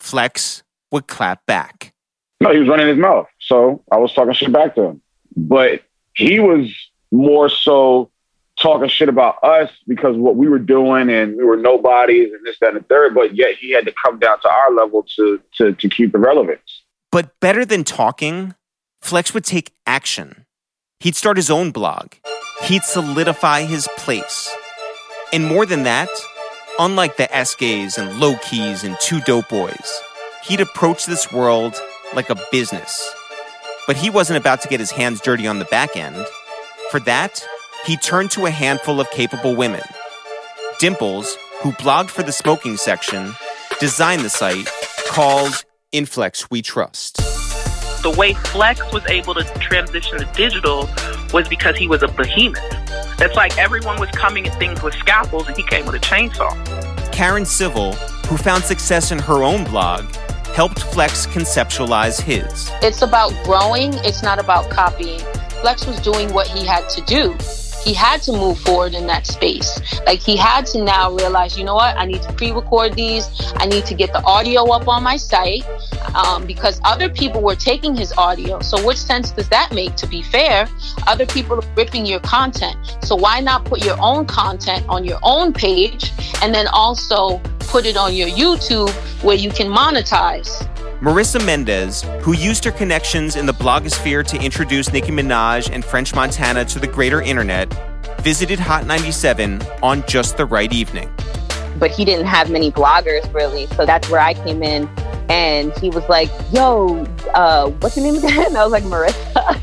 Flex 0.00 0.62
would 0.90 1.06
clap 1.06 1.44
back. 1.46 1.92
No, 2.40 2.52
he 2.52 2.58
was 2.58 2.68
running 2.68 2.88
his 2.88 2.98
mouth. 2.98 3.26
So 3.40 3.82
I 3.90 3.96
was 3.98 4.12
talking 4.12 4.34
shit 4.34 4.52
back 4.52 4.74
to 4.74 4.82
him. 4.82 5.02
But 5.36 5.82
he 6.14 6.40
was 6.40 6.74
more 7.12 7.48
so 7.48 8.10
talking 8.60 8.88
shit 8.88 9.08
about 9.08 9.42
us 9.44 9.70
because 9.86 10.16
what 10.16 10.36
we 10.36 10.48
were 10.48 10.58
doing 10.58 11.10
and 11.10 11.36
we 11.36 11.44
were 11.44 11.56
nobodies 11.56 12.32
and 12.32 12.44
this, 12.44 12.58
that, 12.60 12.70
and 12.70 12.80
the 12.80 12.84
third. 12.84 13.14
But 13.14 13.36
yet 13.36 13.56
he 13.56 13.72
had 13.72 13.84
to 13.84 13.92
come 14.02 14.18
down 14.18 14.40
to 14.40 14.48
our 14.48 14.72
level 14.72 15.06
to 15.16 15.40
to 15.58 15.72
to 15.72 15.88
keep 15.88 16.12
the 16.12 16.18
relevance. 16.18 16.82
But 17.12 17.38
better 17.40 17.64
than 17.64 17.84
talking, 17.84 18.54
Flex 19.00 19.34
would 19.34 19.44
take 19.44 19.72
action. 19.86 20.45
He'd 21.06 21.14
start 21.14 21.36
his 21.36 21.52
own 21.52 21.70
blog. 21.70 22.14
He'd 22.64 22.82
solidify 22.82 23.62
his 23.62 23.86
place. 23.96 24.52
And 25.32 25.46
more 25.46 25.64
than 25.64 25.84
that, 25.84 26.08
unlike 26.80 27.16
the 27.16 27.28
SKs 27.28 27.96
and 27.96 28.18
Low 28.18 28.34
Keys 28.38 28.82
and 28.82 28.96
Two 29.00 29.20
Dope 29.20 29.48
Boys, 29.48 30.02
he'd 30.42 30.60
approach 30.60 31.06
this 31.06 31.30
world 31.30 31.80
like 32.12 32.28
a 32.28 32.42
business. 32.50 33.08
But 33.86 33.96
he 33.96 34.10
wasn't 34.10 34.38
about 34.38 34.62
to 34.62 34.68
get 34.68 34.80
his 34.80 34.90
hands 34.90 35.20
dirty 35.20 35.46
on 35.46 35.60
the 35.60 35.64
back 35.66 35.96
end. 35.96 36.26
For 36.90 36.98
that, 36.98 37.40
he 37.84 37.96
turned 37.96 38.32
to 38.32 38.46
a 38.46 38.50
handful 38.50 39.00
of 39.00 39.08
capable 39.12 39.54
women. 39.54 39.84
Dimples, 40.80 41.36
who 41.62 41.70
blogged 41.70 42.10
for 42.10 42.24
the 42.24 42.32
smoking 42.32 42.76
section, 42.76 43.32
designed 43.78 44.22
the 44.22 44.28
site 44.28 44.68
called 45.06 45.64
In 45.92 46.04
Flex 46.04 46.50
We 46.50 46.62
Trust. 46.62 47.20
The 48.06 48.12
way 48.12 48.34
Flex 48.34 48.80
was 48.92 49.04
able 49.08 49.34
to 49.34 49.42
transition 49.58 50.18
to 50.18 50.26
digital 50.26 50.88
was 51.32 51.48
because 51.48 51.76
he 51.76 51.88
was 51.88 52.04
a 52.04 52.06
behemoth. 52.06 52.62
It's 53.20 53.34
like 53.34 53.58
everyone 53.58 53.98
was 53.98 54.08
coming 54.10 54.46
at 54.46 54.56
things 54.60 54.80
with 54.80 54.94
scalpels 54.94 55.48
and 55.48 55.56
he 55.56 55.64
came 55.64 55.84
with 55.84 55.96
a 55.96 55.98
chainsaw. 55.98 56.52
Karen 57.12 57.44
Civil, 57.44 57.94
who 58.28 58.36
found 58.36 58.62
success 58.62 59.10
in 59.10 59.18
her 59.18 59.42
own 59.42 59.64
blog, 59.64 60.04
helped 60.54 60.84
Flex 60.84 61.26
conceptualize 61.26 62.20
his. 62.20 62.70
It's 62.80 63.02
about 63.02 63.32
growing, 63.42 63.92
it's 64.04 64.22
not 64.22 64.38
about 64.38 64.70
copying. 64.70 65.18
Flex 65.60 65.84
was 65.84 66.00
doing 66.00 66.32
what 66.32 66.46
he 66.46 66.64
had 66.64 66.88
to 66.90 67.00
do. 67.06 67.36
He 67.86 67.94
had 67.94 68.20
to 68.22 68.32
move 68.32 68.58
forward 68.58 68.94
in 68.94 69.06
that 69.06 69.28
space. 69.28 69.70
Like 70.06 70.18
he 70.18 70.36
had 70.36 70.66
to 70.72 70.82
now 70.82 71.12
realize, 71.12 71.56
you 71.56 71.62
know 71.62 71.76
what, 71.76 71.96
I 71.96 72.04
need 72.04 72.20
to 72.22 72.32
pre 72.32 72.50
record 72.50 72.94
these. 72.94 73.28
I 73.58 73.66
need 73.66 73.86
to 73.86 73.94
get 73.94 74.12
the 74.12 74.20
audio 74.24 74.68
up 74.72 74.88
on 74.88 75.04
my 75.04 75.16
site 75.16 75.64
um, 76.16 76.48
because 76.48 76.80
other 76.82 77.08
people 77.08 77.42
were 77.42 77.54
taking 77.54 77.94
his 77.94 78.12
audio. 78.18 78.58
So, 78.58 78.84
which 78.84 78.98
sense 78.98 79.30
does 79.30 79.48
that 79.50 79.72
make? 79.72 79.94
To 80.02 80.08
be 80.08 80.20
fair, 80.20 80.68
other 81.06 81.26
people 81.26 81.60
are 81.60 81.74
ripping 81.76 82.06
your 82.06 82.18
content. 82.18 82.76
So, 83.04 83.14
why 83.14 83.38
not 83.38 83.64
put 83.64 83.84
your 83.84 83.96
own 84.00 84.26
content 84.26 84.84
on 84.88 85.04
your 85.04 85.20
own 85.22 85.52
page 85.52 86.10
and 86.42 86.52
then 86.52 86.66
also 86.72 87.38
put 87.60 87.86
it 87.86 87.96
on 87.96 88.16
your 88.16 88.28
YouTube 88.28 88.90
where 89.22 89.36
you 89.36 89.50
can 89.50 89.68
monetize? 89.68 90.68
Marissa 91.00 91.44
Mendez, 91.44 92.02
who 92.22 92.32
used 92.32 92.64
her 92.64 92.70
connections 92.70 93.36
in 93.36 93.44
the 93.44 93.52
blogosphere 93.52 94.26
to 94.26 94.42
introduce 94.42 94.92
Nicki 94.92 95.12
Minaj 95.12 95.70
and 95.70 95.84
French 95.84 96.14
Montana 96.14 96.64
to 96.64 96.78
the 96.78 96.86
greater 96.86 97.20
internet, 97.20 97.72
visited 98.20 98.58
Hot 98.58 98.86
97 98.86 99.62
on 99.82 100.02
just 100.06 100.36
the 100.38 100.46
right 100.46 100.72
evening. 100.72 101.10
but 101.78 101.90
he 101.90 102.06
didn't 102.06 102.24
have 102.24 102.50
many 102.50 102.72
bloggers 102.72 103.30
really. 103.34 103.66
So 103.76 103.84
that's 103.84 104.08
where 104.08 104.20
I 104.20 104.32
came 104.32 104.62
in. 104.62 104.88
And 105.28 105.76
he 105.78 105.90
was 105.90 106.08
like, 106.08 106.30
yo, 106.50 107.04
uh, 107.34 107.68
what's 107.80 107.96
your 107.96 108.06
name 108.06 108.16
again? 108.16 108.46
And 108.46 108.56
I 108.56 108.64
was 108.64 108.72
like, 108.72 108.84
Marissa. 108.84 109.60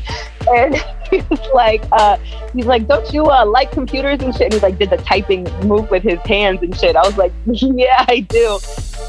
and 0.54 0.76
he 1.20 1.26
was 1.30 1.48
like, 1.54 1.84
uh, 1.92 2.16
he's 2.52 2.66
like, 2.66 2.86
don't 2.86 3.12
you 3.12 3.26
uh, 3.26 3.44
like 3.46 3.70
computers 3.72 4.20
and 4.22 4.34
shit? 4.34 4.44
And 4.46 4.54
he 4.54 4.60
like 4.60 4.78
did 4.78 4.90
the 4.90 4.96
typing 4.98 5.44
move 5.66 5.90
with 5.90 6.02
his 6.02 6.18
hands 6.20 6.62
and 6.62 6.76
shit. 6.76 6.96
I 6.96 7.02
was 7.02 7.16
like, 7.16 7.32
yeah, 7.46 8.04
I 8.08 8.20
do. 8.20 8.58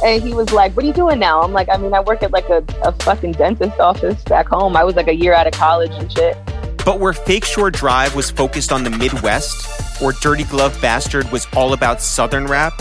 And 0.03 0.22
he 0.22 0.34
was 0.34 0.51
like, 0.51 0.76
what 0.76 0.84
are 0.84 0.88
you 0.88 0.93
doing 0.93 1.20
now? 1.20 1.41
I'm 1.41 1.53
like, 1.53 1.70
I 1.70 1.78
mean, 1.78 1.93
I 1.93 1.99
work 2.01 2.24
at 2.24 2.32
like 2.32 2.49
a, 2.49 2.64
a 2.84 2.91
fucking 2.91 3.34
dentist 3.34 3.80
office 3.80 4.22
back 4.24 4.47
home. 4.47 4.76
I 4.76 4.84
was 4.84 4.95
like 4.95 5.08
a 5.08 5.16
year 5.16 5.34
out 5.34 5.47
of 5.47 5.53
college 5.53 5.91
and 5.91 6.12
shit. 6.12 6.38
But 6.86 6.99
where 6.99 7.14
Fake 7.14 7.45
Shore 7.45 7.72
Drive 7.72 8.16
was 8.16 8.30
focused 8.30 8.72
on 8.72 8.84
the 8.84 8.91
Midwest, 8.91 10.01
or 10.01 10.12
Dirty 10.12 10.43
Glove 10.43 10.78
Bastard 10.82 11.32
was 11.32 11.47
all 11.56 11.74
about 11.74 12.01
Southern 12.01 12.45
rap, 12.45 12.74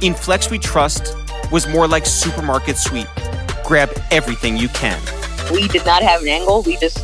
In 0.00 0.14
Flex 0.14 0.50
We 0.50 0.58
Trust 0.58 1.14
was 1.52 1.66
more 1.68 1.86
like 1.86 2.06
supermarket 2.06 2.78
sweep. 2.78 3.08
Grab 3.64 3.90
everything 4.10 4.56
you 4.56 4.68
can. 4.68 4.98
we 5.52 5.68
did 5.68 5.84
not 5.84 6.02
have 6.02 6.22
an 6.22 6.28
angle. 6.28 6.62
We 6.62 6.76
just 6.78 6.98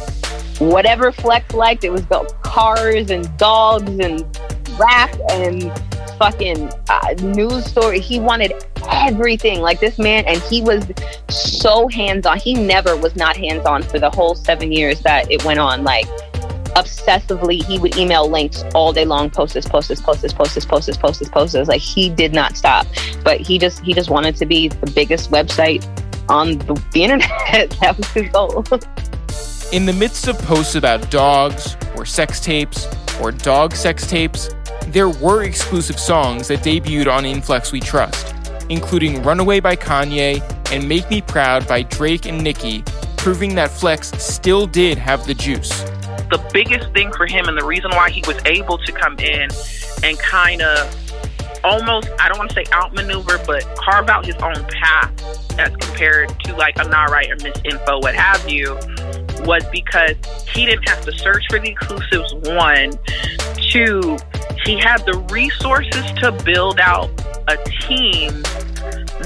whatever 0.60 1.10
Flex 1.10 1.54
liked. 1.54 1.84
It 1.84 1.90
was 1.90 2.02
about 2.02 2.42
cars 2.42 3.10
and 3.10 3.36
dogs 3.36 3.90
and 3.98 4.24
rap 4.78 5.14
and 5.30 5.72
fucking 6.18 6.70
uh, 6.88 7.14
news 7.22 7.64
story. 7.64 7.98
He 7.98 8.20
wanted 8.20 8.52
everything 8.90 9.60
like 9.60 9.80
this 9.80 9.98
man, 9.98 10.24
and 10.26 10.38
he 10.42 10.62
was 10.62 10.86
so 11.28 11.88
hands 11.88 12.26
on. 12.26 12.38
He 12.38 12.54
never 12.54 12.96
was 12.96 13.16
not 13.16 13.36
hands 13.36 13.64
on 13.66 13.82
for 13.82 13.98
the 13.98 14.10
whole 14.10 14.34
seven 14.34 14.70
years 14.70 15.00
that 15.00 15.30
it 15.30 15.44
went 15.44 15.58
on. 15.58 15.82
Like 15.82 16.06
obsessively, 16.76 17.64
he 17.64 17.78
would 17.78 17.96
email 17.96 18.28
links 18.28 18.62
all 18.74 18.92
day 18.92 19.04
long. 19.04 19.30
Post 19.30 19.54
this, 19.54 19.66
post 19.66 19.88
this, 19.88 20.00
post 20.00 20.22
this, 20.22 20.32
post 20.32 20.54
this, 20.54 20.64
post 20.64 20.86
this, 20.86 20.96
post 20.96 21.18
this, 21.20 21.28
post 21.28 21.52
this. 21.54 21.68
Like 21.68 21.80
he 21.80 22.10
did 22.10 22.34
not 22.34 22.56
stop. 22.56 22.86
But 23.24 23.40
he 23.40 23.58
just 23.58 23.80
he 23.80 23.94
just 23.94 24.10
wanted 24.10 24.36
to 24.36 24.46
be 24.46 24.68
the 24.68 24.90
biggest 24.90 25.30
website 25.30 25.84
on 26.28 26.58
the, 26.58 26.82
the 26.92 27.02
internet. 27.02 27.30
that 27.80 27.96
was 27.96 28.06
his 28.08 28.28
goal. 28.30 28.64
In 29.72 29.86
the 29.86 29.92
midst 29.92 30.26
of 30.26 30.36
posts 30.38 30.74
about 30.74 31.12
dogs, 31.12 31.76
or 31.96 32.04
sex 32.04 32.40
tapes, 32.40 32.88
or 33.20 33.30
dog 33.30 33.72
sex 33.72 34.04
tapes, 34.04 34.50
there 34.88 35.08
were 35.08 35.44
exclusive 35.44 35.96
songs 36.00 36.48
that 36.48 36.58
debuted 36.60 37.06
on 37.06 37.24
In 37.24 37.40
Flex 37.40 37.70
We 37.70 37.78
Trust, 37.78 38.34
including 38.68 39.22
Runaway 39.22 39.60
by 39.60 39.76
Kanye 39.76 40.42
and 40.72 40.88
Make 40.88 41.08
Me 41.08 41.20
Proud 41.20 41.68
by 41.68 41.82
Drake 41.82 42.26
and 42.26 42.42
Nicki, 42.42 42.82
proving 43.16 43.54
that 43.54 43.70
Flex 43.70 44.10
still 44.12 44.66
did 44.66 44.98
have 44.98 45.24
the 45.28 45.34
juice. 45.34 45.70
the 46.30 46.44
biggest 46.52 46.92
thing 46.92 47.12
for 47.12 47.26
him 47.26 47.46
and 47.46 47.58
the 47.58 47.64
reason 47.64 47.90
why 47.90 48.08
he 48.08 48.22
was 48.26 48.40
able 48.46 48.78
to 48.78 48.92
come 48.92 49.18
in 49.18 49.48
and 50.04 50.18
kind 50.18 50.62
of 50.62 50.96
almost 51.64 52.08
I 52.20 52.28
don't 52.28 52.38
want 52.38 52.50
to 52.50 52.54
say 52.54 52.64
outmaneuver, 52.72 53.38
but 53.46 53.64
carve 53.76 54.08
out 54.08 54.24
his 54.24 54.36
own 54.36 54.64
path 54.68 55.58
as 55.58 55.74
compared 55.76 56.28
to 56.44 56.56
like 56.56 56.76
a 56.78 56.84
Nah 56.84 57.04
Right 57.04 57.30
or 57.30 57.36
Miss 57.42 57.60
Info, 57.64 57.98
what 57.98 58.14
have 58.14 58.48
you, 58.48 58.78
was 59.46 59.64
because 59.72 60.16
he 60.48 60.66
didn't 60.66 60.88
have 60.88 61.04
to 61.04 61.12
search 61.12 61.44
for 61.48 61.58
the 61.58 61.70
exclusives. 61.70 62.34
One, 62.34 62.92
two, 63.70 64.16
he 64.64 64.78
had 64.78 64.98
the 65.06 65.24
resources 65.30 66.04
to 66.20 66.32
build 66.44 66.80
out 66.80 67.08
a 67.48 67.56
team 67.86 68.42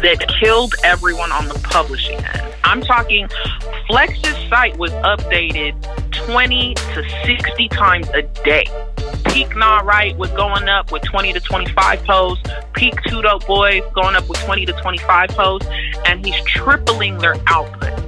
that 0.02 0.24
killed 0.40 0.74
everyone 0.84 1.32
on 1.32 1.48
the 1.48 1.58
publishing 1.64 2.16
end. 2.16 2.54
I'm 2.64 2.80
talking 2.80 3.28
Flex's 3.86 4.36
site 4.48 4.76
was 4.78 4.90
updated 4.92 5.74
20 6.26 6.74
to 6.74 7.04
60 7.26 7.68
times 7.68 8.08
a 8.10 8.22
day. 8.44 8.64
Peak 9.26 9.54
Nah 9.56 9.80
Right 9.80 10.16
was 10.16 10.30
going 10.30 10.68
up 10.68 10.92
with 10.92 11.02
20 11.02 11.32
to 11.32 11.40
25 11.40 12.04
posts. 12.04 12.48
Peak 12.72 12.94
Two 13.06 13.20
Dope 13.20 13.46
Boys 13.46 13.82
going 13.94 14.14
up 14.16 14.28
with 14.28 14.38
20 14.40 14.66
to 14.66 14.72
25 14.72 15.30
posts. 15.30 15.68
And 16.06 16.24
he's 16.24 16.40
tripling 16.44 17.18
their 17.18 17.36
output. 17.48 18.03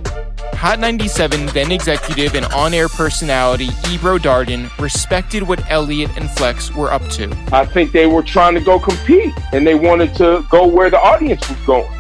Hot 0.57 0.81
97 0.81 1.47
then 1.47 1.71
executive 1.71 2.35
and 2.35 2.47
on 2.47 2.75
air 2.75 2.89
personality 2.89 3.69
Ebro 3.89 4.19
Darden 4.19 4.77
respected 4.79 5.43
what 5.43 5.63
Elliott 5.71 6.11
and 6.17 6.31
Flex 6.31 6.75
were 6.75 6.93
up 6.93 7.07
to. 7.11 7.31
I 7.53 7.65
think 7.65 7.93
they 7.93 8.07
were 8.07 8.23
trying 8.23 8.55
to 8.55 8.61
go 8.61 8.79
compete 8.79 9.33
and 9.53 9.67
they 9.67 9.75
wanted 9.75 10.15
to 10.17 10.45
go 10.51 10.67
where 10.67 10.91
the 10.91 10.99
audience 10.99 11.49
was 11.49 11.59
going. 11.61 11.93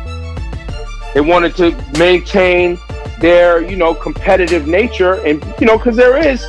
They 1.14 1.20
wanted 1.20 1.54
to 1.56 1.70
maintain 1.98 2.78
their, 3.20 3.62
you 3.62 3.76
know, 3.76 3.94
competitive 3.94 4.66
nature 4.66 5.14
and, 5.26 5.42
you 5.60 5.66
know, 5.66 5.78
because 5.78 5.96
there 5.96 6.16
is 6.16 6.44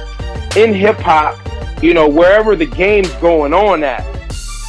in 0.55 0.73
hip 0.73 0.97
hop 0.97 1.37
you 1.81 1.93
know, 1.93 2.07
wherever 2.07 2.55
the 2.55 2.65
game's 2.65 3.11
going 3.15 3.53
on 3.53 3.83
at. 3.83 4.03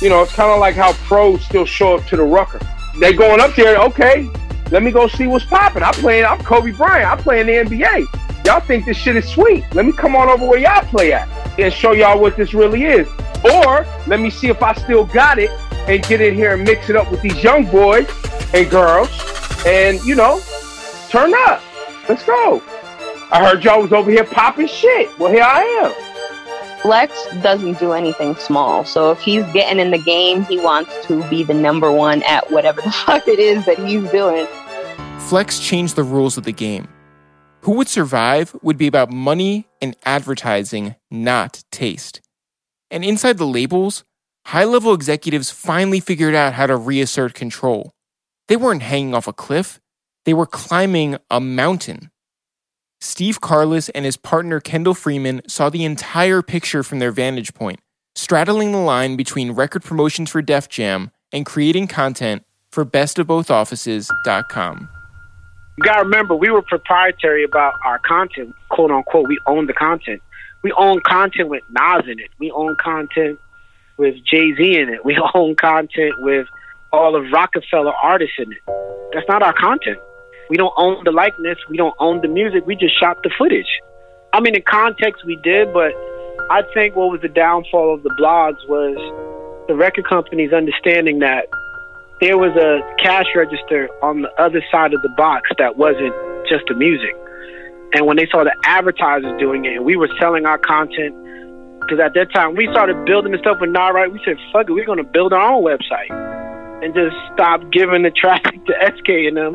You 0.00 0.08
know, 0.08 0.22
it's 0.22 0.32
kind 0.32 0.50
of 0.50 0.60
like 0.60 0.74
how 0.74 0.92
pros 0.92 1.44
still 1.44 1.64
show 1.64 1.96
up 1.96 2.06
to 2.06 2.16
the 2.16 2.22
Rucker. 2.22 2.60
They're 2.98 3.14
going 3.14 3.40
up 3.40 3.54
there, 3.54 3.78
okay, 3.78 4.30
let 4.70 4.82
me 4.82 4.90
go 4.90 5.08
see 5.08 5.26
what's 5.26 5.44
popping. 5.44 5.82
I'm 5.82 5.94
playing, 5.94 6.24
I'm 6.24 6.38
Kobe 6.38 6.72
Bryant. 6.72 7.10
I'm 7.10 7.18
playing 7.18 7.46
the 7.46 7.52
NBA. 7.52 8.44
Y'all 8.44 8.60
think 8.60 8.84
this 8.84 8.96
shit 8.96 9.16
is 9.16 9.28
sweet. 9.28 9.64
Let 9.74 9.86
me 9.86 9.92
come 9.92 10.14
on 10.14 10.28
over 10.28 10.46
where 10.46 10.58
y'all 10.58 10.82
play 10.82 11.12
at 11.12 11.28
and 11.58 11.72
show 11.72 11.92
y'all 11.92 12.20
what 12.20 12.36
this 12.36 12.54
really 12.54 12.84
is. 12.84 13.08
Or 13.44 13.86
let 14.06 14.20
me 14.20 14.30
see 14.30 14.48
if 14.48 14.62
I 14.62 14.74
still 14.74 15.04
got 15.04 15.38
it 15.38 15.50
and 15.88 16.02
get 16.04 16.20
in 16.20 16.34
here 16.34 16.54
and 16.54 16.64
mix 16.64 16.90
it 16.90 16.96
up 16.96 17.10
with 17.10 17.22
these 17.22 17.42
young 17.42 17.66
boys 17.66 18.08
and 18.52 18.70
girls 18.70 19.10
and, 19.66 20.02
you 20.04 20.14
know, 20.14 20.40
turn 21.08 21.32
up. 21.46 21.62
Let's 22.08 22.24
go. 22.24 22.62
I 23.30 23.46
heard 23.46 23.64
y'all 23.64 23.82
was 23.82 23.92
over 23.92 24.10
here 24.10 24.24
popping 24.24 24.66
shit. 24.66 25.16
Well, 25.18 25.30
here 25.30 25.42
I 25.42 25.62
am. 25.84 26.07
Flex 26.82 27.26
doesn't 27.42 27.78
do 27.78 27.92
anything 27.92 28.36
small. 28.36 28.84
So 28.84 29.10
if 29.10 29.20
he's 29.20 29.44
getting 29.52 29.80
in 29.80 29.90
the 29.90 29.98
game, 29.98 30.44
he 30.44 30.58
wants 30.58 30.94
to 31.06 31.28
be 31.28 31.42
the 31.42 31.54
number 31.54 31.90
one 31.90 32.22
at 32.22 32.50
whatever 32.50 32.80
the 32.84 32.92
fuck 32.92 33.26
it 33.26 33.38
is 33.38 33.64
that 33.66 33.78
he's 33.78 34.08
doing. 34.10 34.46
Flex 35.28 35.58
changed 35.58 35.96
the 35.96 36.02
rules 36.02 36.38
of 36.38 36.44
the 36.44 36.52
game. 36.52 36.88
Who 37.62 37.72
would 37.72 37.88
survive 37.88 38.54
would 38.62 38.78
be 38.78 38.86
about 38.86 39.10
money 39.10 39.66
and 39.82 39.96
advertising, 40.04 40.94
not 41.10 41.64
taste. 41.70 42.20
And 42.90 43.04
inside 43.04 43.36
the 43.38 43.46
labels, 43.46 44.04
high 44.46 44.64
level 44.64 44.94
executives 44.94 45.50
finally 45.50 46.00
figured 46.00 46.34
out 46.34 46.54
how 46.54 46.66
to 46.66 46.76
reassert 46.76 47.34
control. 47.34 47.92
They 48.46 48.56
weren't 48.56 48.82
hanging 48.82 49.14
off 49.14 49.26
a 49.28 49.32
cliff, 49.32 49.80
they 50.24 50.32
were 50.32 50.46
climbing 50.46 51.18
a 51.30 51.40
mountain. 51.40 52.10
Steve 53.00 53.40
Carless 53.40 53.88
and 53.90 54.04
his 54.04 54.16
partner 54.16 54.58
Kendall 54.60 54.94
Freeman 54.94 55.42
saw 55.46 55.70
the 55.70 55.84
entire 55.84 56.42
picture 56.42 56.82
from 56.82 56.98
their 56.98 57.12
vantage 57.12 57.54
point, 57.54 57.78
straddling 58.14 58.72
the 58.72 58.78
line 58.78 59.16
between 59.16 59.52
record 59.52 59.84
promotions 59.84 60.30
for 60.30 60.42
Def 60.42 60.68
Jam 60.68 61.12
and 61.32 61.46
creating 61.46 61.86
content 61.86 62.44
for 62.70 62.84
bestofbothoffices.com. 62.84 64.88
You 65.76 65.84
gotta 65.84 66.02
remember, 66.02 66.34
we 66.34 66.50
were 66.50 66.62
proprietary 66.62 67.44
about 67.44 67.74
our 67.84 68.00
content, 68.00 68.52
quote 68.70 68.90
unquote. 68.90 69.28
We 69.28 69.38
own 69.46 69.66
the 69.66 69.74
content. 69.74 70.20
We 70.62 70.72
own 70.72 71.00
content 71.06 71.48
with 71.48 71.62
Nas 71.70 72.02
in 72.06 72.18
it. 72.18 72.30
We 72.40 72.50
own 72.50 72.74
content 72.76 73.38
with 73.96 74.16
Jay 74.24 74.56
Z 74.56 74.76
in 74.76 74.88
it. 74.88 75.04
We 75.04 75.16
own 75.34 75.54
content 75.54 76.14
with 76.18 76.48
all 76.92 77.14
of 77.14 77.30
Rockefeller 77.30 77.92
artists 77.92 78.34
in 78.38 78.50
it. 78.50 78.58
That's 79.12 79.28
not 79.28 79.40
our 79.42 79.52
content. 79.52 79.98
We 80.48 80.56
don't 80.56 80.72
own 80.76 81.02
the 81.04 81.12
likeness. 81.12 81.58
We 81.68 81.76
don't 81.76 81.94
own 81.98 82.20
the 82.20 82.28
music. 82.28 82.66
We 82.66 82.76
just 82.76 82.98
shot 82.98 83.22
the 83.22 83.30
footage. 83.36 83.68
I 84.32 84.40
mean, 84.40 84.54
in 84.54 84.62
context, 84.62 85.24
we 85.24 85.36
did, 85.36 85.72
but 85.72 85.92
I 86.50 86.62
think 86.74 86.96
what 86.96 87.10
was 87.10 87.20
the 87.20 87.28
downfall 87.28 87.94
of 87.94 88.02
the 88.02 88.10
blogs 88.20 88.66
was 88.68 88.96
the 89.68 89.74
record 89.74 90.06
companies 90.06 90.52
understanding 90.52 91.18
that 91.20 91.46
there 92.20 92.36
was 92.36 92.56
a 92.56 92.80
cash 93.02 93.26
register 93.36 93.88
on 94.02 94.22
the 94.22 94.32
other 94.40 94.62
side 94.72 94.92
of 94.92 95.02
the 95.02 95.08
box 95.16 95.48
that 95.58 95.76
wasn't 95.76 96.14
just 96.48 96.64
the 96.68 96.74
music. 96.74 97.14
And 97.94 98.06
when 98.06 98.16
they 98.16 98.26
saw 98.30 98.44
the 98.44 98.54
advertisers 98.64 99.38
doing 99.38 99.64
it, 99.64 99.76
and 99.76 99.84
we 99.84 99.96
were 99.96 100.08
selling 100.18 100.46
our 100.46 100.58
content, 100.58 101.14
because 101.80 102.00
at 102.00 102.14
that 102.14 102.32
time 102.34 102.54
we 102.54 102.68
started 102.72 103.04
building 103.04 103.32
the 103.32 103.38
stuff 103.38 103.58
with 103.60 103.70
Nah 103.70 103.88
Right, 103.88 104.12
we 104.12 104.20
said, 104.24 104.36
"Fuck 104.52 104.68
it, 104.68 104.72
we're 104.72 104.84
gonna 104.84 105.04
build 105.04 105.32
our 105.32 105.52
own 105.52 105.62
website 105.62 106.10
and 106.82 106.94
just 106.94 107.16
stop 107.32 107.62
giving 107.72 108.02
the 108.02 108.10
traffic 108.22 108.64
to 108.66 108.74
SK 108.96 109.28
and 109.28 109.36
them 109.36 109.54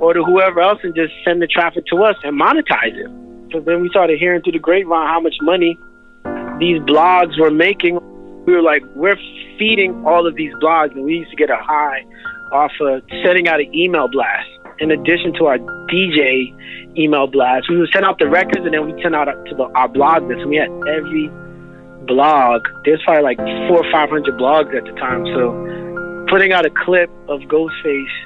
or 0.00 0.14
to 0.14 0.22
whoever 0.24 0.60
else, 0.60 0.80
and 0.82 0.94
just 0.94 1.12
send 1.24 1.42
the 1.42 1.46
traffic 1.46 1.84
to 1.92 2.02
us 2.02 2.16
and 2.22 2.40
monetize 2.40 2.94
it." 2.94 3.10
So 3.52 3.60
then 3.60 3.82
we 3.82 3.88
started 3.88 4.18
hearing 4.18 4.42
through 4.42 4.52
the 4.52 4.58
grapevine 4.58 5.06
how 5.06 5.20
much 5.20 5.36
money 5.40 5.78
these 6.58 6.80
blogs 6.82 7.38
were 7.38 7.50
making. 7.50 7.98
We 8.46 8.52
were 8.52 8.62
like, 8.62 8.82
we're 8.94 9.16
feeding 9.58 10.04
all 10.04 10.26
of 10.26 10.34
these 10.34 10.52
blogs, 10.54 10.92
and 10.92 11.04
we 11.04 11.18
used 11.18 11.30
to 11.30 11.36
get 11.36 11.50
a 11.50 11.56
high 11.56 12.04
off 12.52 12.72
of 12.80 13.02
sending 13.24 13.48
out 13.48 13.60
an 13.60 13.74
email 13.74 14.08
blast. 14.08 14.48
In 14.80 14.90
addition 14.90 15.32
to 15.34 15.46
our 15.46 15.58
DJ 15.58 16.52
email 16.98 17.26
blast, 17.26 17.70
we 17.70 17.78
would 17.78 17.90
send 17.92 18.04
out 18.04 18.18
the 18.18 18.28
records, 18.28 18.64
and 18.64 18.74
then 18.74 18.84
we 18.86 19.00
send 19.02 19.14
out 19.14 19.26
to 19.26 19.54
the, 19.54 19.64
our 19.74 19.88
blog 19.88 20.24
list. 20.24 20.40
And 20.40 20.50
we 20.50 20.56
had 20.56 20.70
every 20.88 21.30
blog. 22.06 22.66
There's 22.84 23.00
probably 23.04 23.22
like 23.22 23.38
four 23.68 23.86
or 23.86 23.92
five 23.92 24.10
hundred 24.10 24.34
blogs 24.34 24.74
at 24.76 24.84
the 24.84 24.92
time. 24.98 25.24
So 25.26 26.26
putting 26.28 26.52
out 26.52 26.66
a 26.66 26.70
clip 26.84 27.10
of 27.28 27.40
Ghostface 27.42 28.16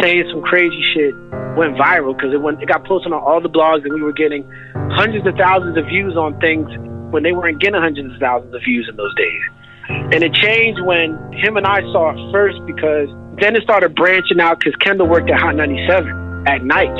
saying 0.00 0.24
some 0.30 0.42
crazy 0.42 0.82
shit 0.94 1.14
went 1.56 1.76
viral 1.76 2.16
because 2.16 2.32
it 2.32 2.40
went 2.40 2.62
it 2.62 2.68
got 2.68 2.84
posted 2.84 3.12
on 3.12 3.20
all 3.20 3.40
the 3.40 3.48
blogs, 3.48 3.84
and 3.84 3.92
we 3.92 4.02
were 4.02 4.12
getting 4.12 4.48
hundreds 4.96 5.26
of 5.26 5.34
thousands 5.36 5.76
of 5.76 5.84
views 5.86 6.16
on 6.16 6.38
things 6.40 6.68
when 7.12 7.22
they 7.22 7.32
weren't 7.32 7.60
getting 7.60 7.80
hundreds 7.80 8.12
of 8.12 8.20
thousands 8.20 8.54
of 8.54 8.62
views 8.62 8.88
in 8.88 8.96
those 8.96 9.14
days. 9.14 9.42
And 9.88 10.22
it 10.22 10.32
changed 10.32 10.80
when 10.84 11.12
him 11.32 11.56
and 11.56 11.66
I 11.66 11.80
saw 11.92 12.10
it 12.10 12.32
first 12.32 12.56
because 12.64 13.08
then 13.40 13.56
it 13.56 13.62
started 13.62 13.94
branching 13.94 14.40
out 14.40 14.60
because 14.60 14.74
Kendall 14.76 15.08
worked 15.08 15.28
at 15.28 15.38
Hot 15.40 15.56
97 15.56 16.46
at 16.46 16.64
night. 16.64 16.94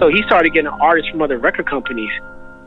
So 0.00 0.08
he 0.08 0.20
started 0.26 0.52
getting 0.52 0.68
artists 0.68 1.10
from 1.10 1.22
other 1.22 1.38
record 1.38 1.68
companies 1.70 2.10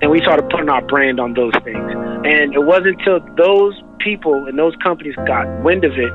and 0.02 0.10
we 0.10 0.20
started 0.22 0.50
putting 0.50 0.70
our 0.70 0.82
brand 0.82 1.20
on 1.20 1.34
those 1.34 1.54
things. 1.64 1.92
And 2.26 2.54
it 2.54 2.64
wasn't 2.64 3.02
until 3.02 3.20
those 3.36 3.76
people 4.00 4.46
and 4.48 4.58
those 4.58 4.74
companies 4.82 5.16
got 5.28 5.46
wind 5.62 5.84
of 5.84 5.92
it, 5.94 6.14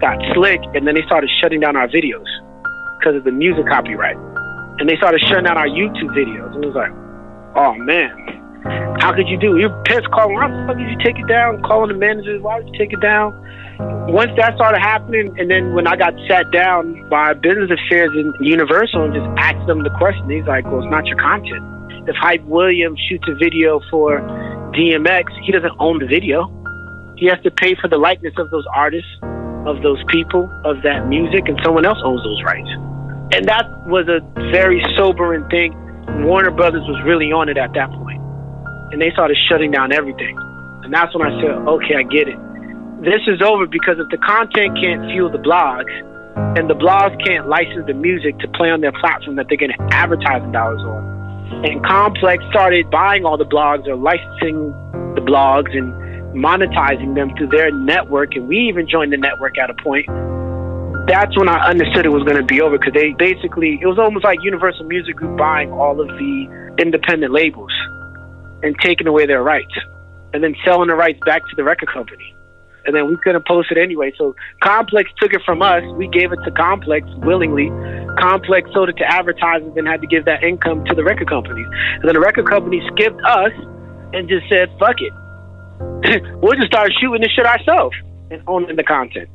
got 0.00 0.16
slick, 0.34 0.60
and 0.74 0.86
then 0.86 0.94
they 0.94 1.02
started 1.02 1.28
shutting 1.40 1.60
down 1.60 1.76
our 1.76 1.88
videos 1.88 2.28
because 3.06 3.18
of 3.18 3.24
the 3.24 3.30
music 3.30 3.66
copyright. 3.68 4.16
And 4.78 4.90
they 4.90 4.96
started 4.96 5.22
shutting 5.22 5.44
down 5.44 5.56
our 5.56 5.68
YouTube 5.68 6.10
videos. 6.10 6.52
And 6.54 6.64
it 6.64 6.66
was 6.66 6.74
like, 6.74 6.90
oh 7.54 7.74
man, 7.78 8.98
how 8.98 9.14
could 9.14 9.28
you 9.28 9.38
do? 9.38 9.56
Your 9.58 9.70
parents 9.84 10.08
calling, 10.12 10.34
why 10.34 10.50
the 10.50 10.66
fuck 10.66 10.76
did 10.76 10.90
you 10.90 10.98
take 11.06 11.16
it 11.16 11.28
down? 11.28 11.62
Calling 11.62 11.88
the 11.88 11.94
managers, 11.94 12.42
why 12.42 12.58
did 12.58 12.74
you 12.74 12.78
take 12.78 12.92
it 12.92 13.00
down? 13.00 13.30
Once 14.10 14.32
that 14.36 14.56
started 14.56 14.80
happening, 14.80 15.30
and 15.38 15.48
then 15.48 15.72
when 15.74 15.86
I 15.86 15.94
got 15.94 16.14
sat 16.28 16.50
down 16.50 17.08
by 17.08 17.34
business 17.34 17.70
affairs 17.70 18.10
in 18.16 18.34
Universal 18.40 19.04
and 19.04 19.14
just 19.14 19.28
asked 19.38 19.66
them 19.68 19.84
the 19.84 19.94
question, 19.98 20.28
he's 20.28 20.46
like, 20.46 20.64
well, 20.64 20.82
it's 20.82 20.90
not 20.90 21.06
your 21.06 21.18
content. 21.18 21.62
If 22.08 22.16
Hype 22.16 22.42
Williams 22.44 22.98
shoots 23.08 23.24
a 23.28 23.34
video 23.34 23.80
for 23.90 24.18
DMX, 24.74 25.30
he 25.44 25.52
doesn't 25.52 25.74
own 25.78 26.00
the 26.00 26.06
video. 26.06 26.50
He 27.16 27.26
has 27.26 27.38
to 27.44 27.50
pay 27.52 27.76
for 27.80 27.86
the 27.86 27.98
likeness 27.98 28.34
of 28.38 28.50
those 28.50 28.66
artists, 28.74 29.10
of 29.66 29.82
those 29.82 30.02
people, 30.08 30.50
of 30.64 30.82
that 30.82 31.06
music, 31.06 31.46
and 31.46 31.58
someone 31.62 31.86
else 31.86 31.98
owns 32.02 32.22
those 32.22 32.42
rights. 32.42 32.70
And 33.32 33.46
that 33.46 33.66
was 33.86 34.08
a 34.08 34.20
very 34.52 34.84
sobering 34.96 35.48
thing. 35.48 35.74
Warner 36.24 36.50
Brothers 36.50 36.84
was 36.86 37.02
really 37.04 37.32
on 37.32 37.48
it 37.48 37.56
at 37.56 37.72
that 37.74 37.90
point 37.90 38.06
and 38.92 39.02
they 39.02 39.10
started 39.12 39.36
shutting 39.48 39.70
down 39.70 39.92
everything. 39.92 40.36
And 40.84 40.92
that's 40.92 41.14
when 41.14 41.26
I 41.26 41.34
said, 41.42 41.50
okay, 41.66 41.96
I 41.98 42.02
get 42.04 42.28
it. 42.28 42.38
This 43.02 43.20
is 43.26 43.42
over 43.42 43.66
because 43.66 43.98
if 43.98 44.08
the 44.10 44.18
content 44.18 44.78
can't 44.80 45.10
fuel 45.10 45.30
the 45.30 45.38
blogs, 45.38 45.90
and 46.56 46.68
the 46.68 46.74
blogs 46.74 47.16
can't 47.24 47.48
license 47.48 47.86
the 47.86 47.94
music 47.94 48.38
to 48.40 48.48
play 48.48 48.70
on 48.70 48.80
their 48.80 48.92
platform 48.92 49.36
that 49.36 49.46
they're 49.48 49.56
getting 49.56 49.76
advertising 49.90 50.52
dollars 50.52 50.80
on. 50.80 51.64
And 51.64 51.84
Complex 51.84 52.44
started 52.50 52.90
buying 52.90 53.24
all 53.24 53.38
the 53.38 53.44
blogs 53.44 53.86
or 53.86 53.96
licensing 53.96 54.72
the 55.14 55.24
blogs 55.24 55.76
and 55.76 55.92
monetizing 56.36 57.14
them 57.14 57.34
through 57.36 57.48
their 57.48 57.70
network, 57.70 58.36
and 58.36 58.48
we 58.48 58.58
even 58.68 58.86
joined 58.88 59.12
the 59.12 59.16
network 59.16 59.58
at 59.58 59.70
a 59.70 59.74
point. 59.82 60.06
That's 61.06 61.38
when 61.38 61.48
I 61.48 61.68
understood 61.68 62.04
it 62.04 62.10
was 62.10 62.24
going 62.24 62.36
to 62.36 62.42
be 62.42 62.60
over 62.60 62.78
because 62.78 62.92
they 62.92 63.12
basically, 63.12 63.78
it 63.80 63.86
was 63.86 63.98
almost 63.98 64.24
like 64.24 64.38
Universal 64.42 64.86
Music 64.86 65.14
Group 65.14 65.38
buying 65.38 65.70
all 65.70 66.00
of 66.00 66.08
the 66.08 66.74
independent 66.78 67.32
labels 67.32 67.70
and 68.62 68.74
taking 68.82 69.06
away 69.06 69.24
their 69.24 69.42
rights 69.42 69.72
and 70.34 70.42
then 70.42 70.56
selling 70.64 70.88
the 70.88 70.96
rights 70.96 71.20
back 71.24 71.42
to 71.42 71.56
the 71.56 71.62
record 71.62 71.88
company. 71.92 72.34
And 72.86 72.94
then 72.94 73.08
we 73.08 73.16
couldn't 73.22 73.46
post 73.46 73.70
it 73.70 73.78
anyway. 73.78 74.12
So 74.18 74.34
Complex 74.62 75.10
took 75.18 75.32
it 75.32 75.42
from 75.46 75.62
us. 75.62 75.82
We 75.94 76.08
gave 76.08 76.32
it 76.32 76.38
to 76.44 76.50
Complex 76.50 77.06
willingly. 77.18 77.70
Complex 78.18 78.68
sold 78.72 78.88
it 78.88 78.96
to 78.98 79.04
advertisers 79.04 79.72
and 79.76 79.86
had 79.86 80.00
to 80.00 80.06
give 80.06 80.24
that 80.24 80.42
income 80.42 80.84
to 80.86 80.94
the 80.94 81.04
record 81.04 81.28
companies. 81.28 81.66
And 82.00 82.04
then 82.04 82.14
the 82.14 82.20
record 82.20 82.48
company 82.48 82.82
skipped 82.92 83.20
us 83.22 83.52
and 84.12 84.28
just 84.28 84.48
said, 84.48 84.70
fuck 84.78 84.96
it. 84.98 85.12
we'll 86.42 86.54
just 86.54 86.68
start 86.68 86.90
shooting 87.00 87.22
this 87.22 87.30
shit 87.30 87.46
ourselves 87.46 87.96
and 88.30 88.42
owning 88.46 88.74
the 88.74 88.84
content. 88.84 89.28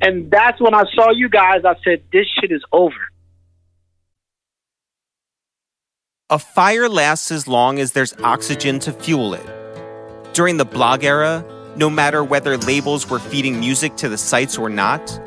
And 0.00 0.30
that's 0.30 0.60
when 0.60 0.74
I 0.74 0.84
saw 0.94 1.10
you 1.10 1.28
guys. 1.28 1.64
I 1.64 1.74
said, 1.82 2.02
this 2.12 2.26
shit 2.40 2.52
is 2.52 2.62
over. 2.72 2.94
A 6.28 6.38
fire 6.38 6.88
lasts 6.88 7.30
as 7.30 7.46
long 7.46 7.78
as 7.78 7.92
there's 7.92 8.12
oxygen 8.22 8.78
to 8.80 8.92
fuel 8.92 9.34
it. 9.34 9.46
During 10.34 10.56
the 10.56 10.64
blog 10.64 11.04
era, 11.04 11.44
no 11.76 11.88
matter 11.88 12.24
whether 12.24 12.56
labels 12.56 13.08
were 13.08 13.18
feeding 13.20 13.60
music 13.60 13.96
to 13.96 14.08
the 14.08 14.18
sites 14.18 14.58
or 14.58 14.68
not, 14.68 15.20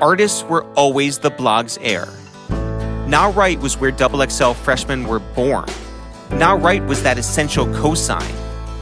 artists 0.00 0.42
were 0.44 0.64
always 0.74 1.18
the 1.18 1.30
blog's 1.30 1.76
heir. 1.82 2.08
Nah 3.06 3.32
Right 3.34 3.58
was 3.60 3.78
where 3.78 3.90
Double 3.90 4.26
XL 4.26 4.52
freshmen 4.52 5.06
were 5.06 5.18
born. 5.18 5.66
Nah 6.32 6.52
Right 6.52 6.84
was 6.84 7.02
that 7.02 7.18
essential 7.18 7.66
cosign. 7.66 8.34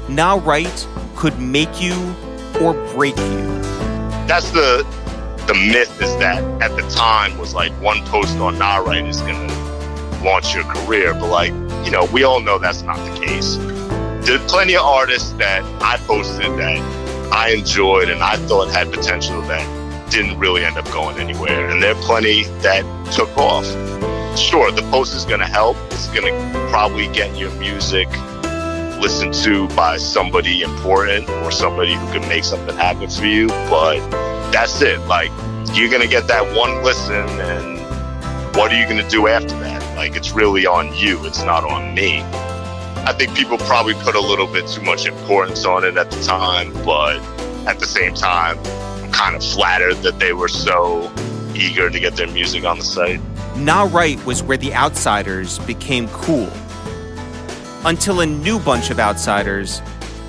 Nah 0.08 0.40
Right 0.42 0.88
could 1.16 1.38
make 1.38 1.80
you 1.80 1.94
or 2.60 2.74
break 2.94 3.16
you. 3.16 3.46
That's 4.26 4.50
the 4.50 4.86
the 5.46 5.54
myth 5.54 6.02
is 6.02 6.16
that 6.16 6.42
at 6.60 6.74
the 6.76 6.82
time 6.90 7.38
was 7.38 7.54
like 7.54 7.72
one 7.80 8.04
post 8.06 8.36
on 8.38 8.58
Nah 8.58 8.78
Right 8.78 9.04
is 9.04 9.20
gonna 9.20 9.66
launch 10.24 10.54
your 10.54 10.64
career. 10.64 11.14
But 11.14 11.30
like, 11.30 11.52
you 11.84 11.90
know, 11.90 12.08
we 12.12 12.24
all 12.24 12.40
know 12.40 12.58
that's 12.58 12.82
not 12.82 12.96
the 12.96 13.24
case. 13.24 13.56
There's 14.26 14.44
plenty 14.50 14.74
of 14.74 14.82
artists 14.82 15.32
that 15.34 15.62
I 15.80 15.98
posted 15.98 16.58
that 16.58 17.32
I 17.32 17.50
enjoyed 17.50 18.08
and 18.08 18.22
I 18.22 18.36
thought 18.36 18.70
had 18.70 18.92
potential 18.92 19.40
that 19.42 20.10
didn't 20.10 20.38
really 20.38 20.64
end 20.64 20.78
up 20.78 20.84
going 20.86 21.18
anywhere. 21.18 21.68
And 21.68 21.80
there 21.82 21.94
are 21.94 22.02
plenty 22.02 22.44
that 22.62 22.82
took 23.12 23.36
off. 23.36 23.64
Sure, 24.36 24.70
the 24.72 24.82
post 24.90 25.14
is 25.14 25.24
going 25.24 25.40
to 25.40 25.46
help. 25.46 25.76
It's 25.90 26.08
going 26.08 26.26
to 26.26 26.68
probably 26.70 27.08
get 27.08 27.36
your 27.36 27.50
music 27.52 28.08
listened 29.00 29.34
to 29.34 29.68
by 29.76 29.96
somebody 29.96 30.62
important 30.62 31.28
or 31.28 31.50
somebody 31.50 31.94
who 31.94 32.06
can 32.12 32.28
make 32.28 32.44
something 32.44 32.76
happen 32.76 33.08
for 33.08 33.26
you. 33.26 33.48
But 33.70 33.98
that's 34.52 34.80
it. 34.82 35.00
Like, 35.00 35.30
you're 35.74 35.90
to 36.02 36.08
get 36.08 36.26
that 36.28 36.56
one 36.56 36.82
listen, 36.82 37.14
and 37.14 37.78
what 38.56 38.72
are 38.72 38.80
you 38.80 38.86
to 39.02 39.08
do 39.08 39.28
after 39.28 39.58
that? 39.60 39.96
Like, 39.96 40.16
it's 40.16 40.32
really 40.32 40.66
on 40.66 40.94
you, 40.94 41.24
it's 41.26 41.42
not 41.42 41.64
on 41.64 41.94
me. 41.94 42.22
I 43.04 43.12
think 43.12 43.36
people 43.36 43.58
probably 43.58 43.94
put 43.94 44.14
a 44.14 44.20
little 44.20 44.46
bit 44.46 44.66
too 44.66 44.82
much 44.82 45.06
importance 45.06 45.64
on 45.64 45.84
it 45.84 45.96
at 45.96 46.10
the 46.10 46.22
time, 46.24 46.72
but 46.84 47.18
at 47.66 47.78
the 47.78 47.86
same 47.86 48.14
time, 48.14 48.58
I'm 49.04 49.12
kind 49.12 49.36
of 49.36 49.44
flattered 49.44 49.96
that 49.96 50.18
they 50.18 50.32
were 50.32 50.48
so 50.48 51.12
eager 51.54 51.88
to 51.90 52.00
get 52.00 52.16
their 52.16 52.28
music 52.28 52.64
on 52.64 52.78
the 52.78 52.84
site. 52.84 53.20
Nah 53.56 53.88
Right 53.90 54.24
was 54.26 54.42
where 54.42 54.56
the 54.56 54.74
outsiders 54.74 55.58
became 55.60 56.08
cool. 56.08 56.50
Until 57.84 58.20
a 58.20 58.26
new 58.26 58.58
bunch 58.58 58.90
of 58.90 58.98
outsiders 58.98 59.80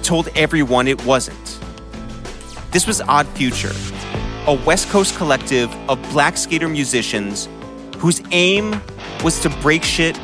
told 0.03 0.29
everyone 0.35 0.87
it 0.87 1.03
wasn't. 1.05 1.59
This 2.71 2.85
was 2.85 3.01
Odd 3.01 3.27
Future, 3.29 3.73
a 4.47 4.53
West 4.65 4.87
Coast 4.89 5.17
collective 5.17 5.69
of 5.89 6.01
black 6.09 6.37
skater 6.37 6.69
musicians 6.69 7.49
whose 7.97 8.21
aim 8.31 8.81
was 9.21 9.41
to 9.41 9.49
break 9.61 9.83
shit 9.83 10.17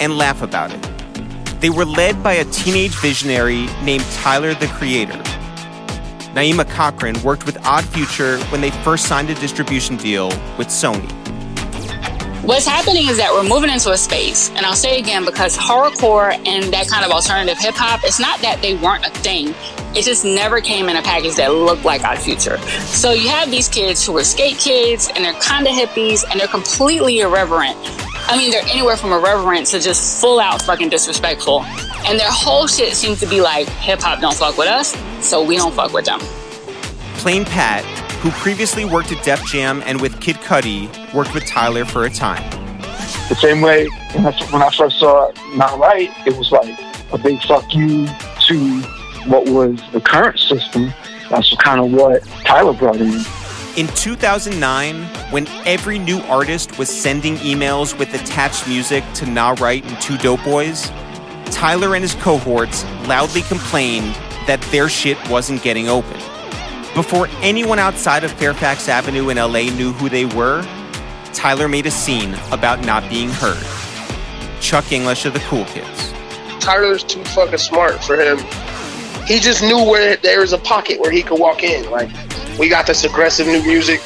and 0.00 0.16
laugh 0.16 0.42
about 0.42 0.72
it. 0.72 1.60
They 1.60 1.68
were 1.68 1.84
led 1.84 2.22
by 2.22 2.34
a 2.34 2.44
teenage 2.46 2.94
visionary 3.00 3.66
named 3.82 4.04
Tyler 4.12 4.54
the 4.54 4.68
Creator. 4.68 5.20
Naima 6.34 6.70
Cochrane 6.70 7.20
worked 7.24 7.46
with 7.46 7.58
Odd 7.66 7.84
Future 7.86 8.38
when 8.50 8.60
they 8.60 8.70
first 8.70 9.06
signed 9.06 9.28
a 9.28 9.34
distribution 9.34 9.96
deal 9.96 10.28
with 10.56 10.68
Sony. 10.68 11.10
What's 12.44 12.66
happening 12.66 13.08
is 13.08 13.16
that 13.16 13.32
we're 13.32 13.42
moving 13.42 13.70
into 13.70 13.90
a 13.90 13.98
space, 13.98 14.50
and 14.50 14.64
I'll 14.64 14.76
say 14.76 15.00
again 15.00 15.24
because 15.24 15.56
horrorcore 15.56 16.30
and 16.46 16.72
that 16.72 16.86
kind 16.86 17.04
of 17.04 17.10
alternative 17.10 17.58
hip 17.58 17.74
hop, 17.74 18.04
it's 18.04 18.20
not 18.20 18.40
that 18.40 18.62
they 18.62 18.76
weren't 18.76 19.04
a 19.04 19.10
thing. 19.10 19.52
It 19.94 20.04
just 20.04 20.24
never 20.24 20.60
came 20.60 20.88
in 20.88 20.96
a 20.96 21.02
package 21.02 21.36
that 21.36 21.48
looked 21.52 21.84
like 21.84 22.04
Odd 22.04 22.18
Future. 22.18 22.58
So 22.86 23.12
you 23.12 23.28
have 23.28 23.50
these 23.50 23.68
kids 23.68 24.04
who 24.04 24.16
are 24.18 24.24
skate 24.24 24.58
kids, 24.58 25.10
and 25.14 25.24
they're 25.24 25.40
kind 25.40 25.66
of 25.66 25.72
hippies, 25.72 26.24
and 26.30 26.38
they're 26.38 26.46
completely 26.46 27.20
irreverent. 27.20 27.76
I 28.30 28.36
mean, 28.36 28.50
they're 28.50 28.66
anywhere 28.68 28.96
from 28.96 29.12
irreverent 29.12 29.66
to 29.68 29.80
just 29.80 30.20
full 30.20 30.38
out 30.38 30.60
fucking 30.60 30.90
disrespectful. 30.90 31.62
And 32.04 32.18
their 32.18 32.30
whole 32.30 32.66
shit 32.66 32.94
seems 32.94 33.20
to 33.20 33.26
be 33.26 33.40
like, 33.40 33.66
hip 33.68 34.00
hop 34.00 34.20
don't 34.20 34.34
fuck 34.34 34.58
with 34.58 34.68
us, 34.68 34.94
so 35.26 35.42
we 35.42 35.56
don't 35.56 35.74
fuck 35.74 35.92
with 35.92 36.04
them. 36.04 36.20
Plain 37.14 37.46
Pat, 37.46 37.84
who 38.20 38.30
previously 38.32 38.84
worked 38.84 39.10
at 39.12 39.24
Def 39.24 39.44
Jam 39.46 39.82
and 39.86 40.00
with 40.00 40.20
Kid 40.20 40.36
Cudi, 40.36 40.88
worked 41.14 41.32
with 41.34 41.46
Tyler 41.46 41.84
for 41.84 42.04
a 42.04 42.10
time. 42.10 42.48
The 43.28 43.34
same 43.34 43.62
way 43.62 43.88
when 44.12 44.26
I, 44.26 44.32
when 44.50 44.62
I 44.62 44.70
first 44.70 45.00
saw 45.00 45.32
Nah 45.54 45.74
Right, 45.76 46.10
it 46.26 46.36
was 46.36 46.52
like 46.52 46.78
a 47.12 47.18
big 47.18 47.42
fuck 47.42 47.74
you 47.74 48.06
to 48.06 48.82
what 49.28 49.48
was 49.48 49.80
the 49.92 50.00
current 50.00 50.38
system. 50.38 50.92
That's 51.30 51.54
kind 51.56 51.80
of 51.80 51.92
what 51.92 52.24
Tyler 52.44 52.72
brought 52.72 52.96
in. 52.96 53.24
In 53.76 53.86
2009, 53.88 55.04
when 55.30 55.46
every 55.64 55.98
new 55.98 56.18
artist 56.22 56.78
was 56.78 56.88
sending 56.88 57.36
emails 57.36 57.96
with 57.96 58.12
attached 58.14 58.66
music 58.66 59.04
to 59.14 59.26
Nah 59.26 59.54
Right 59.60 59.84
and 59.84 60.00
Two 60.00 60.16
Dope 60.18 60.42
Boys, 60.42 60.90
Tyler 61.46 61.94
and 61.94 62.02
his 62.02 62.14
cohorts 62.16 62.84
loudly 63.06 63.42
complained 63.42 64.14
that 64.46 64.60
their 64.72 64.88
shit 64.88 65.16
wasn't 65.28 65.62
getting 65.62 65.88
open. 65.88 66.16
Before 66.94 67.28
anyone 67.42 67.78
outside 67.78 68.24
of 68.24 68.32
Fairfax 68.32 68.88
Avenue 68.88 69.28
in 69.28 69.36
LA 69.36 69.70
knew 69.70 69.92
who 69.92 70.08
they 70.08 70.24
were, 70.24 70.62
Tyler 71.32 71.68
made 71.68 71.86
a 71.86 71.90
scene 71.90 72.34
about 72.50 72.84
not 72.84 73.08
being 73.08 73.28
heard. 73.28 73.64
Chuck 74.60 74.90
English 74.90 75.24
of 75.24 75.34
the 75.34 75.40
Cool 75.40 75.64
Kids. 75.66 76.12
Tyler's 76.58 77.04
too 77.04 77.22
fucking 77.26 77.58
smart 77.58 78.02
for 78.02 78.16
him. 78.16 78.38
He 79.28 79.40
just 79.40 79.62
knew 79.62 79.84
where 79.84 80.16
there 80.16 80.40
was 80.40 80.54
a 80.54 80.58
pocket 80.58 80.98
where 80.98 81.10
he 81.10 81.22
could 81.22 81.38
walk 81.38 81.62
in. 81.62 81.90
Like, 81.90 82.08
we 82.58 82.70
got 82.70 82.86
this 82.86 83.04
aggressive 83.04 83.46
new 83.46 83.62
music. 83.62 84.00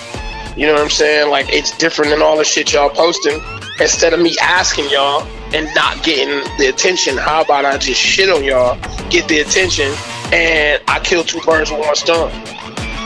You 0.57 0.67
know 0.67 0.73
what 0.73 0.83
I'm 0.83 0.91
saying? 0.91 1.31
Like, 1.31 1.47
it's 1.53 1.79
different 1.79 2.11
than 2.11 2.21
all 2.21 2.37
the 2.37 2.43
shit 2.43 2.73
y'all 2.73 2.91
posting. 2.91 3.41
Instead 3.79 4.15
of 4.15 4.21
me 4.21 4.37
asking 4.43 4.91
y'all 4.91 5.23
and 5.55 5.73
not 5.77 6.03
getting 6.03 6.43
the 6.59 6.67
attention, 6.67 7.17
how 7.17 7.41
about 7.43 7.65
I 7.65 7.79
just 7.79 8.01
shit 8.01 8.31
on 8.31 8.43
y'all, 8.43 8.77
get 9.11 9.29
the 9.29 9.39
attention, 9.39 9.93
and 10.33 10.83
I 10.89 10.99
kill 10.99 11.23
two 11.23 11.41
birds 11.43 11.71
with 11.71 11.79
one 11.79 11.95
stone? 11.95 12.33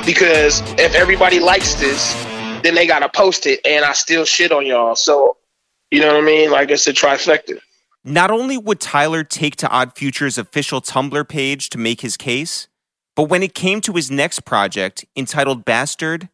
Because 0.06 0.62
if 0.78 0.94
everybody 0.94 1.38
likes 1.38 1.74
this, 1.74 2.14
then 2.62 2.74
they 2.74 2.86
gotta 2.86 3.10
post 3.10 3.44
it, 3.44 3.60
and 3.66 3.84
I 3.84 3.92
still 3.92 4.24
shit 4.24 4.52
on 4.52 4.64
y'all. 4.64 4.96
So, 4.96 5.36
you 5.90 6.00
know 6.00 6.14
what 6.14 6.22
I 6.22 6.26
mean? 6.26 6.50
Like, 6.50 6.70
it's 6.70 6.86
a 6.86 6.94
trifecta. 6.94 7.60
Not 8.08 8.30
only 8.30 8.56
would 8.56 8.78
Tyler 8.78 9.24
take 9.24 9.56
to 9.56 9.68
Odd 9.68 9.96
Future's 9.96 10.38
official 10.38 10.80
Tumblr 10.80 11.28
page 11.28 11.70
to 11.70 11.78
make 11.78 12.02
his 12.02 12.16
case, 12.16 12.68
but 13.16 13.24
when 13.24 13.42
it 13.42 13.52
came 13.52 13.80
to 13.80 13.94
his 13.94 14.12
next 14.12 14.44
project, 14.44 15.04
entitled 15.16 15.64
Bastard, 15.64 16.28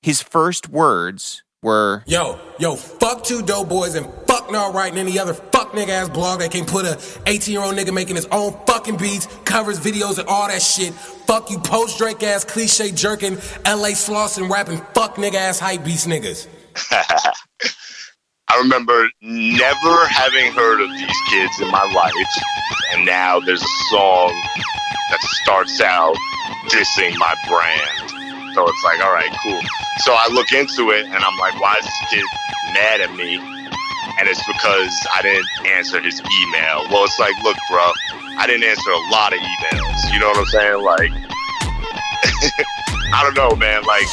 his 0.00 0.22
first 0.22 0.70
words 0.70 1.42
were 1.62 2.02
Yo, 2.06 2.40
yo, 2.58 2.76
fuck 2.76 3.24
two 3.24 3.42
dope 3.42 3.68
boys 3.68 3.94
and 3.94 4.06
fuck 4.26 4.50
Nah 4.50 4.68
Right 4.68 4.88
and 4.90 4.98
any 4.98 5.18
other 5.18 5.34
fuck 5.34 5.72
nigga 5.72 5.90
ass 5.90 6.08
blog 6.08 6.40
that 6.40 6.50
can 6.50 6.64
put 6.64 6.86
a 6.86 6.98
18 7.26 7.52
year 7.52 7.62
old 7.62 7.74
nigga 7.74 7.92
making 7.92 8.16
his 8.16 8.26
own 8.32 8.58
fucking 8.66 8.96
beats, 8.96 9.26
covers, 9.44 9.78
videos, 9.78 10.18
and 10.18 10.26
all 10.28 10.48
that 10.48 10.62
shit. 10.62 10.94
Fuck 10.94 11.50
you 11.50 11.58
post 11.58 11.98
Drake 11.98 12.22
ass 12.22 12.42
cliche 12.42 12.90
jerking, 12.90 13.34
LA 13.66 13.92
slossing 13.92 14.48
rapping 14.48 14.78
fuck 14.94 15.16
nigga 15.16 15.34
ass 15.34 15.58
hype 15.58 15.84
beats 15.84 16.06
niggas. 16.06 16.46
I 18.50 18.58
remember 18.60 19.10
never 19.20 20.06
having 20.08 20.50
heard 20.52 20.80
of 20.80 20.88
these 20.90 21.20
kids 21.28 21.60
in 21.60 21.70
my 21.70 21.84
life, 21.92 22.14
and 22.92 23.04
now 23.04 23.40
there's 23.40 23.62
a 23.62 23.74
song 23.90 24.32
that 25.10 25.20
starts 25.44 25.82
out 25.82 26.16
dissing 26.72 27.12
my 27.20 27.34
brand. 27.44 28.08
So 28.54 28.64
it's 28.64 28.84
like, 28.84 29.04
all 29.04 29.12
right, 29.12 29.28
cool. 29.44 29.60
So 30.00 30.14
I 30.16 30.28
look 30.32 30.50
into 30.52 30.92
it, 30.96 31.04
and 31.04 31.20
I'm 31.20 31.36
like, 31.36 31.60
why 31.60 31.76
is 31.76 31.84
this 31.84 32.00
kid 32.08 32.24
mad 32.72 33.02
at 33.02 33.14
me? 33.14 33.36
And 33.36 34.26
it's 34.26 34.40
because 34.48 34.96
I 35.12 35.20
didn't 35.20 35.44
answer 35.76 36.00
his 36.00 36.18
email. 36.18 36.88
Well, 36.88 37.04
it's 37.04 37.18
like, 37.20 37.36
look, 37.44 37.58
bro, 37.68 37.92
I 38.40 38.46
didn't 38.46 38.64
answer 38.64 38.90
a 38.90 39.10
lot 39.12 39.34
of 39.36 39.40
emails. 39.40 40.10
You 40.12 40.20
know 40.20 40.28
what 40.32 40.38
I'm 40.38 40.46
saying? 40.46 40.80
Like, 40.82 41.12
I 43.12 43.20
don't 43.22 43.36
know, 43.36 43.54
man. 43.60 43.84
Like, 43.84 44.08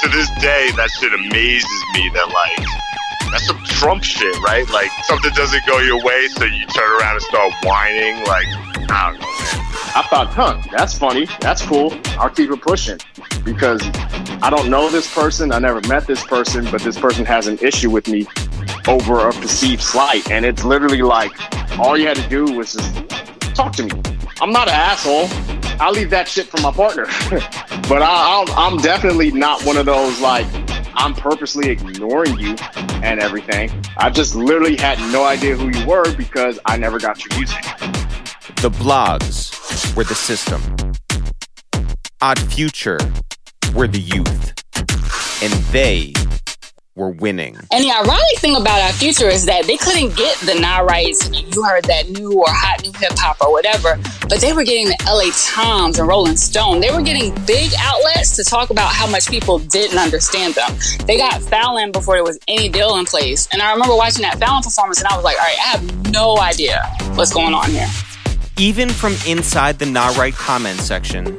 to 0.00 0.08
this 0.08 0.30
day, 0.40 0.72
that 0.80 0.88
shit 0.96 1.12
amazes 1.12 1.80
me 1.92 2.08
that, 2.16 2.32
like, 2.32 2.64
that's 3.30 3.46
some 3.46 3.62
Trump 3.64 4.02
shit, 4.02 4.38
right? 4.40 4.68
Like 4.70 4.90
something 5.04 5.32
doesn't 5.32 5.64
go 5.66 5.78
your 5.78 6.02
way, 6.02 6.28
so 6.28 6.44
you 6.44 6.66
turn 6.66 6.90
around 7.00 7.14
and 7.14 7.22
start 7.22 7.52
whining. 7.62 8.24
Like 8.24 8.46
I 8.90 9.10
don't 9.10 9.20
know. 9.20 9.26
I 9.96 10.02
thought, 10.10 10.28
huh, 10.28 10.62
that's 10.72 10.98
funny. 10.98 11.26
That's 11.40 11.62
cool. 11.62 11.98
I'll 12.18 12.30
keep 12.30 12.50
it 12.50 12.60
pushing 12.60 12.98
because 13.44 13.80
I 14.42 14.50
don't 14.50 14.68
know 14.68 14.90
this 14.90 15.12
person. 15.12 15.52
I 15.52 15.58
never 15.58 15.80
met 15.88 16.06
this 16.06 16.22
person, 16.24 16.66
but 16.70 16.82
this 16.82 16.98
person 16.98 17.24
has 17.24 17.46
an 17.46 17.58
issue 17.58 17.90
with 17.90 18.06
me 18.08 18.26
over 18.86 19.28
a 19.28 19.32
perceived 19.32 19.82
slight. 19.82 20.30
And 20.30 20.44
it's 20.44 20.64
literally 20.64 21.02
like 21.02 21.32
all 21.78 21.96
you 21.96 22.06
had 22.06 22.16
to 22.16 22.28
do 22.28 22.44
was 22.44 22.74
just 22.74 23.08
talk 23.54 23.72
to 23.76 23.84
me. 23.84 23.90
I'm 24.40 24.52
not 24.52 24.68
an 24.68 24.74
asshole. 24.74 25.28
I'll 25.80 25.92
leave 25.92 26.10
that 26.10 26.28
shit 26.28 26.46
for 26.46 26.60
my 26.60 26.70
partner. 26.70 27.04
but 27.88 28.02
I, 28.02 28.44
I'll, 28.46 28.52
I'm 28.52 28.76
definitely 28.78 29.30
not 29.30 29.62
one 29.64 29.76
of 29.76 29.86
those 29.86 30.20
like 30.20 30.46
I'm 30.96 31.14
purposely 31.14 31.70
ignoring 31.70 32.38
you 32.38 32.56
and 33.02 33.20
everything. 33.20 33.70
I 33.98 34.10
just 34.10 34.34
literally 34.34 34.76
had 34.76 34.98
no 35.12 35.24
idea 35.24 35.56
who 35.56 35.68
you 35.68 35.86
were 35.86 36.14
because 36.16 36.58
I 36.64 36.76
never 36.76 36.98
got 36.98 37.24
your 37.24 37.38
music. 37.38 37.62
The 38.62 38.70
blogs 38.70 39.94
were 39.94 40.04
the 40.04 40.14
system. 40.14 40.62
Odd 42.22 42.38
Future 42.38 42.98
were 43.74 43.86
the 43.86 44.00
youth. 44.00 44.54
And 45.42 45.52
they 45.70 46.14
were 46.96 47.10
winning. 47.10 47.54
And 47.70 47.84
the 47.84 47.92
ironic 47.92 48.38
thing 48.38 48.56
about 48.56 48.80
Odd 48.80 48.94
Future 48.94 49.28
is 49.28 49.44
that 49.44 49.66
they 49.66 49.76
couldn't 49.76 50.16
get 50.16 50.36
the 50.38 50.58
Nah 50.58 50.78
Rights, 50.78 51.28
you 51.30 51.62
heard 51.62 51.84
that 51.84 52.08
new 52.08 52.32
or 52.32 52.46
hot 52.48 52.82
new 52.82 52.92
hip 52.98 53.12
hop 53.16 53.40
or 53.42 53.52
whatever, 53.52 53.98
but 54.28 54.40
they 54.40 54.52
were 54.54 54.64
getting 54.64 54.86
the 54.86 54.96
LA 55.06 55.30
Times 55.36 55.98
and 55.98 56.08
Rolling 56.08 56.36
Stone. 56.36 56.80
They 56.80 56.90
were 56.90 57.02
getting 57.02 57.34
big 57.44 57.70
outlets 57.78 58.34
to 58.36 58.44
talk 58.44 58.70
about 58.70 58.92
how 58.92 59.06
much 59.06 59.30
people 59.30 59.58
didn't 59.58 59.98
understand 59.98 60.54
them. 60.54 60.74
They 61.06 61.18
got 61.18 61.42
Fallon 61.42 61.92
before 61.92 62.14
there 62.14 62.24
was 62.24 62.38
any 62.48 62.70
deal 62.70 62.96
in 62.96 63.04
place. 63.04 63.46
And 63.52 63.60
I 63.60 63.72
remember 63.72 63.94
watching 63.94 64.22
that 64.22 64.38
Fallon 64.38 64.62
performance 64.62 64.98
and 64.98 65.08
I 65.08 65.16
was 65.16 65.24
like, 65.24 65.36
all 65.36 65.44
right, 65.44 65.58
I 65.58 65.68
have 65.68 66.12
no 66.12 66.38
idea 66.38 66.82
what's 67.14 67.32
going 67.32 67.52
on 67.52 67.70
here. 67.70 67.88
Even 68.58 68.88
from 68.88 69.14
inside 69.26 69.78
the 69.78 69.84
Nah 69.84 70.16
Right 70.16 70.32
comment 70.32 70.80
section, 70.80 71.38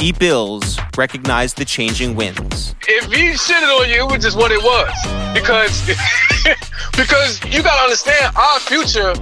D 0.00 0.12
Bills 0.12 0.78
recognized 0.96 1.58
the 1.58 1.64
changing 1.66 2.16
winds. 2.16 2.74
if 2.88 3.04
he 3.12 3.32
shitted 3.32 3.68
on 3.78 3.86
you, 3.86 4.06
it 4.06 4.10
was 4.10 4.24
just 4.24 4.34
what 4.34 4.50
it 4.50 4.62
was. 4.62 4.90
Because 5.34 5.86
because 6.96 7.38
you 7.54 7.62
gotta 7.62 7.82
understand 7.82 8.34
Odd 8.34 8.62
Future, 8.62 9.12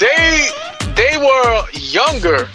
they 0.00 0.48
they 0.96 1.18
were 1.18 1.62
younger 1.74 2.48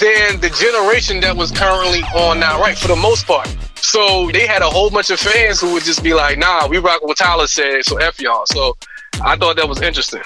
than 0.00 0.40
the 0.40 0.48
generation 0.58 1.20
that 1.20 1.36
was 1.36 1.52
currently 1.52 2.00
on 2.14 2.40
Nah 2.40 2.56
Right? 2.56 2.78
For 2.78 2.88
the 2.88 2.96
most 2.96 3.26
part. 3.26 3.54
So 3.74 4.30
they 4.32 4.46
had 4.46 4.62
a 4.62 4.70
whole 4.70 4.88
bunch 4.88 5.10
of 5.10 5.20
fans 5.20 5.60
who 5.60 5.74
would 5.74 5.84
just 5.84 6.02
be 6.02 6.14
like, 6.14 6.38
nah, 6.38 6.66
we 6.66 6.78
rock 6.78 7.02
what 7.02 7.18
Tyler 7.18 7.46
said, 7.46 7.84
so 7.84 7.98
F 7.98 8.18
y'all. 8.18 8.46
So 8.46 8.78
I 9.22 9.36
thought 9.36 9.56
that 9.56 9.68
was 9.68 9.80
interesting. 9.80 10.22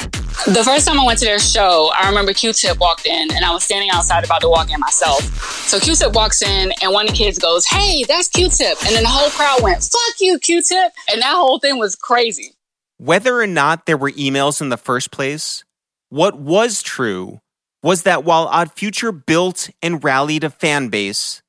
The 0.47 0.62
first 0.64 0.86
time 0.86 0.99
I 0.99 1.05
went 1.05 1.18
to 1.20 1.24
their 1.24 1.39
show, 1.39 1.91
I 1.97 2.09
remember 2.09 2.32
Q-Tip 2.32 2.78
walked 2.78 3.07
in 3.07 3.32
and 3.32 3.45
I 3.45 3.53
was 3.53 3.64
standing 3.64 3.91
outside 3.91 4.24
about 4.24 4.41
to 4.41 4.49
walk 4.49 4.70
in 4.72 4.80
myself. 4.80 5.22
So 5.66 5.78
Q-Tip 5.78 6.14
walks 6.14 6.43
in 6.43 6.72
and 6.82 6.93
one 6.93 7.07
of 7.07 7.11
the 7.11 7.16
kids 7.16 7.39
goes, 7.39 7.66
hey, 7.66 8.05
that's 8.05 8.28
Q-Tip. 8.28 8.78
And 8.86 8.95
then 8.95 9.03
the 9.03 9.09
whole 9.09 9.30
crowd 9.30 9.62
went, 9.62 9.82
fuck 9.82 10.14
you, 10.20 10.39
Q-Tip. 10.39 10.93
And 11.12 11.22
that 11.22 11.34
whole 11.34 11.59
thing 11.59 11.78
was 11.78 11.95
crazy. 11.97 12.55
Whether 12.97 13.41
or 13.41 13.47
not 13.47 13.86
there 13.86 13.97
were 13.97 14.11
emails 14.12 14.61
in 14.61 14.70
the 14.70 14.76
first 14.76 15.11
place, 15.11 15.64
what 16.09 16.39
was 16.39 16.82
true 16.82 17.41
was 17.82 18.03
that 18.03 18.24
while 18.24 18.47
Odd 18.47 18.72
Future 18.72 19.12
built 19.12 19.70
and 19.82 20.03
rallied 20.03 20.45
a 20.45 20.51
fan 20.51 20.89
base, 20.89 21.43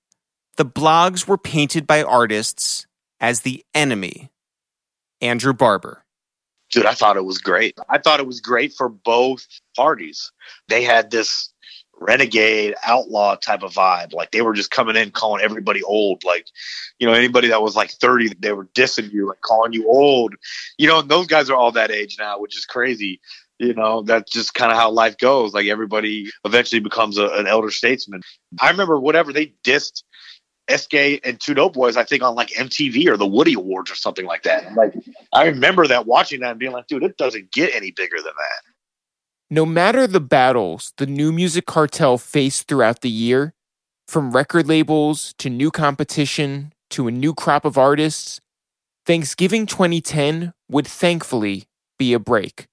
the 0.57 0.65
blogs 0.65 1.27
were 1.27 1.37
painted 1.37 1.87
by 1.87 2.03
artists 2.03 2.85
as 3.19 3.41
the 3.41 3.63
enemy. 3.73 4.29
Andrew 5.21 5.53
Barber. 5.53 6.03
Dude, 6.71 6.85
I 6.85 6.93
thought 6.93 7.17
it 7.17 7.25
was 7.25 7.39
great. 7.39 7.77
I 7.89 7.97
thought 7.97 8.19
it 8.19 8.27
was 8.27 8.41
great 8.41 8.73
for 8.73 8.89
both 8.89 9.45
parties. 9.75 10.31
They 10.67 10.83
had 10.83 11.11
this 11.11 11.51
renegade 11.99 12.75
outlaw 12.83 13.35
type 13.35 13.63
of 13.63 13.73
vibe. 13.73 14.13
Like 14.13 14.31
they 14.31 14.41
were 14.41 14.53
just 14.53 14.71
coming 14.71 14.95
in 14.95 15.11
calling 15.11 15.43
everybody 15.43 15.83
old. 15.83 16.23
Like, 16.23 16.47
you 16.97 17.07
know, 17.07 17.13
anybody 17.13 17.49
that 17.49 17.61
was 17.61 17.75
like 17.75 17.91
30, 17.91 18.35
they 18.39 18.53
were 18.53 18.65
dissing 18.67 19.11
you, 19.11 19.27
like 19.27 19.41
calling 19.41 19.73
you 19.73 19.87
old. 19.87 20.35
You 20.77 20.87
know, 20.87 21.01
those 21.01 21.27
guys 21.27 21.49
are 21.49 21.55
all 21.55 21.71
that 21.73 21.91
age 21.91 22.17
now, 22.19 22.39
which 22.39 22.57
is 22.57 22.65
crazy. 22.65 23.19
You 23.57 23.73
know, 23.73 24.03
that's 24.03 24.31
just 24.31 24.53
kind 24.53 24.71
of 24.71 24.77
how 24.77 24.89
life 24.91 25.17
goes. 25.17 25.53
Like 25.53 25.67
everybody 25.67 26.31
eventually 26.45 26.79
becomes 26.79 27.17
a, 27.17 27.27
an 27.27 27.47
elder 27.47 27.71
statesman. 27.71 28.21
I 28.59 28.69
remember 28.71 28.97
whatever 28.99 29.33
they 29.33 29.53
dissed 29.65 30.03
SK 30.69 31.21
and 31.23 31.39
Two 31.39 31.53
Dope 31.53 31.73
Boys, 31.73 31.97
I 31.97 32.03
think 32.03 32.23
on 32.23 32.35
like 32.35 32.49
MTV 32.49 33.07
or 33.07 33.17
the 33.17 33.27
Woodie 33.27 33.53
Awards 33.55 33.91
or 33.91 33.95
something 33.95 34.25
like 34.25 34.43
that. 34.43 34.73
Like 34.75 34.93
I 35.33 35.45
remember 35.45 35.87
that 35.87 36.05
watching 36.05 36.41
that 36.41 36.51
and 36.51 36.59
being 36.59 36.71
like, 36.71 36.87
dude, 36.87 37.03
it 37.03 37.17
doesn't 37.17 37.51
get 37.51 37.73
any 37.73 37.91
bigger 37.91 38.17
than 38.17 38.25
that. 38.25 38.61
No 39.49 39.65
matter 39.65 40.05
the 40.05 40.19
battles 40.19 40.93
the 40.97 41.07
new 41.07 41.31
music 41.31 41.65
cartel 41.65 42.17
faced 42.17 42.67
throughout 42.67 43.01
the 43.01 43.09
year, 43.09 43.53
from 44.07 44.31
record 44.31 44.67
labels 44.67 45.33
to 45.37 45.49
new 45.49 45.71
competition 45.71 46.73
to 46.89 47.07
a 47.07 47.11
new 47.11 47.33
crop 47.33 47.65
of 47.65 47.77
artists, 47.77 48.41
Thanksgiving 49.05 49.65
2010 49.65 50.53
would 50.69 50.87
thankfully 50.87 51.65
be 51.97 52.13
a 52.13 52.19
break. 52.19 52.67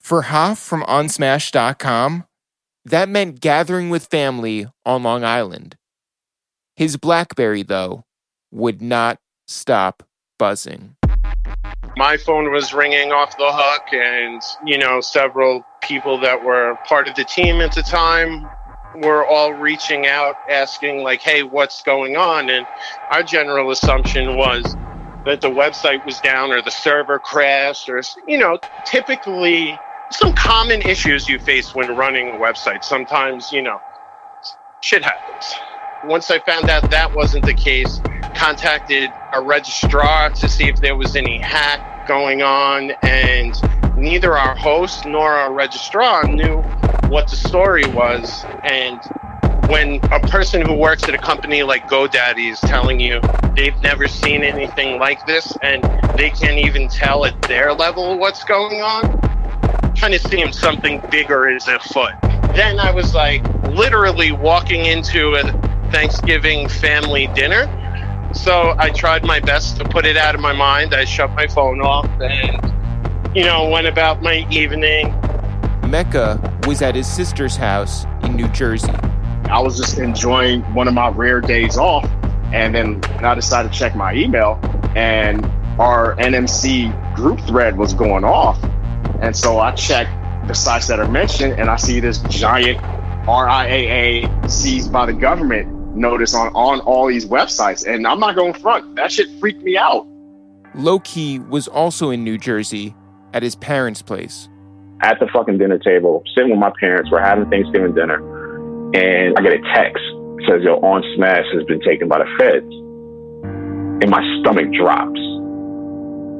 For 0.00 0.22
Hoff 0.22 0.58
from 0.58 0.82
OnSmash.com, 0.82 2.24
that 2.84 3.08
meant 3.08 3.40
gathering 3.40 3.90
with 3.90 4.06
family 4.06 4.68
on 4.84 5.02
Long 5.02 5.24
Island. 5.24 5.76
His 6.76 6.98
Blackberry, 6.98 7.62
though, 7.62 8.04
would 8.52 8.82
not 8.82 9.18
stop 9.48 10.02
buzzing. 10.38 10.96
my 11.96 12.18
phone 12.18 12.52
was 12.52 12.74
ringing 12.74 13.12
off 13.12 13.34
the 13.38 13.50
hook 13.50 13.94
and 13.94 14.42
you 14.66 14.76
know 14.76 15.00
several 15.00 15.64
people 15.80 16.18
that 16.20 16.44
were 16.44 16.76
part 16.86 17.08
of 17.08 17.14
the 17.14 17.24
team 17.24 17.62
at 17.62 17.74
the 17.74 17.80
time 17.80 18.46
were 18.96 19.24
all 19.24 19.54
reaching 19.54 20.06
out 20.06 20.34
asking 20.50 21.02
like 21.02 21.22
hey 21.22 21.42
what's 21.42 21.82
going 21.82 22.18
on? 22.18 22.50
And 22.50 22.66
our 23.10 23.22
general 23.22 23.70
assumption 23.70 24.36
was 24.36 24.62
that 25.24 25.40
the 25.40 25.50
website 25.50 26.04
was 26.04 26.20
down 26.20 26.52
or 26.52 26.60
the 26.60 26.70
server 26.70 27.18
crashed 27.18 27.88
or 27.88 28.02
you 28.28 28.36
know 28.36 28.58
typically 28.84 29.78
some 30.10 30.34
common 30.34 30.82
issues 30.82 31.26
you 31.26 31.38
face 31.38 31.74
when 31.74 31.96
running 31.96 32.28
a 32.28 32.38
website. 32.38 32.84
Sometimes 32.84 33.50
you 33.50 33.62
know 33.62 33.80
shit 34.82 35.02
happens 35.02 35.54
once 36.04 36.30
i 36.30 36.38
found 36.40 36.68
out 36.68 36.88
that 36.90 37.14
wasn't 37.14 37.44
the 37.44 37.54
case 37.54 38.00
contacted 38.36 39.10
a 39.32 39.40
registrar 39.40 40.30
to 40.30 40.48
see 40.48 40.68
if 40.68 40.76
there 40.76 40.94
was 40.94 41.16
any 41.16 41.38
hack 41.38 42.06
going 42.06 42.42
on, 42.42 42.92
and 43.02 43.54
neither 43.96 44.36
our 44.36 44.54
host 44.54 45.06
nor 45.06 45.30
our 45.30 45.52
registrar 45.52 46.24
knew 46.28 46.58
what 47.08 47.28
the 47.28 47.36
story 47.36 47.86
was. 47.88 48.44
And 48.62 49.00
when 49.68 50.00
a 50.12 50.20
person 50.20 50.64
who 50.64 50.74
works 50.74 51.04
at 51.04 51.14
a 51.14 51.18
company 51.18 51.62
like 51.62 51.88
GoDaddy 51.88 52.52
is 52.52 52.60
telling 52.60 53.00
you 53.00 53.20
they've 53.56 53.80
never 53.82 54.06
seen 54.06 54.42
anything 54.44 54.98
like 54.98 55.26
this 55.26 55.56
and 55.62 55.82
they 56.16 56.30
can't 56.30 56.58
even 56.58 56.88
tell 56.88 57.24
at 57.24 57.40
their 57.42 57.72
level 57.72 58.18
what's 58.18 58.44
going 58.44 58.82
on, 58.82 59.18
kind 59.96 60.14
of 60.14 60.20
seems 60.20 60.58
something 60.58 61.02
bigger 61.10 61.48
is 61.48 61.66
afoot. 61.66 62.12
Then 62.54 62.78
I 62.78 62.92
was 62.92 63.14
like 63.14 63.42
literally 63.70 64.30
walking 64.30 64.84
into 64.86 65.34
a 65.34 65.65
Thanksgiving 65.90 66.68
family 66.68 67.26
dinner 67.28 67.66
so 68.36 68.74
I 68.78 68.90
tried 68.90 69.24
my 69.24 69.40
best 69.40 69.78
to 69.78 69.84
put 69.84 70.04
it 70.04 70.16
out 70.16 70.34
of 70.34 70.40
my 70.40 70.52
mind. 70.52 70.94
I 70.94 71.04
shut 71.04 71.30
my 71.32 71.46
phone 71.46 71.80
off 71.80 72.06
and, 72.20 73.36
you 73.36 73.44
know, 73.44 73.68
went 73.68 73.86
about 73.86 74.22
my 74.22 74.46
evening. 74.50 75.08
Meka 75.82 76.66
was 76.66 76.82
at 76.82 76.94
his 76.94 77.06
sister's 77.06 77.56
house 77.56 78.04
in 78.22 78.36
New 78.36 78.48
Jersey. 78.48 78.92
I 79.48 79.60
was 79.60 79.78
just 79.78 79.98
enjoying 79.98 80.62
one 80.74 80.88
of 80.88 80.94
my 80.94 81.08
rare 81.08 81.40
days 81.40 81.78
off, 81.78 82.04
and 82.52 82.74
then 82.74 83.04
I 83.24 83.34
decided 83.34 83.72
to 83.72 83.78
check 83.78 83.94
my 83.94 84.12
email, 84.12 84.58
and 84.96 85.44
our 85.80 86.16
NMC 86.16 87.14
group 87.14 87.40
thread 87.42 87.78
was 87.78 87.94
going 87.94 88.24
off, 88.24 88.62
and 89.20 89.36
so 89.36 89.60
I 89.60 89.70
checked 89.72 90.10
the 90.48 90.54
sites 90.54 90.88
that 90.88 90.98
are 90.98 91.08
mentioned, 91.08 91.54
and 91.54 91.70
I 91.70 91.76
see 91.76 92.00
this 92.00 92.18
giant 92.28 92.78
RIAA 93.26 94.50
seized 94.50 94.92
by 94.92 95.06
the 95.06 95.12
government 95.12 95.75
notice 95.96 96.34
on 96.34 96.48
on 96.54 96.80
all 96.80 97.06
these 97.06 97.26
websites, 97.26 97.86
and 97.86 98.06
I'm 98.06 98.20
not 98.20 98.36
going 98.36 98.52
front. 98.54 98.96
That 98.96 99.10
shit 99.10 99.28
freaked 99.40 99.62
me 99.62 99.76
out. 99.76 100.06
Loki 100.74 101.38
was 101.38 101.68
also 101.68 102.10
in 102.10 102.22
New 102.22 102.38
Jersey 102.38 102.94
at 103.32 103.42
his 103.42 103.54
parents' 103.56 104.02
place. 104.02 104.48
at 105.02 105.20
the 105.20 105.26
fucking 105.26 105.58
dinner 105.58 105.78
table, 105.78 106.22
sitting 106.34 106.50
with 106.50 106.58
my 106.58 106.72
parents. 106.80 107.10
We're 107.10 107.20
having 107.20 107.50
Thanksgiving 107.50 107.94
dinner, 107.94 108.16
and 108.94 109.36
I 109.36 109.42
get 109.42 109.52
a 109.52 109.60
text 109.74 110.02
it 110.38 110.44
says, 110.48 110.62
"Yo, 110.62 110.76
on 110.76 111.02
Smash 111.16 111.44
has 111.54 111.64
been 111.64 111.80
taken 111.80 112.08
by 112.08 112.18
the 112.18 112.26
feds," 112.38 112.72
and 114.02 114.10
my 114.10 114.22
stomach 114.40 114.70
drops. 114.72 115.20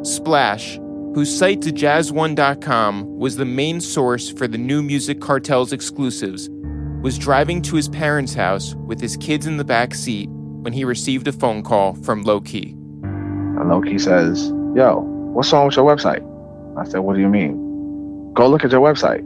Splash, 0.03 0.79
whose 1.15 1.35
site 1.35 1.61
Dajaz1.com 1.61 3.19
was 3.19 3.37
the 3.37 3.45
main 3.45 3.81
source 3.81 4.31
for 4.31 4.47
the 4.47 4.59
new 4.59 4.83
music 4.83 5.21
cartel's 5.21 5.73
exclusives, 5.73 6.49
was 7.03 7.19
driving 7.19 7.63
to 7.63 7.77
his 7.77 7.89
parents' 7.89 8.35
house 8.35 8.75
with 8.75 9.01
his 9.01 9.17
kids 9.17 9.47
in 9.47 9.57
the 9.57 9.65
back 9.65 9.95
seat 9.95 10.29
when 10.31 10.73
he 10.73 10.85
received 10.85 11.29
a 11.29 11.33
phone 11.33 11.63
call 11.63 11.95
from 11.95 12.23
Loki. 12.23 12.71
And 13.03 13.69
Loki 13.69 13.99
says, 13.99 14.49
Yo, 14.75 15.01
what's 15.33 15.53
wrong 15.53 15.67
with 15.67 15.77
your 15.77 15.85
website? 15.85 16.25
I 16.79 16.85
said, 16.85 16.99
What 17.01 17.15
do 17.15 17.21
you 17.21 17.29
mean? 17.29 18.33
Go 18.35 18.49
look 18.49 18.65
at 18.65 18.73
your 18.73 18.81
website. 18.81 19.25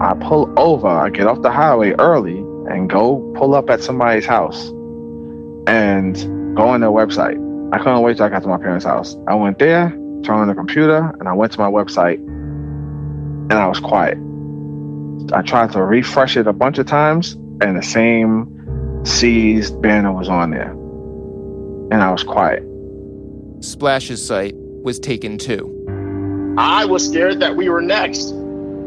I 0.00 0.14
pull 0.14 0.52
over, 0.58 0.88
I 0.88 1.10
get 1.10 1.26
off 1.26 1.42
the 1.42 1.50
highway 1.50 1.92
early 1.98 2.38
and 2.70 2.88
go 2.88 3.18
pull 3.36 3.54
up 3.54 3.68
at 3.68 3.82
somebody's 3.82 4.24
house 4.24 4.68
and 5.66 6.16
go 6.56 6.68
on 6.68 6.80
their 6.80 6.90
website. 6.90 7.38
I 7.74 7.78
couldn't 7.78 8.00
wait 8.02 8.16
till 8.16 8.26
I 8.26 8.28
got 8.28 8.42
to 8.42 8.48
my 8.48 8.56
parents' 8.58 8.84
house. 8.84 9.16
I 9.28 9.34
went 9.34 9.58
there, 9.58 9.90
turned 10.24 10.40
on 10.40 10.48
the 10.48 10.54
computer, 10.54 11.14
and 11.18 11.28
I 11.28 11.32
went 11.32 11.52
to 11.52 11.58
my 11.58 11.70
website 11.70 12.18
and 12.18 13.52
I 13.52 13.66
was 13.66 13.80
quiet. 13.80 14.16
I 15.32 15.42
tried 15.42 15.72
to 15.72 15.82
refresh 15.82 16.36
it 16.36 16.46
a 16.46 16.52
bunch 16.52 16.78
of 16.78 16.86
times 16.86 17.32
and 17.60 17.76
the 17.76 17.82
same 17.82 19.04
seized 19.04 19.80
banner 19.82 20.12
was 20.12 20.28
on 20.28 20.50
there. 20.50 20.72
And 21.92 22.02
I 22.02 22.10
was 22.10 22.22
quiet. 22.22 22.62
Splash's 23.60 24.24
site 24.24 24.54
was 24.56 24.98
taken 24.98 25.38
too. 25.38 25.76
I 26.58 26.84
was 26.84 27.06
scared 27.06 27.40
that 27.40 27.56
we 27.56 27.68
were 27.68 27.80
next. 27.80 28.32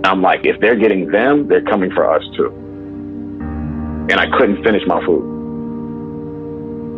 I'm 0.04 0.22
like, 0.22 0.46
if 0.46 0.60
they're 0.60 0.76
getting 0.76 1.12
them, 1.12 1.48
they're 1.48 1.64
coming 1.64 1.92
for 1.92 2.10
us 2.10 2.24
too. 2.36 2.50
And 4.10 4.14
I 4.14 4.26
couldn't 4.38 4.64
finish 4.64 4.82
my 4.86 5.04
food. 5.06 5.30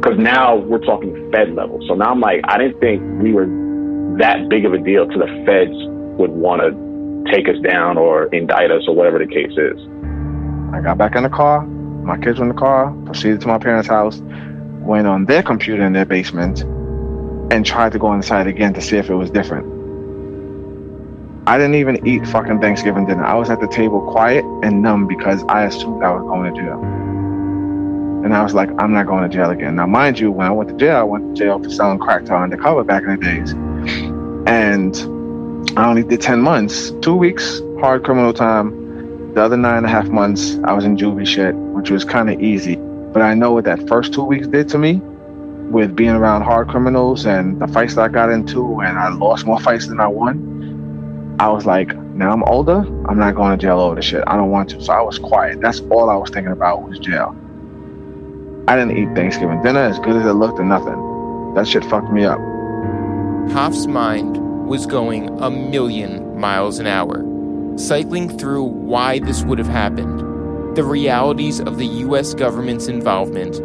Because 0.02 0.20
now 0.20 0.56
we're 0.56 0.80
talking 0.80 1.32
Fed 1.32 1.54
level. 1.54 1.80
So 1.88 1.96
now 1.96 2.12
I'm 2.12 2.20
like, 2.20 2.42
I 2.46 2.58
didn't 2.58 2.80
think 2.80 3.02
we 3.22 3.34
were 3.34 3.46
that 4.18 4.50
big 4.50 4.66
of 4.66 4.74
a 4.74 4.78
deal 4.78 5.08
to 5.08 5.18
the 5.18 5.28
feds 5.46 5.76
would 6.18 6.32
want 6.32 6.62
to 6.62 6.85
take 7.32 7.48
us 7.48 7.58
down 7.64 7.98
or 7.98 8.26
indict 8.28 8.72
us 8.72 8.84
or 8.88 8.96
whatever 8.96 9.20
the 9.20 9.28
case 9.28 9.52
is. 9.58 9.80
I 10.74 10.82
got 10.82 10.98
back 10.98 11.16
in 11.16 11.24
the 11.24 11.30
car, 11.30 11.66
my 11.66 12.18
kids 12.18 12.40
were 12.40 12.46
in 12.46 12.50
the 12.50 12.60
car, 12.60 12.92
proceeded 13.06 13.42
to 13.42 13.48
my 13.48 13.58
parents' 13.58 13.88
house, 13.88 14.20
went 14.82 15.08
on 15.08 15.26
their 15.26 15.42
computer 15.42 15.84
in 15.84 15.94
their 15.94 16.06
basement, 16.06 16.62
and 17.52 17.66
tried 17.66 17.92
to 17.94 18.00
go 18.00 18.14
inside 18.14 18.48
again 18.48 18.74
to 18.74 18.82
see 18.82 18.98
if 18.98 19.10
it 19.10 19.16
was 19.16 19.32
different. 19.32 19.66
I 21.48 21.58
didn't 21.58 21.76
even 21.76 22.06
eat 22.08 22.28
fucking 22.28 22.60
Thanksgiving 22.60 23.06
dinner. 23.06 23.24
I 23.24 23.36
was 23.36 23.50
at 23.50 23.62
the 23.62 23.68
table 23.68 24.02
quiet 24.12 24.44
and 24.64 24.82
numb 24.82 25.08
because 25.08 25.44
I 25.48 25.66
assumed 25.66 26.04
I 26.04 26.12
was 26.12 26.24
going 26.24 26.54
to 26.54 26.60
jail. 26.60 26.80
And 28.26 28.34
I 28.34 28.42
was 28.42 28.56
like, 28.56 28.70
I'm 28.80 28.94
not 28.94 29.06
going 29.06 29.30
to 29.30 29.30
jail 29.30 29.52
again. 29.52 29.76
Now, 29.76 29.86
mind 29.86 30.20
you, 30.20 30.32
when 30.32 30.48
I 30.48 30.52
went 30.52 30.70
to 30.70 30.76
jail, 30.76 30.96
I 30.98 31.04
went 31.04 31.36
to 31.36 31.44
jail 31.44 31.62
for 31.62 31.70
selling 31.70 32.00
crack 32.00 32.26
to 32.26 32.36
undercover 32.36 32.84
back 32.84 33.04
in 33.04 33.10
the 33.10 33.18
days. 33.18 33.52
And 34.48 34.96
I 35.78 35.90
only 35.90 36.04
did 36.04 36.22
10 36.22 36.40
months, 36.40 36.92
two 37.02 37.16
weeks, 37.16 37.62
hard 37.82 38.06
criminal 38.06 38.32
time. 38.32 39.34
The 39.34 39.42
other 39.44 39.58
nine 39.58 39.78
and 39.78 39.86
a 39.86 39.90
half 39.90 40.08
months, 40.08 40.58
I 40.64 40.72
was 40.72 40.86
in 40.86 40.96
juvie 40.96 41.28
shit, 41.28 41.54
which 41.56 41.90
was 41.90 42.06
kind 42.06 42.30
of 42.30 42.40
easy. 42.40 42.78
But 42.78 43.22
I 43.22 43.34
know 43.34 43.52
what 43.52 43.66
that 43.66 43.86
first 43.90 44.14
two 44.14 44.24
weeks 44.24 44.48
did 44.48 44.70
to 44.70 44.78
me 44.78 45.02
with 45.72 45.94
being 45.94 46.12
around 46.12 46.44
hard 46.44 46.70
criminals 46.70 47.26
and 47.26 47.60
the 47.60 47.68
fights 47.68 47.96
that 47.96 48.02
I 48.04 48.08
got 48.08 48.30
into, 48.30 48.80
and 48.80 48.98
I 48.98 49.10
lost 49.10 49.46
more 49.46 49.60
fights 49.60 49.88
than 49.88 50.00
I 50.00 50.08
won. 50.08 51.36
I 51.40 51.50
was 51.50 51.66
like, 51.66 51.94
now 51.98 52.32
I'm 52.32 52.44
older, 52.44 52.86
I'm 53.10 53.18
not 53.18 53.36
going 53.36 53.52
to 53.52 53.62
jail 53.62 53.82
over 53.82 53.96
this 53.96 54.06
shit. 54.06 54.24
I 54.28 54.38
don't 54.38 54.52
want 54.52 54.70
to. 54.70 54.82
So 54.82 54.94
I 54.94 55.02
was 55.02 55.20
quiet. 55.20 55.60
That's 55.60 55.82
all 55.92 56.10
I 56.10 56.16
was 56.16 56.30
thinking 56.30 56.54
about 56.54 56.88
was 56.88 57.00
jail. 57.00 57.36
I 58.70 58.78
didn't 58.78 58.98
eat 58.98 59.14
Thanksgiving 59.14 59.62
dinner 59.62 59.82
as 59.82 60.00
good 60.00 60.16
as 60.16 60.26
it 60.26 60.34
looked 60.34 60.60
or 60.60 60.64
nothing. 60.64 61.54
That 61.56 61.68
shit 61.68 61.84
fucked 61.84 62.12
me 62.14 62.24
up. 62.24 62.40
Hoff's 63.52 63.86
mind 63.86 64.45
was 64.66 64.86
going 64.86 65.30
a 65.42 65.50
million 65.50 66.40
miles 66.40 66.80
an 66.80 66.88
hour, 66.88 67.24
cycling 67.78 68.38
through 68.38 68.64
why 68.64 69.20
this 69.20 69.44
would 69.44 69.60
have 69.60 69.68
happened, 69.68 70.76
the 70.76 70.84
realities 70.84 71.60
of 71.60 71.78
the 71.78 71.86
US 71.86 72.34
government's 72.34 72.88
involvement, 72.88 73.58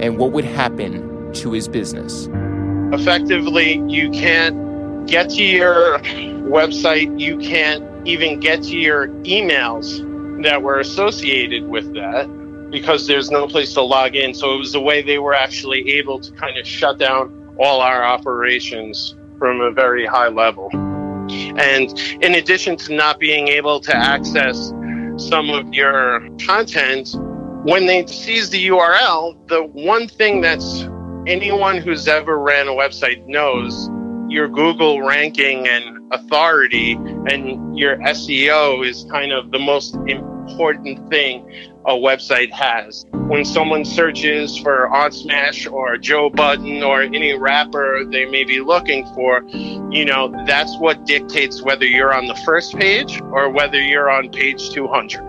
and 0.00 0.18
what 0.18 0.32
would 0.32 0.44
happen 0.44 1.32
to 1.34 1.52
his 1.52 1.68
business. 1.68 2.28
Effectively, 2.92 3.82
you 3.86 4.10
can't 4.10 5.06
get 5.06 5.30
to 5.30 5.44
your 5.44 5.98
website, 6.48 7.20
you 7.20 7.36
can't 7.38 7.84
even 8.06 8.40
get 8.40 8.62
to 8.62 8.76
your 8.76 9.08
emails 9.24 10.02
that 10.42 10.62
were 10.62 10.78
associated 10.78 11.68
with 11.68 11.92
that 11.94 12.26
because 12.70 13.06
there's 13.06 13.30
no 13.30 13.46
place 13.46 13.74
to 13.74 13.82
log 13.82 14.14
in. 14.16 14.34
So 14.34 14.54
it 14.54 14.58
was 14.58 14.72
the 14.72 14.80
way 14.80 15.02
they 15.02 15.18
were 15.18 15.34
actually 15.34 15.96
able 15.96 16.20
to 16.20 16.32
kind 16.32 16.56
of 16.58 16.66
shut 16.66 16.98
down 16.98 17.54
all 17.58 17.80
our 17.80 18.04
operations 18.04 19.14
from 19.38 19.60
a 19.60 19.70
very 19.70 20.06
high 20.06 20.28
level. 20.28 20.70
And 20.72 21.98
in 22.22 22.34
addition 22.34 22.76
to 22.78 22.94
not 22.94 23.18
being 23.18 23.48
able 23.48 23.80
to 23.80 23.96
access 23.96 24.72
some 25.16 25.50
of 25.50 25.72
your 25.72 26.28
content, 26.46 27.16
when 27.64 27.86
they 27.86 28.06
seize 28.06 28.50
the 28.50 28.68
URL, 28.68 29.36
the 29.48 29.64
one 29.64 30.08
thing 30.08 30.40
that's 30.40 30.82
anyone 31.26 31.78
who's 31.78 32.06
ever 32.06 32.38
ran 32.38 32.68
a 32.68 32.72
website 32.72 33.26
knows 33.26 33.90
your 34.28 34.48
Google 34.48 35.02
ranking 35.02 35.66
and 35.66 36.12
authority 36.12 36.92
and 36.92 37.76
your 37.76 37.96
SEO 37.98 38.86
is 38.86 39.06
kind 39.10 39.32
of 39.32 39.50
the 39.50 39.58
most 39.58 39.96
important 40.06 41.08
thing 41.10 41.72
a 41.86 41.92
website 41.92 42.50
has. 42.50 43.06
When 43.12 43.44
someone 43.44 43.84
searches 43.84 44.58
for 44.58 44.88
OnSmash 44.92 45.70
or 45.70 45.96
Joe 45.96 46.30
Budden 46.30 46.82
or 46.82 47.02
any 47.02 47.34
rapper 47.38 48.04
they 48.04 48.24
may 48.26 48.44
be 48.44 48.60
looking 48.60 49.06
for, 49.14 49.42
you 49.90 50.04
know, 50.04 50.34
that's 50.46 50.76
what 50.78 51.06
dictates 51.06 51.62
whether 51.62 51.86
you're 51.86 52.12
on 52.12 52.26
the 52.26 52.34
first 52.44 52.74
page 52.74 53.20
or 53.22 53.50
whether 53.50 53.80
you're 53.80 54.10
on 54.10 54.30
page 54.30 54.70
200. 54.70 55.22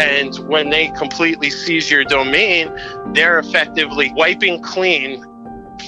And 0.00 0.36
when 0.48 0.70
they 0.70 0.88
completely 0.88 1.50
seize 1.50 1.90
your 1.90 2.04
domain, 2.04 2.68
they're 3.14 3.38
effectively 3.38 4.12
wiping 4.14 4.62
clean 4.62 5.24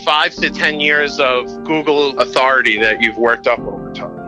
five 0.05 0.35
to 0.35 0.51
10 0.51 0.81
years 0.81 1.19
of 1.19 1.47
Google 1.65 2.19
authority 2.19 2.79
that 2.79 3.03
you've 3.03 3.19
worked 3.19 3.47
up 3.47 3.59
over 3.59 3.93
time. 3.93 4.20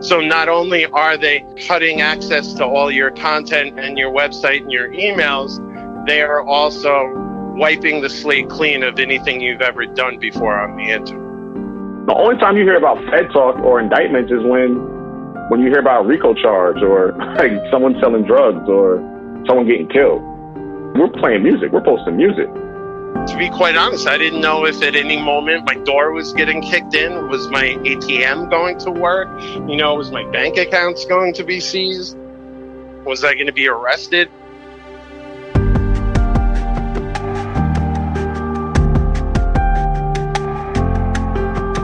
So 0.00 0.20
not 0.20 0.48
only 0.48 0.86
are 0.86 1.16
they 1.16 1.44
cutting 1.66 2.00
access 2.00 2.52
to 2.54 2.64
all 2.64 2.90
your 2.90 3.10
content 3.10 3.80
and 3.80 3.98
your 3.98 4.12
website 4.12 4.62
and 4.62 4.70
your 4.70 4.88
emails, 4.90 5.58
they 6.06 6.22
are 6.22 6.40
also 6.42 7.12
wiping 7.56 8.00
the 8.00 8.08
slate 8.08 8.48
clean 8.48 8.84
of 8.84 9.00
anything 9.00 9.40
you've 9.40 9.60
ever 9.60 9.86
done 9.86 10.18
before 10.18 10.56
on 10.56 10.76
the 10.76 10.84
internet. 10.84 12.06
The 12.06 12.14
only 12.14 12.36
time 12.38 12.56
you 12.56 12.62
hear 12.62 12.76
about 12.76 13.04
Fed 13.10 13.30
talk 13.32 13.56
or 13.58 13.80
indictments 13.80 14.30
is 14.30 14.42
when 14.44 14.96
when 15.50 15.60
you 15.60 15.68
hear 15.68 15.80
about 15.80 16.06
RICO 16.06 16.32
charge 16.34 16.80
or 16.80 17.12
like 17.36 17.52
someone 17.72 17.98
selling 18.00 18.24
drugs 18.24 18.68
or 18.68 18.98
someone 19.48 19.66
getting 19.66 19.88
killed. 19.88 20.22
We're 20.94 21.10
playing 21.10 21.42
music. 21.42 21.72
We're 21.72 21.82
posting 21.82 22.16
music. 22.16 22.48
To 23.14 23.36
be 23.38 23.48
quite 23.50 23.76
honest, 23.76 24.06
I 24.06 24.18
didn't 24.18 24.40
know 24.40 24.66
if 24.66 24.82
at 24.82 24.94
any 24.94 25.20
moment 25.20 25.64
my 25.64 25.74
door 25.84 26.12
was 26.12 26.32
getting 26.32 26.60
kicked 26.60 26.94
in. 26.94 27.28
Was 27.28 27.48
my 27.48 27.64
ATM 27.84 28.50
going 28.50 28.78
to 28.80 28.90
work? 28.90 29.28
You 29.40 29.76
know, 29.76 29.94
was 29.94 30.10
my 30.10 30.24
bank 30.30 30.58
accounts 30.58 31.04
going 31.06 31.32
to 31.34 31.44
be 31.44 31.60
seized? 31.60 32.16
Was 33.04 33.24
I 33.24 33.34
going 33.34 33.46
to 33.46 33.52
be 33.52 33.68
arrested? 33.68 34.30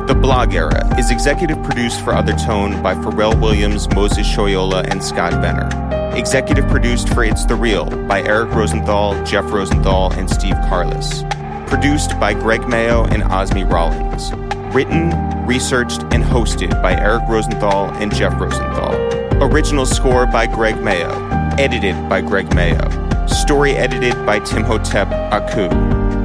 The 0.07 0.15
Blog 0.21 0.55
Era 0.55 0.99
is 0.99 1.11
executive 1.11 1.63
produced 1.63 2.01
for 2.05 2.13
OTHERtone 2.13 2.83
by 2.83 2.95
Pharrell 2.95 3.41
Williams, 3.41 3.89
Moses 3.95 4.27
Shoyola, 4.27 4.87
and 4.91 5.03
Scott 5.03 5.33
Vener. 5.35 6.04
Executive 6.17 6.69
produced 6.69 7.09
for 7.09 7.25
It's 7.25 7.45
the 7.45 7.57
Real 7.57 7.87
by 8.07 8.23
Eric 8.23 8.55
Rosenthal, 8.55 9.23
Jeff 9.25 9.51
Rosenthal, 9.51 10.13
and 10.13 10.31
Steve 10.31 10.55
Carless. 10.69 11.25
Produced 11.67 12.19
by 12.21 12.35
Greg 12.35 12.69
Mayo 12.69 13.05
and 13.07 13.25
Osmi 13.25 13.69
Rollins. 13.69 14.33
Written, 14.73 15.11
researched, 15.45 16.03
and 16.15 16.23
hosted 16.23 16.71
by 16.81 16.95
Eric 16.95 17.25
Rosenthal 17.29 17.91
and 17.95 18.15
Jeff 18.15 18.41
Rosenthal. 18.41 18.95
Original 19.43 19.85
score 19.85 20.25
by 20.27 20.47
Greg 20.47 20.81
Mayo. 20.81 21.11
Edited 21.59 22.09
by 22.09 22.21
Greg 22.21 22.55
Mayo. 22.55 22.89
Story 23.27 23.73
edited 23.73 24.15
by 24.25 24.39
Timhotep 24.39 25.11
Aku. 25.33 25.69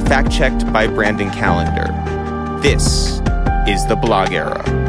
Fact 0.06 0.32
checked 0.32 0.72
by 0.72 0.86
Brandon 0.86 1.32
Calendar. 1.32 1.92
This 2.62 3.22
is 3.68 3.86
the 3.88 3.98
Blog 4.00 4.34
Era. 4.34 4.89